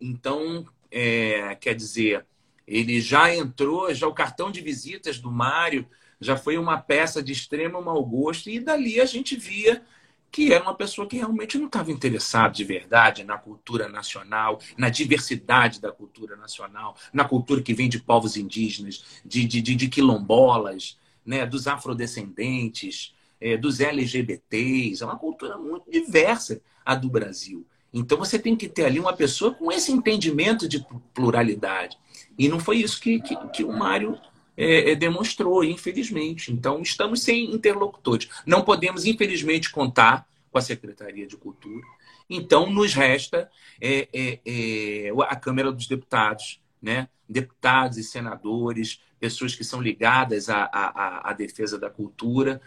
Então, 0.00 0.66
é, 0.90 1.54
quer 1.56 1.74
dizer, 1.74 2.24
ele 2.66 3.00
já 3.00 3.34
entrou, 3.34 3.92
já 3.94 4.06
o 4.06 4.14
cartão 4.14 4.50
de 4.50 4.60
visitas 4.60 5.18
do 5.18 5.30
Mário 5.30 5.86
já 6.20 6.36
foi 6.36 6.56
uma 6.56 6.78
peça 6.78 7.22
de 7.22 7.32
extremo 7.32 7.82
mau 7.82 8.04
gosto, 8.04 8.48
e 8.48 8.58
dali 8.58 9.00
a 9.00 9.04
gente 9.04 9.36
via 9.36 9.82
que 10.30 10.52
era 10.52 10.62
uma 10.62 10.74
pessoa 10.74 11.06
que 11.06 11.16
realmente 11.16 11.58
não 11.58 11.66
estava 11.66 11.90
interessada 11.90 12.52
de 12.52 12.64
verdade 12.64 13.24
na 13.24 13.38
cultura 13.38 13.88
nacional, 13.88 14.60
na 14.76 14.88
diversidade 14.88 15.80
da 15.80 15.90
cultura 15.90 16.36
nacional, 16.36 16.96
na 17.12 17.24
cultura 17.24 17.62
que 17.62 17.74
vem 17.74 17.88
de 17.88 17.98
povos 17.98 18.36
indígenas, 18.36 19.22
de, 19.24 19.44
de, 19.44 19.62
de, 19.62 19.74
de 19.74 19.88
quilombolas, 19.88 20.98
né, 21.24 21.46
dos 21.46 21.66
afrodescendentes, 21.66 23.14
é, 23.40 23.56
dos 23.56 23.80
LGBTs. 23.80 25.02
É 25.02 25.06
uma 25.06 25.18
cultura 25.18 25.56
muito 25.56 25.90
diversa 25.90 26.60
a 26.84 26.94
do 26.94 27.08
Brasil. 27.08 27.66
Então 27.92 28.18
você 28.18 28.38
tem 28.38 28.54
que 28.54 28.68
ter 28.68 28.84
ali 28.84 29.00
uma 29.00 29.14
pessoa 29.14 29.54
com 29.54 29.72
esse 29.72 29.90
entendimento 29.90 30.68
de 30.68 30.84
pluralidade. 31.14 31.96
E 32.38 32.48
não 32.48 32.60
foi 32.60 32.78
isso 32.78 33.00
que, 33.00 33.20
que, 33.20 33.36
que 33.48 33.64
o 33.64 33.72
Mário 33.72 34.18
é, 34.56 34.92
é, 34.92 34.94
demonstrou, 34.94 35.62
infelizmente. 35.62 36.50
Então, 36.50 36.80
estamos 36.80 37.22
sem 37.22 37.52
interlocutores. 37.54 38.28
Não 38.46 38.62
podemos, 38.62 39.04
infelizmente, 39.04 39.70
contar 39.70 40.26
com 40.50 40.58
a 40.58 40.62
Secretaria 40.62 41.26
de 41.26 41.36
Cultura. 41.36 41.86
Então, 42.28 42.70
nos 42.70 42.94
resta 42.94 43.50
é, 43.80 44.08
é, 44.12 44.40
é, 44.46 45.10
a 45.28 45.36
Câmara 45.36 45.70
dos 45.70 45.86
Deputados, 45.86 46.60
né? 46.80 47.08
deputados 47.28 47.98
e 47.98 48.04
senadores, 48.04 49.00
pessoas 49.20 49.54
que 49.54 49.64
são 49.64 49.82
ligadas 49.82 50.48
à, 50.48 50.64
à, 50.72 51.30
à 51.30 51.32
defesa 51.32 51.78
da 51.78 51.90
cultura. 51.90 52.60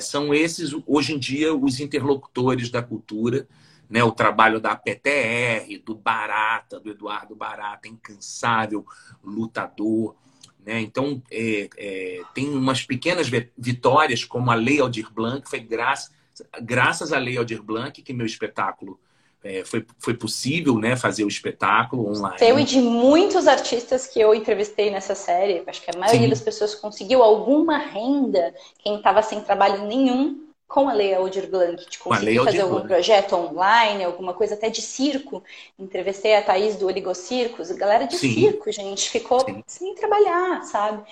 São 0.00 0.32
esses, 0.32 0.72
hoje 0.86 1.14
em 1.14 1.18
dia, 1.18 1.54
os 1.54 1.80
interlocutores 1.80 2.70
da 2.70 2.82
cultura. 2.82 3.46
Né, 3.88 4.02
o 4.02 4.10
trabalho 4.10 4.58
da 4.58 4.74
PTR, 4.74 5.78
do 5.84 5.94
Barata, 5.94 6.80
do 6.80 6.90
Eduardo 6.90 7.36
Barata, 7.36 7.86
incansável 7.86 8.84
lutador, 9.22 10.16
né? 10.66 10.80
Então, 10.80 11.22
é, 11.30 11.68
é, 11.78 12.20
tem 12.34 12.48
umas 12.48 12.82
pequenas 12.82 13.30
vitórias, 13.56 14.24
como 14.24 14.50
a 14.50 14.54
Lei 14.54 14.80
Aldir 14.80 15.08
Blanc, 15.12 15.48
foi 15.48 15.60
graças, 15.60 16.10
graças 16.60 17.12
à 17.12 17.18
Lei 17.18 17.38
Aldir 17.38 17.62
Blanc 17.62 18.02
que 18.02 18.12
meu 18.12 18.26
espetáculo 18.26 18.98
é, 19.44 19.64
foi, 19.64 19.86
foi 19.98 20.14
possível 20.14 20.76
né, 20.76 20.96
fazer 20.96 21.24
o 21.24 21.28
espetáculo 21.28 22.08
online. 22.08 22.38
Seu 22.38 22.58
e 22.58 22.64
de 22.64 22.80
muitos 22.80 23.46
artistas 23.46 24.08
que 24.08 24.20
eu 24.20 24.34
entrevistei 24.34 24.90
nessa 24.90 25.14
série, 25.14 25.62
acho 25.66 25.80
que 25.82 25.90
a 25.94 25.98
maioria 25.98 26.22
Sim. 26.22 26.30
das 26.30 26.40
pessoas 26.40 26.74
conseguiu 26.74 27.22
alguma 27.22 27.78
renda, 27.78 28.52
quem 28.78 28.96
estava 28.96 29.22
sem 29.22 29.40
trabalho 29.40 29.86
nenhum, 29.86 30.45
com 30.66 30.88
a 30.88 30.92
Lei 30.92 31.14
Aldir 31.14 31.48
Blanc, 31.48 31.88
de 31.88 31.98
conseguir 31.98 32.42
fazer 32.42 32.60
algum 32.60 32.74
Blanc. 32.76 32.88
projeto 32.88 33.34
online, 33.34 34.04
alguma 34.04 34.34
coisa 34.34 34.54
até 34.54 34.68
de 34.68 34.82
circo. 34.82 35.42
Entrevistei 35.78 36.34
a 36.34 36.42
Thaís 36.42 36.76
do 36.76 36.86
Oligocircos, 36.86 37.70
galera 37.72 38.06
de 38.06 38.16
Sim. 38.16 38.34
circo, 38.34 38.70
gente, 38.72 39.08
ficou 39.08 39.40
Sim. 39.40 39.62
sem 39.66 39.94
trabalhar, 39.94 40.62
sabe? 40.64 41.04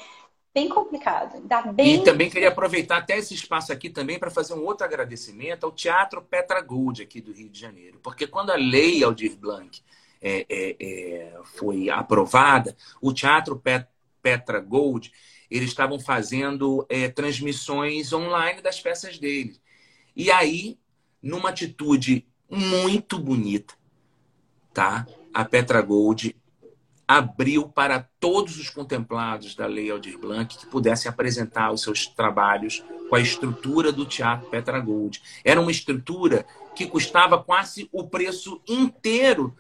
Bem 0.52 0.68
complicado. 0.68 1.40
Dá 1.44 1.62
bem... 1.62 1.96
E 1.96 2.05
também 2.05 2.30
queria 2.30 2.48
aproveitar 2.48 2.98
até 2.98 3.18
esse 3.18 3.34
espaço 3.34 3.72
aqui 3.72 3.90
também 3.90 4.18
para 4.18 4.30
fazer 4.30 4.55
um 4.55 4.64
outro 4.64 4.84
agradecimento 4.84 5.64
ao 5.64 5.72
Teatro 5.72 6.22
Petra 6.22 6.61
Gold 6.61 7.02
aqui 7.02 7.20
do 7.20 7.32
Rio 7.32 7.48
de 7.48 7.59
Janeiro. 7.59 7.98
Porque 8.02 8.26
quando 8.26 8.50
a 8.50 8.57
Lei 8.57 9.02
Aldir 9.02 9.36
Blanc 9.36 9.82
é, 10.22 10.46
é, 10.48 10.76
é, 10.80 11.32
foi 11.44 11.90
aprovada, 11.90 12.76
o 13.00 13.12
Teatro 13.12 13.57
Petra 14.24 14.58
Gold 14.58 15.12
eles 15.50 15.68
estavam 15.68 16.00
fazendo 16.00 16.86
é, 16.88 17.08
transmissões 17.08 18.12
online 18.12 18.62
das 18.62 18.80
peças 18.80 19.18
deles. 19.18 19.60
E 20.16 20.30
aí, 20.30 20.78
numa 21.22 21.50
atitude 21.50 22.26
muito 22.48 23.18
bonita, 23.18 23.74
tá? 24.72 25.06
A 25.32 25.44
Petra 25.44 25.82
Gold 25.82 26.36
abriu 27.06 27.68
para 27.68 28.08
todos 28.18 28.58
os 28.58 28.70
contemplados 28.70 29.54
da 29.54 29.66
Lei 29.66 29.90
Aldir 29.90 30.18
Blanc 30.18 30.56
que 30.56 30.66
pudessem 30.66 31.08
apresentar 31.08 31.70
os 31.70 31.82
seus 31.82 32.06
trabalhos 32.06 32.82
com 33.10 33.14
a 33.14 33.20
estrutura 33.20 33.92
do 33.92 34.06
Teatro 34.06 34.48
Petra 34.48 34.80
Gold. 34.80 35.22
Era 35.44 35.60
uma 35.60 35.70
estrutura 35.70 36.46
que 36.74 36.86
custava 36.86 37.42
quase 37.42 37.88
o 37.92 38.08
preço 38.08 38.60
inteiro 38.66 39.54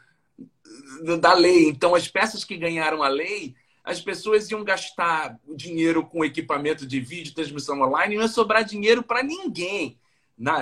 da 1.20 1.34
lei. 1.34 1.68
Então, 1.68 1.94
as 1.94 2.08
peças 2.08 2.44
que 2.44 2.56
ganharam 2.56 3.02
a 3.02 3.08
lei 3.08 3.54
as 3.84 4.00
pessoas 4.00 4.50
iam 4.50 4.64
gastar 4.64 5.38
dinheiro 5.54 6.04
com 6.04 6.24
equipamento 6.24 6.86
de 6.86 6.98
vídeo, 7.00 7.34
transmissão 7.34 7.80
online, 7.82 8.14
não 8.16 8.22
ia 8.22 8.28
sobrar 8.28 8.64
dinheiro 8.64 9.02
para 9.02 9.22
ninguém, 9.22 9.98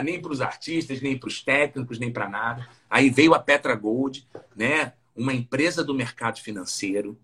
nem 0.05 0.20
para 0.20 0.33
os 0.33 0.41
artistas, 0.41 1.01
nem 1.01 1.16
para 1.16 1.29
os 1.29 1.41
técnicos, 1.41 1.99
nem 1.99 2.12
para 2.12 2.29
nada. 2.29 2.68
Aí 2.91 3.09
veio 3.09 3.33
a 3.33 3.39
Petra 3.39 3.77
Gold, 3.77 4.27
né? 4.57 4.93
uma 5.14 5.33
empresa 5.33 5.85
do 5.85 5.95
mercado 5.95 6.41
financeiro, 6.41 7.18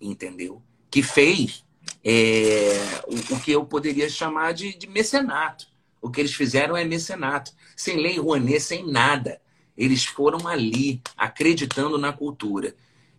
entendeu? 0.00 0.62
Que 0.90 1.02
fez 1.02 1.64
é, 2.04 3.02
o, 3.06 3.34
o, 3.34 3.40
que 3.40 3.52
eu 3.52 3.64
poderia 3.64 4.08
chamar 4.08 4.52
de, 4.52 4.76
de 4.76 4.86
mecenato. 4.88 5.66
O 6.00 6.10
que 6.10 6.20
eles 6.20 6.34
fizeram 6.34 6.76
é 6.76 6.84
mecenato. 6.84 7.52
Sem 7.76 7.96
lei 7.96 8.18
Rouanet, 8.18 8.60
sem 8.60 8.86
nada. 8.86 9.40
Eles 9.76 10.04
foram 10.04 10.46
ali, 10.46 11.00
acreditando 11.16 11.98
na 11.98 12.12
cultura. 12.12 12.74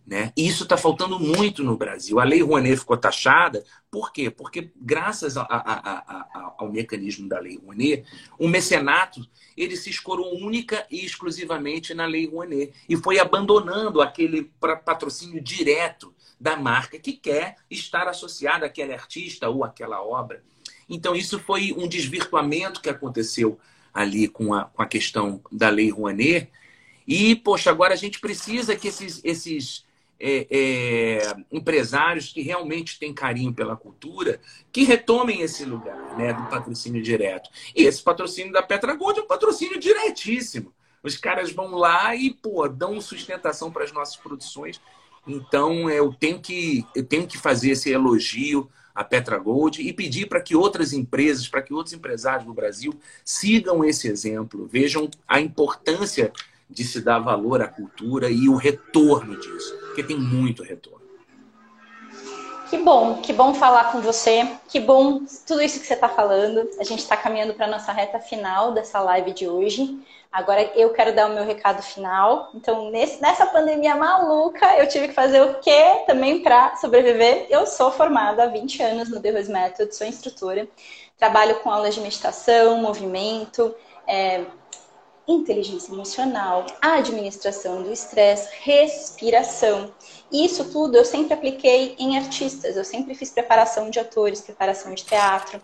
Né? 0.06 0.32
E 0.36 0.46
isso 0.46 0.64
está 0.64 0.76
faltando 0.76 1.18
muito 1.18 1.64
no 1.64 1.78
Brasil. 1.78 2.20
A 2.20 2.24
Lei 2.24 2.42
Rouanet 2.42 2.76
ficou 2.76 2.96
taxada, 2.96 3.64
por 3.90 4.12
quê? 4.12 4.28
Porque 4.28 4.70
graças 4.76 5.38
a, 5.38 5.42
a, 5.42 5.98
a, 5.98 6.54
ao 6.58 6.70
mecanismo 6.70 7.26
da 7.26 7.40
Lei 7.40 7.56
Rouanet, 7.56 8.04
o 8.38 8.46
mecenato 8.46 9.26
ele 9.56 9.76
se 9.76 9.88
escorou 9.88 10.36
única 10.36 10.86
e 10.90 11.04
exclusivamente 11.04 11.94
na 11.94 12.04
Lei 12.04 12.26
Rouanet 12.26 12.74
e 12.86 12.96
foi 12.96 13.18
abandonando 13.18 14.02
aquele 14.02 14.50
patrocínio 14.84 15.40
direto 15.40 16.14
da 16.38 16.56
marca 16.56 16.98
que 16.98 17.12
quer 17.12 17.56
estar 17.70 18.06
associada 18.08 18.66
àquele 18.66 18.92
artista 18.92 19.48
ou 19.48 19.64
àquela 19.64 20.02
obra. 20.02 20.42
Então, 20.88 21.14
isso 21.14 21.38
foi 21.38 21.72
um 21.72 21.88
desvirtuamento 21.88 22.80
que 22.80 22.90
aconteceu 22.90 23.58
ali 23.92 24.28
com 24.28 24.52
a, 24.52 24.64
com 24.64 24.82
a 24.82 24.86
questão 24.86 25.40
da 25.50 25.70
Lei 25.70 25.88
Rouanet. 25.88 26.50
E, 27.06 27.36
poxa, 27.36 27.70
agora 27.70 27.94
a 27.94 27.96
gente 27.96 28.18
precisa 28.18 28.76
que 28.76 28.88
esses, 28.88 29.20
esses 29.24 29.83
é, 30.18 30.46
é, 30.50 31.36
empresários 31.50 32.32
que 32.32 32.40
realmente 32.40 32.98
têm 32.98 33.12
carinho 33.12 33.52
pela 33.52 33.76
cultura, 33.76 34.40
que 34.72 34.84
retomem 34.84 35.40
esse 35.40 35.64
lugar 35.64 36.16
né, 36.16 36.32
do 36.32 36.44
patrocínio 36.44 37.02
direto. 37.02 37.50
E 37.74 37.84
esse 37.84 38.02
patrocínio 38.02 38.52
da 38.52 38.62
Petra 38.62 38.94
Gold 38.94 39.20
é 39.20 39.22
um 39.22 39.26
patrocínio 39.26 39.78
diretíssimo. 39.78 40.72
Os 41.02 41.16
caras 41.16 41.52
vão 41.52 41.74
lá 41.74 42.16
e 42.16 42.32
pô, 42.32 42.66
dão 42.66 43.00
sustentação 43.00 43.70
para 43.70 43.84
as 43.84 43.92
nossas 43.92 44.16
produções. 44.16 44.80
Então 45.26 45.90
eu 45.90 46.12
tenho 46.12 46.40
que 46.40 46.86
eu 46.94 47.04
tenho 47.04 47.26
que 47.26 47.38
fazer 47.38 47.70
esse 47.70 47.90
elogio 47.90 48.70
à 48.94 49.02
Petra 49.02 49.38
Gold 49.38 49.82
e 49.82 49.92
pedir 49.92 50.26
para 50.26 50.40
que 50.40 50.54
outras 50.54 50.92
empresas, 50.92 51.48
para 51.48 51.60
que 51.60 51.74
outros 51.74 51.92
empresários 51.92 52.46
do 52.46 52.54
Brasil 52.54 52.94
sigam 53.24 53.84
esse 53.84 54.08
exemplo, 54.08 54.66
vejam 54.66 55.10
a 55.26 55.40
importância 55.40 56.32
de 56.68 56.84
se 56.84 57.00
dar 57.00 57.18
valor 57.18 57.62
à 57.62 57.68
cultura 57.68 58.30
e 58.30 58.48
o 58.48 58.56
retorno 58.56 59.36
disso, 59.36 59.76
porque 59.86 60.02
tem 60.02 60.18
muito 60.18 60.62
retorno. 60.62 61.04
Que 62.74 62.78
bom, 62.78 63.20
que 63.20 63.32
bom 63.32 63.54
falar 63.54 63.92
com 63.92 64.00
você, 64.00 64.48
que 64.68 64.80
bom 64.80 65.20
tudo 65.46 65.62
isso 65.62 65.78
que 65.78 65.86
você 65.86 65.94
está 65.94 66.08
falando. 66.08 66.68
A 66.80 66.82
gente 66.82 67.00
está 67.00 67.16
caminhando 67.16 67.54
para 67.54 67.66
a 67.66 67.70
nossa 67.70 67.92
reta 67.92 68.18
final 68.18 68.72
dessa 68.72 69.00
live 69.00 69.32
de 69.32 69.46
hoje. 69.46 69.96
Agora 70.32 70.62
eu 70.74 70.90
quero 70.90 71.14
dar 71.14 71.30
o 71.30 71.34
meu 71.34 71.44
recado 71.44 71.80
final. 71.82 72.50
Então, 72.52 72.90
nesse, 72.90 73.22
nessa 73.22 73.46
pandemia 73.46 73.94
maluca, 73.94 74.76
eu 74.78 74.88
tive 74.88 75.06
que 75.06 75.14
fazer 75.14 75.40
o 75.40 75.60
quê 75.60 76.02
também 76.06 76.42
para 76.42 76.74
sobreviver? 76.74 77.46
Eu 77.48 77.64
sou 77.64 77.92
formada 77.92 78.42
há 78.42 78.46
20 78.46 78.82
anos 78.82 79.08
no 79.08 79.20
The 79.20 79.30
Rose 79.30 79.52
Method, 79.52 79.94
sou 79.94 80.04
instrutora, 80.04 80.66
trabalho 81.16 81.60
com 81.60 81.70
aulas 81.70 81.94
de 81.94 82.00
meditação, 82.00 82.78
movimento, 82.78 83.72
é, 84.04 84.44
inteligência 85.26 85.92
emocional, 85.92 86.66
administração 86.80 87.82
do 87.82 87.92
estresse, 87.92 88.48
respiração. 88.60 89.90
Isso 90.30 90.70
tudo 90.70 90.96
eu 90.96 91.04
sempre 91.04 91.34
apliquei 91.34 91.94
em 91.98 92.18
artistas, 92.18 92.76
eu 92.76 92.84
sempre 92.84 93.14
fiz 93.14 93.30
preparação 93.30 93.88
de 93.88 93.98
atores, 93.98 94.40
preparação 94.40 94.92
de 94.94 95.04
teatro. 95.04 95.60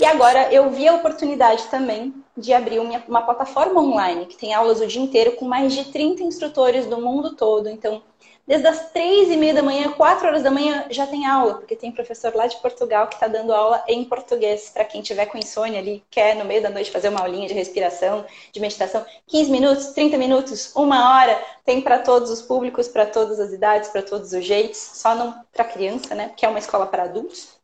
E 0.00 0.04
agora 0.04 0.52
eu 0.52 0.70
vi 0.70 0.88
a 0.88 0.94
oportunidade 0.94 1.64
também 1.64 2.14
de 2.36 2.52
abrir 2.52 2.80
uma 2.80 3.22
plataforma 3.22 3.80
online 3.80 4.26
que 4.26 4.36
tem 4.36 4.52
aulas 4.52 4.80
o 4.80 4.86
dia 4.86 5.02
inteiro 5.02 5.32
com 5.32 5.44
mais 5.44 5.72
de 5.72 5.84
30 5.84 6.22
instrutores 6.22 6.86
do 6.86 7.00
mundo 7.00 7.36
todo. 7.36 7.68
Então, 7.68 8.02
Desde 8.46 8.66
as 8.66 8.90
três 8.90 9.30
e 9.30 9.38
meia 9.38 9.54
da 9.54 9.62
manhã, 9.62 9.90
quatro 9.92 10.26
horas 10.26 10.42
da 10.42 10.50
manhã, 10.50 10.84
já 10.90 11.06
tem 11.06 11.24
aula, 11.24 11.54
porque 11.54 11.74
tem 11.74 11.90
professor 11.90 12.34
lá 12.34 12.46
de 12.46 12.56
Portugal 12.58 13.06
que 13.06 13.14
está 13.14 13.26
dando 13.26 13.54
aula 13.54 13.82
em 13.88 14.04
português 14.04 14.68
para 14.68 14.84
quem 14.84 15.00
tiver 15.00 15.24
com 15.26 15.38
insônia 15.38 15.80
ali, 15.80 16.04
quer 16.10 16.36
no 16.36 16.44
meio 16.44 16.62
da 16.62 16.68
noite 16.68 16.90
fazer 16.90 17.08
uma 17.08 17.20
aulinha 17.20 17.48
de 17.48 17.54
respiração, 17.54 18.26
de 18.52 18.60
meditação. 18.60 19.04
15 19.28 19.50
minutos, 19.50 19.86
30 19.88 20.18
minutos, 20.18 20.72
uma 20.76 21.16
hora, 21.16 21.42
tem 21.64 21.80
para 21.80 22.00
todos 22.00 22.30
os 22.30 22.42
públicos, 22.42 22.86
para 22.86 23.06
todas 23.06 23.40
as 23.40 23.50
idades, 23.50 23.88
para 23.88 24.02
todos 24.02 24.32
os 24.34 24.44
jeitos, 24.44 24.78
só 24.78 25.14
não 25.14 25.34
para 25.50 25.64
criança, 25.64 26.14
né? 26.14 26.30
Que 26.36 26.44
é 26.44 26.48
uma 26.48 26.58
escola 26.58 26.86
para 26.86 27.04
adultos. 27.04 27.54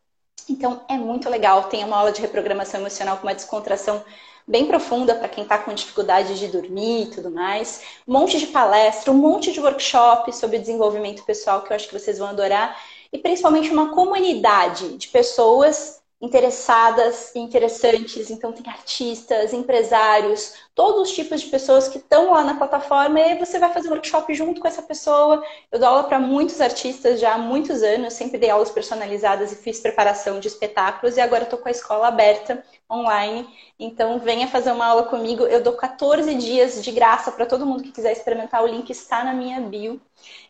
Então 0.48 0.80
é 0.88 0.94
muito 0.94 1.28
legal. 1.28 1.64
Tem 1.64 1.84
uma 1.84 1.98
aula 1.98 2.10
de 2.10 2.22
reprogramação 2.22 2.80
emocional 2.80 3.18
com 3.18 3.24
uma 3.24 3.34
descontração 3.34 4.02
bem 4.50 4.66
profunda 4.66 5.14
para 5.14 5.28
quem 5.28 5.44
está 5.44 5.56
com 5.58 5.72
dificuldade 5.72 6.36
de 6.36 6.48
dormir 6.48 7.04
e 7.04 7.06
tudo 7.06 7.30
mais. 7.30 7.82
Um 8.06 8.12
monte 8.12 8.36
de 8.36 8.48
palestra, 8.48 9.12
um 9.12 9.16
monte 9.16 9.52
de 9.52 9.60
workshop 9.60 10.34
sobre 10.34 10.58
desenvolvimento 10.58 11.24
pessoal 11.24 11.62
que 11.62 11.72
eu 11.72 11.76
acho 11.76 11.86
que 11.86 11.96
vocês 11.96 12.18
vão 12.18 12.28
adorar. 12.28 12.76
E 13.12 13.18
principalmente 13.18 13.70
uma 13.70 13.94
comunidade 13.94 14.96
de 14.96 15.06
pessoas 15.06 15.99
interessadas 16.20 17.34
e 17.34 17.38
interessantes. 17.38 18.28
Então, 18.30 18.52
tem 18.52 18.70
artistas, 18.70 19.54
empresários, 19.54 20.54
todos 20.74 21.08
os 21.08 21.14
tipos 21.14 21.40
de 21.40 21.46
pessoas 21.46 21.88
que 21.88 21.96
estão 21.96 22.32
lá 22.32 22.44
na 22.44 22.56
plataforma 22.56 23.18
e 23.18 23.38
você 23.38 23.58
vai 23.58 23.72
fazer 23.72 23.88
um 23.88 23.92
workshop 23.92 24.34
junto 24.34 24.60
com 24.60 24.68
essa 24.68 24.82
pessoa. 24.82 25.42
Eu 25.72 25.78
dou 25.78 25.88
aula 25.88 26.04
para 26.04 26.18
muitos 26.18 26.60
artistas 26.60 27.18
já 27.18 27.34
há 27.34 27.38
muitos 27.38 27.82
anos, 27.82 28.12
sempre 28.12 28.36
dei 28.36 28.50
aulas 28.50 28.70
personalizadas 28.70 29.50
e 29.50 29.56
fiz 29.56 29.80
preparação 29.80 30.38
de 30.38 30.48
espetáculos 30.48 31.16
e 31.16 31.20
agora 31.20 31.44
estou 31.44 31.58
com 31.58 31.68
a 31.68 31.72
escola 31.72 32.08
aberta 32.08 32.62
online. 32.90 33.48
Então, 33.78 34.18
venha 34.18 34.46
fazer 34.46 34.72
uma 34.72 34.86
aula 34.86 35.04
comigo. 35.04 35.44
Eu 35.44 35.62
dou 35.62 35.72
14 35.72 36.34
dias 36.34 36.82
de 36.82 36.92
graça 36.92 37.32
para 37.32 37.46
todo 37.46 37.64
mundo 37.64 37.82
que 37.82 37.92
quiser 37.92 38.12
experimentar. 38.12 38.62
O 38.62 38.66
link 38.66 38.90
está 38.90 39.24
na 39.24 39.32
minha 39.32 39.58
bio 39.58 39.98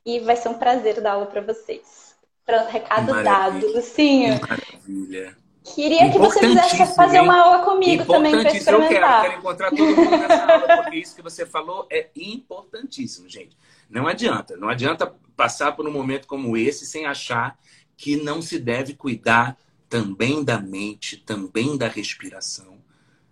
e 0.05 0.19
vai 0.19 0.35
ser 0.35 0.49
um 0.49 0.55
prazer 0.55 1.01
dar 1.01 1.13
aula 1.13 1.27
para 1.27 1.41
vocês. 1.41 2.17
Pronto, 2.45 2.69
recado 2.69 3.23
dado. 3.23 3.73
Lucinho. 3.73 4.41
Maravilha. 4.41 5.37
Queria 5.75 6.11
que 6.11 6.19
você 6.19 6.41
quisesse 6.41 6.95
fazer 6.95 7.21
uma 7.21 7.39
aula 7.41 7.65
comigo 7.65 8.05
também 8.05 8.33
para 8.33 8.53
experimentar. 8.53 8.83
Eu 8.83 8.89
quero, 8.89 9.23
quero 9.23 9.39
encontrar 9.39 9.71
todo 9.71 9.97
mundo 9.97 10.11
nessa 10.11 10.53
aula, 10.53 10.83
porque 10.83 10.97
isso 10.99 11.17
que 11.17 11.23
você 11.23 11.47
falou 11.47 11.87
é 11.91 12.09
importantíssimo, 12.17 13.29
gente. 13.29 13.57
Não 13.89 14.07
adianta, 14.07 14.57
não 14.57 14.69
adianta 14.69 15.13
passar 15.37 15.73
por 15.73 15.87
um 15.87 15.93
momento 15.93 16.27
como 16.27 16.57
esse 16.57 16.87
sem 16.87 17.07
achar 17.07 17.59
que 17.97 18.17
não 18.17 18.41
se 18.41 18.59
deve 18.59 18.95
cuidar 18.95 19.57
também 19.89 20.45
da 20.45 20.59
mente, 20.59 21.17
também 21.17 21.77
da 21.77 21.89
respiração. 21.89 22.79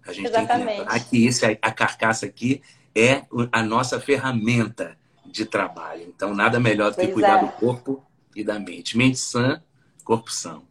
A 0.06 0.12
gente 0.12 0.26
Exatamente. 0.26 0.48
tem 0.48 0.66
que 0.66 0.78
lembrar 0.80 1.00
que 1.00 1.26
esse, 1.26 1.44
a 1.44 1.72
carcaça 1.72 2.26
aqui 2.26 2.62
é 2.94 3.24
a 3.52 3.62
nossa 3.62 4.00
ferramenta 4.00 4.98
de 5.24 5.44
trabalho. 5.44 6.02
Então, 6.02 6.34
nada 6.34 6.58
melhor 6.58 6.90
do 6.90 6.96
que 6.96 7.02
pois 7.02 7.14
cuidar 7.14 7.38
é. 7.38 7.46
do 7.46 7.52
corpo 7.52 8.02
e 8.34 8.42
da 8.42 8.58
mente. 8.58 8.96
Mente 8.96 9.18
sã, 9.18 9.62
corpo 10.04 10.32
são. 10.32 10.67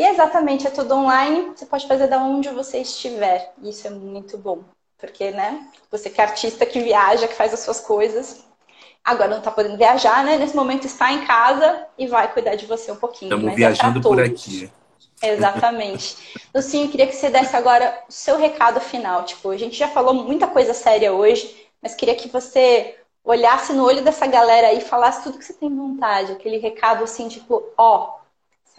E 0.00 0.02
exatamente, 0.02 0.66
é 0.66 0.70
tudo 0.70 0.94
online, 0.94 1.52
você 1.54 1.66
pode 1.66 1.86
fazer 1.86 2.06
da 2.06 2.16
onde 2.16 2.48
você 2.48 2.78
estiver. 2.78 3.52
Isso 3.62 3.86
é 3.86 3.90
muito 3.90 4.38
bom. 4.38 4.64
Porque, 4.96 5.30
né, 5.30 5.68
você 5.90 6.08
que 6.08 6.18
é 6.18 6.24
artista 6.24 6.64
que 6.64 6.80
viaja, 6.80 7.28
que 7.28 7.34
faz 7.34 7.52
as 7.52 7.60
suas 7.60 7.80
coisas, 7.80 8.42
agora 9.04 9.28
não 9.28 9.40
está 9.40 9.50
podendo 9.50 9.76
viajar, 9.76 10.24
né? 10.24 10.38
Nesse 10.38 10.56
momento 10.56 10.86
está 10.86 11.12
em 11.12 11.26
casa 11.26 11.86
e 11.98 12.06
vai 12.06 12.32
cuidar 12.32 12.54
de 12.54 12.64
você 12.64 12.90
um 12.90 12.96
pouquinho. 12.96 13.34
Estamos 13.34 13.52
é 13.52 13.54
viajando 13.54 13.98
é 13.98 14.02
por 14.02 14.18
aqui. 14.18 14.72
Exatamente. 15.22 16.16
Lucinho, 16.54 16.86
eu 16.86 16.90
queria 16.90 17.06
que 17.06 17.14
você 17.14 17.28
desse 17.28 17.54
agora 17.54 18.02
o 18.08 18.12
seu 18.12 18.38
recado 18.38 18.80
final. 18.80 19.24
Tipo, 19.24 19.50
a 19.50 19.58
gente 19.58 19.76
já 19.76 19.88
falou 19.88 20.14
muita 20.14 20.46
coisa 20.46 20.72
séria 20.72 21.12
hoje, 21.12 21.54
mas 21.82 21.94
queria 21.94 22.14
que 22.14 22.26
você 22.26 22.96
olhasse 23.22 23.74
no 23.74 23.84
olho 23.84 24.02
dessa 24.02 24.26
galera 24.26 24.68
aí 24.68 24.78
e 24.78 24.80
falasse 24.80 25.24
tudo 25.24 25.36
que 25.36 25.44
você 25.44 25.52
tem 25.52 25.68
vontade. 25.68 26.32
Aquele 26.32 26.56
recado 26.56 27.04
assim, 27.04 27.28
tipo, 27.28 27.62
ó, 27.76 28.19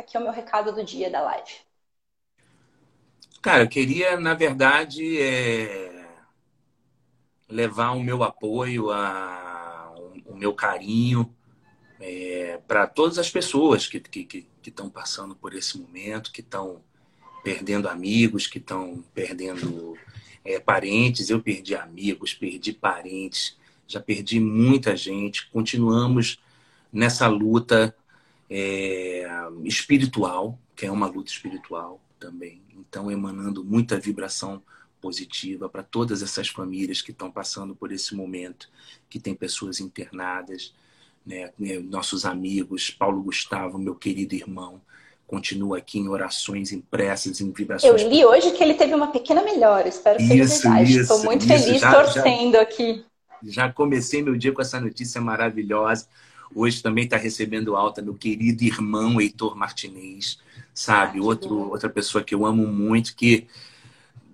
aqui 0.01 0.17
é 0.17 0.19
o 0.19 0.23
meu 0.23 0.33
recado 0.33 0.71
do 0.73 0.83
dia 0.83 1.09
da 1.09 1.21
live. 1.21 1.51
Cara, 3.41 3.63
eu 3.63 3.69
queria, 3.69 4.19
na 4.19 4.33
verdade, 4.33 5.19
é... 5.19 6.05
levar 7.49 7.91
o 7.91 8.03
meu 8.03 8.21
apoio, 8.23 8.91
a... 8.91 9.93
o 10.25 10.35
meu 10.35 10.53
carinho 10.53 11.33
é... 11.99 12.59
para 12.67 12.85
todas 12.85 13.17
as 13.17 13.29
pessoas 13.29 13.87
que 13.87 13.97
estão 13.97 14.11
que, 14.11 14.25
que, 14.25 14.47
que 14.61 14.71
passando 14.89 15.35
por 15.35 15.55
esse 15.55 15.77
momento, 15.77 16.31
que 16.31 16.41
estão 16.41 16.83
perdendo 17.43 17.87
amigos, 17.89 18.47
que 18.47 18.59
estão 18.59 19.03
perdendo 19.13 19.97
é, 20.43 20.59
parentes. 20.59 21.29
Eu 21.29 21.41
perdi 21.41 21.75
amigos, 21.75 22.33
perdi 22.33 22.73
parentes, 22.73 23.57
já 23.87 23.99
perdi 23.99 24.39
muita 24.39 24.95
gente. 24.95 25.49
Continuamos 25.49 26.39
nessa 26.91 27.27
luta 27.27 27.95
é, 28.53 29.25
espiritual, 29.63 30.59
que 30.75 30.85
é 30.85 30.91
uma 30.91 31.07
luta 31.07 31.31
espiritual 31.31 32.01
também. 32.19 32.61
Então, 32.75 33.09
emanando 33.09 33.63
muita 33.63 33.97
vibração 33.97 34.61
positiva 34.99 35.69
para 35.69 35.81
todas 35.81 36.21
essas 36.21 36.49
famílias 36.49 37.01
que 37.01 37.11
estão 37.11 37.31
passando 37.31 37.73
por 37.73 37.93
esse 37.93 38.13
momento, 38.13 38.69
que 39.09 39.19
tem 39.19 39.33
pessoas 39.33 39.79
internadas, 39.79 40.73
né? 41.25 41.51
nossos 41.89 42.25
amigos, 42.25 42.89
Paulo 42.91 43.23
Gustavo, 43.23 43.79
meu 43.79 43.95
querido 43.95 44.35
irmão, 44.35 44.81
continua 45.25 45.77
aqui 45.77 45.97
em 45.97 46.09
orações 46.09 46.73
impressas, 46.73 47.39
em 47.39 47.51
vibrações. 47.51 48.01
Eu 48.01 48.09
li 48.09 48.25
hoje 48.25 48.51
que 48.51 48.61
ele 48.61 48.73
teve 48.73 48.93
uma 48.93 49.07
pequena 49.07 49.41
melhora, 49.41 49.87
espero 49.87 50.17
que 50.17 50.27
seja 50.27 50.45
verdade. 50.45 50.99
Estou 50.99 51.23
muito 51.23 51.45
isso, 51.45 51.63
feliz 51.63 51.81
já, 51.81 51.91
torcendo 51.93 52.53
já, 52.53 52.61
aqui. 52.61 53.05
Já 53.43 53.71
comecei 53.71 54.21
meu 54.21 54.35
dia 54.35 54.51
com 54.51 54.61
essa 54.61 54.79
notícia 54.79 55.21
maravilhosa. 55.21 56.05
Hoje 56.53 56.81
também 56.81 57.05
está 57.05 57.17
recebendo 57.17 57.75
alta 57.75 58.01
meu 58.01 58.15
querido 58.15 58.63
irmão 58.63 59.19
Heitor 59.19 59.55
Martinez, 59.55 60.39
sabe? 60.73 61.19
Ah, 61.19 61.23
Outro, 61.23 61.69
outra 61.69 61.89
pessoa 61.89 62.23
que 62.23 62.35
eu 62.35 62.45
amo 62.45 62.67
muito, 62.67 63.15
que 63.15 63.47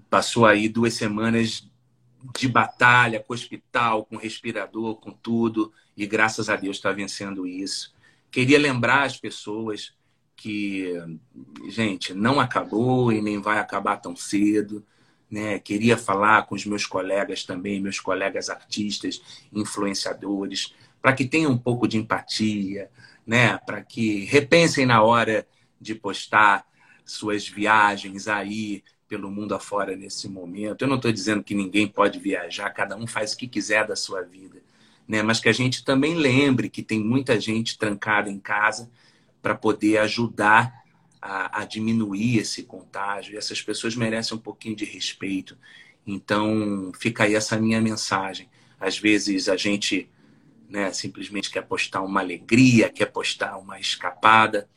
passou 0.09 0.45
aí 0.45 0.67
duas 0.67 0.93
semanas 0.93 1.67
de 2.37 2.47
batalha 2.47 3.19
com 3.19 3.33
o 3.33 3.35
hospital, 3.35 4.05
com 4.05 4.17
respirador, 4.17 4.95
com 4.95 5.11
tudo, 5.11 5.71
e 5.95 6.05
graças 6.05 6.49
a 6.49 6.55
Deus 6.55 6.77
está 6.77 6.91
vencendo 6.91 7.47
isso. 7.47 7.93
Queria 8.31 8.59
lembrar 8.59 9.03
as 9.03 9.17
pessoas 9.17 9.93
que, 10.35 10.93
gente, 11.69 12.13
não 12.13 12.39
acabou 12.39 13.11
e 13.11 13.21
nem 13.21 13.41
vai 13.41 13.57
acabar 13.57 13.97
tão 13.97 14.15
cedo. 14.15 14.85
Né? 15.29 15.59
Queria 15.59 15.97
falar 15.97 16.45
com 16.45 16.55
os 16.55 16.65
meus 16.65 16.85
colegas 16.85 17.43
também, 17.43 17.81
meus 17.81 17.99
colegas 17.99 18.49
artistas, 18.49 19.21
influenciadores, 19.51 20.73
para 21.01 21.13
que 21.13 21.25
tenham 21.25 21.51
um 21.51 21.57
pouco 21.57 21.87
de 21.87 21.97
empatia, 21.97 22.89
né? 23.25 23.57
para 23.59 23.81
que 23.81 24.25
repensem 24.25 24.85
na 24.85 25.01
hora 25.01 25.47
de 25.79 25.95
postar 25.95 26.65
suas 27.05 27.47
viagens 27.47 28.27
aí 28.27 28.83
pelo 29.07 29.31
mundo 29.31 29.55
afora 29.55 29.95
nesse 29.95 30.27
momento. 30.27 30.81
Eu 30.81 30.87
não 30.87 30.97
estou 30.97 31.11
dizendo 31.11 31.43
que 31.43 31.55
ninguém 31.55 31.87
pode 31.87 32.19
viajar, 32.19 32.69
cada 32.71 32.95
um 32.95 33.07
faz 33.07 33.33
o 33.33 33.37
que 33.37 33.47
quiser 33.47 33.87
da 33.87 33.95
sua 33.95 34.21
vida 34.21 34.61
né? 35.07 35.23
mas 35.23 35.39
que 35.39 35.47
a 35.47 35.53
gente 35.53 35.85
também 35.85 36.15
lembre 36.15 36.69
que 36.69 36.83
tem 36.83 36.99
muita 36.99 37.39
gente 37.39 37.77
trancada 37.77 38.29
em 38.29 38.39
casa 38.39 38.91
para 39.41 39.55
poder 39.55 39.99
ajudar 39.99 40.83
a, 41.21 41.61
a, 41.61 41.65
diminuir 41.65 42.39
esse 42.39 42.63
contágio. 42.63 43.33
E 43.33 43.37
essas 43.37 43.61
pessoas 43.61 43.95
merecem 43.95 44.35
um 44.37 44.41
pouquinho 44.41 44.75
de 44.75 44.83
respeito. 44.83 45.57
Então, 46.05 46.91
fica 46.99 47.23
aí 47.23 47.35
essa 47.35 47.57
minha 47.57 47.79
mensagem. 47.79 48.49
Às 48.79 48.99
vezes 48.99 49.47
a 49.47 49.55
gente 49.55 50.09
né, 50.69 50.91
simplesmente 50.91 51.49
quer 51.49 51.63
postar 51.63 52.01
uma 52.01 52.19
alegria, 52.19 52.89
quer 52.89 53.07
postar 53.07 53.57
uma 53.57 53.79
escapada, 53.79 54.67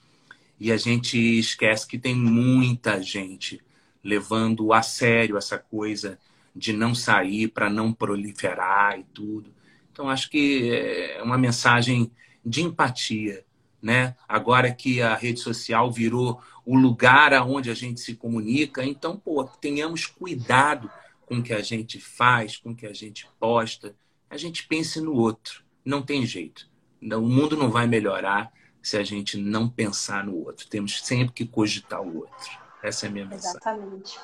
e 0.58 0.70
a 0.70 0.76
gente 0.76 1.18
esquece 1.38 1.86
que 1.86 1.98
tem 1.98 2.14
muita 2.14 3.02
gente 3.02 3.60
levando 4.04 4.72
a 4.72 4.82
sério 4.82 5.36
essa 5.36 5.58
coisa 5.58 6.18
de 6.54 6.72
não 6.72 6.94
sair 6.94 7.48
para 7.48 7.70
não 7.70 7.92
proliferar 7.92 8.98
e 8.98 9.04
tudo. 9.04 9.52
Então, 9.92 10.08
acho 10.08 10.30
que 10.30 10.70
é 10.72 11.22
uma 11.22 11.38
mensagem 11.38 12.10
de 12.44 12.62
empatia. 12.62 13.44
Né? 13.82 14.14
Agora 14.28 14.70
que 14.70 15.00
a 15.00 15.14
rede 15.14 15.40
social 15.40 15.90
virou 15.90 16.42
o 16.66 16.76
lugar 16.76 17.32
aonde 17.32 17.70
a 17.70 17.74
gente 17.74 17.98
se 18.00 18.14
comunica, 18.14 18.84
então, 18.84 19.16
pô, 19.16 19.44
tenhamos 19.44 20.04
cuidado 20.04 20.90
com 21.24 21.38
o 21.38 21.42
que 21.42 21.54
a 21.54 21.62
gente 21.62 21.98
faz, 21.98 22.58
com 22.58 22.72
o 22.72 22.76
que 22.76 22.86
a 22.86 22.92
gente 22.92 23.26
posta. 23.38 23.94
A 24.28 24.36
gente 24.36 24.66
pense 24.66 25.00
no 25.00 25.14
outro. 25.14 25.64
Não 25.90 26.02
tem 26.02 26.24
jeito. 26.24 26.68
O 27.02 27.20
mundo 27.20 27.56
não 27.56 27.68
vai 27.68 27.84
melhorar 27.84 28.52
se 28.80 28.96
a 28.96 29.02
gente 29.02 29.36
não 29.36 29.68
pensar 29.68 30.24
no 30.24 30.46
outro. 30.46 30.68
Temos 30.68 31.00
sempre 31.02 31.34
que 31.34 31.44
cogitar 31.44 32.00
o 32.00 32.18
outro. 32.18 32.50
Essa 32.80 33.06
é 33.06 33.08
a 33.08 33.12
minha 33.12 33.26
mensagem. 33.26 33.50
Exatamente. 33.50 34.16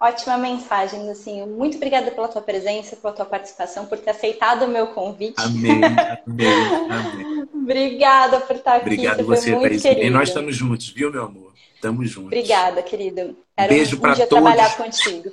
Ótima 0.00 0.38
mensagem, 0.38 1.10
assim. 1.10 1.46
Muito 1.46 1.76
obrigada 1.76 2.10
pela 2.10 2.28
tua 2.28 2.40
presença, 2.40 2.96
pela 2.96 3.12
tua 3.12 3.26
participação, 3.26 3.84
por 3.84 3.98
ter 3.98 4.10
aceitado 4.10 4.62
o 4.64 4.68
meu 4.68 4.86
convite. 4.88 5.34
Amém, 5.36 5.80
amém, 6.26 6.48
amém. 6.90 7.48
obrigada 7.52 8.40
por 8.40 8.56
estar 8.56 8.76
aqui. 8.76 8.86
Obrigado 8.86 9.24
você, 9.24 9.54
você 9.54 9.94
Thaís. 9.94 10.06
E 10.06 10.10
nós 10.10 10.28
estamos 10.28 10.56
juntos, 10.56 10.88
viu, 10.88 11.12
meu 11.12 11.24
amor? 11.24 11.52
Estamos 11.74 12.10
juntos. 12.10 12.28
Obrigada, 12.28 12.82
querido. 12.82 13.36
Era 13.54 13.68
Beijo 13.68 13.96
um, 13.96 14.00
para 14.00 14.14
todos. 14.14 14.28
trabalhar 14.28 14.76
contigo. 14.78 15.30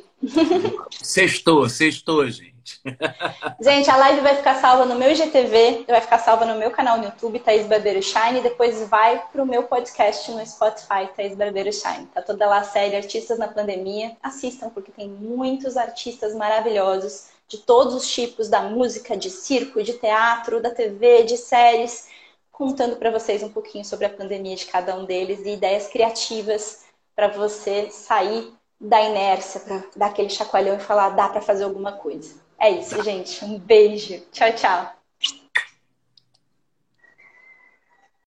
Sextou, 0.91 1.70
sextou, 1.70 2.30
gente 2.30 2.53
gente. 2.64 2.82
gente, 3.59 3.89
a 3.89 3.97
live 3.97 4.22
vai 4.22 4.36
ficar 4.36 4.55
salva 4.55 4.86
no 4.86 4.95
meu 4.95 5.11
IGTV, 5.11 5.86
vai 5.88 6.01
ficar 6.01 6.20
salva 6.20 6.45
no 6.45 6.57
meu 6.57 6.72
canal 6.72 6.97
no 6.97 7.05
YouTube, 7.05 7.39
Thaís 7.39 7.68
Barbeiro 7.68 8.01
Shine, 8.01 8.39
e 8.39 8.43
depois 8.43 8.88
vai 8.88 9.22
pro 9.32 9.45
meu 9.45 9.64
podcast 9.64 10.32
no 10.32 10.45
Spotify, 10.45 11.09
Thaís 11.16 11.36
Barbeiro 11.36 11.72
Shine. 11.72 12.07
Tá 12.07 12.22
toda 12.22 12.47
lá 12.47 12.59
a 12.59 12.64
série 12.64 12.95
Artistas 12.95 13.38
na 13.38 13.47
Pandemia. 13.47 14.16
Assistam, 14.24 14.70
porque 14.70 14.91
tem 14.91 15.09
muitos 15.09 15.76
artistas 15.76 16.34
maravilhosos 16.34 17.28
de 17.47 17.57
todos 17.57 17.93
os 17.93 18.09
tipos, 18.09 18.47
da 18.47 18.61
música, 18.61 19.18
de 19.18 19.30
circo, 19.30 19.84
de 19.84 19.93
teatro, 19.93 20.61
da 20.61 20.72
TV, 20.72 21.24
de 21.24 21.38
séries, 21.38 22.07
contando 22.51 22.95
para 22.95 23.11
vocês 23.11 23.43
um 23.43 23.49
pouquinho 23.49 23.84
sobre 23.84 24.05
a 24.05 24.09
pandemia 24.09 24.55
de 24.55 24.66
cada 24.66 24.95
um 24.95 25.05
deles 25.05 25.45
e 25.45 25.53
ideias 25.53 25.88
criativas 25.88 26.86
para 27.16 27.28
você 27.28 27.89
sair 27.91 28.51
da 28.80 29.01
inércia, 29.01 29.59
para 29.61 29.84
dar 29.95 30.07
aquele 30.07 30.30
chacoalhão 30.30 30.76
e 30.76 30.80
falar, 30.80 31.09
dá 31.09 31.30
para 31.30 31.41
fazer 31.41 31.64
alguma 31.64 31.93
coisa. 31.93 32.43
É 32.64 32.70
isso, 32.72 32.99
gente. 33.03 33.45
Um 33.45 33.59
beijo. 33.59 34.20
Tchau, 34.32 34.51
tchau. 34.55 35.03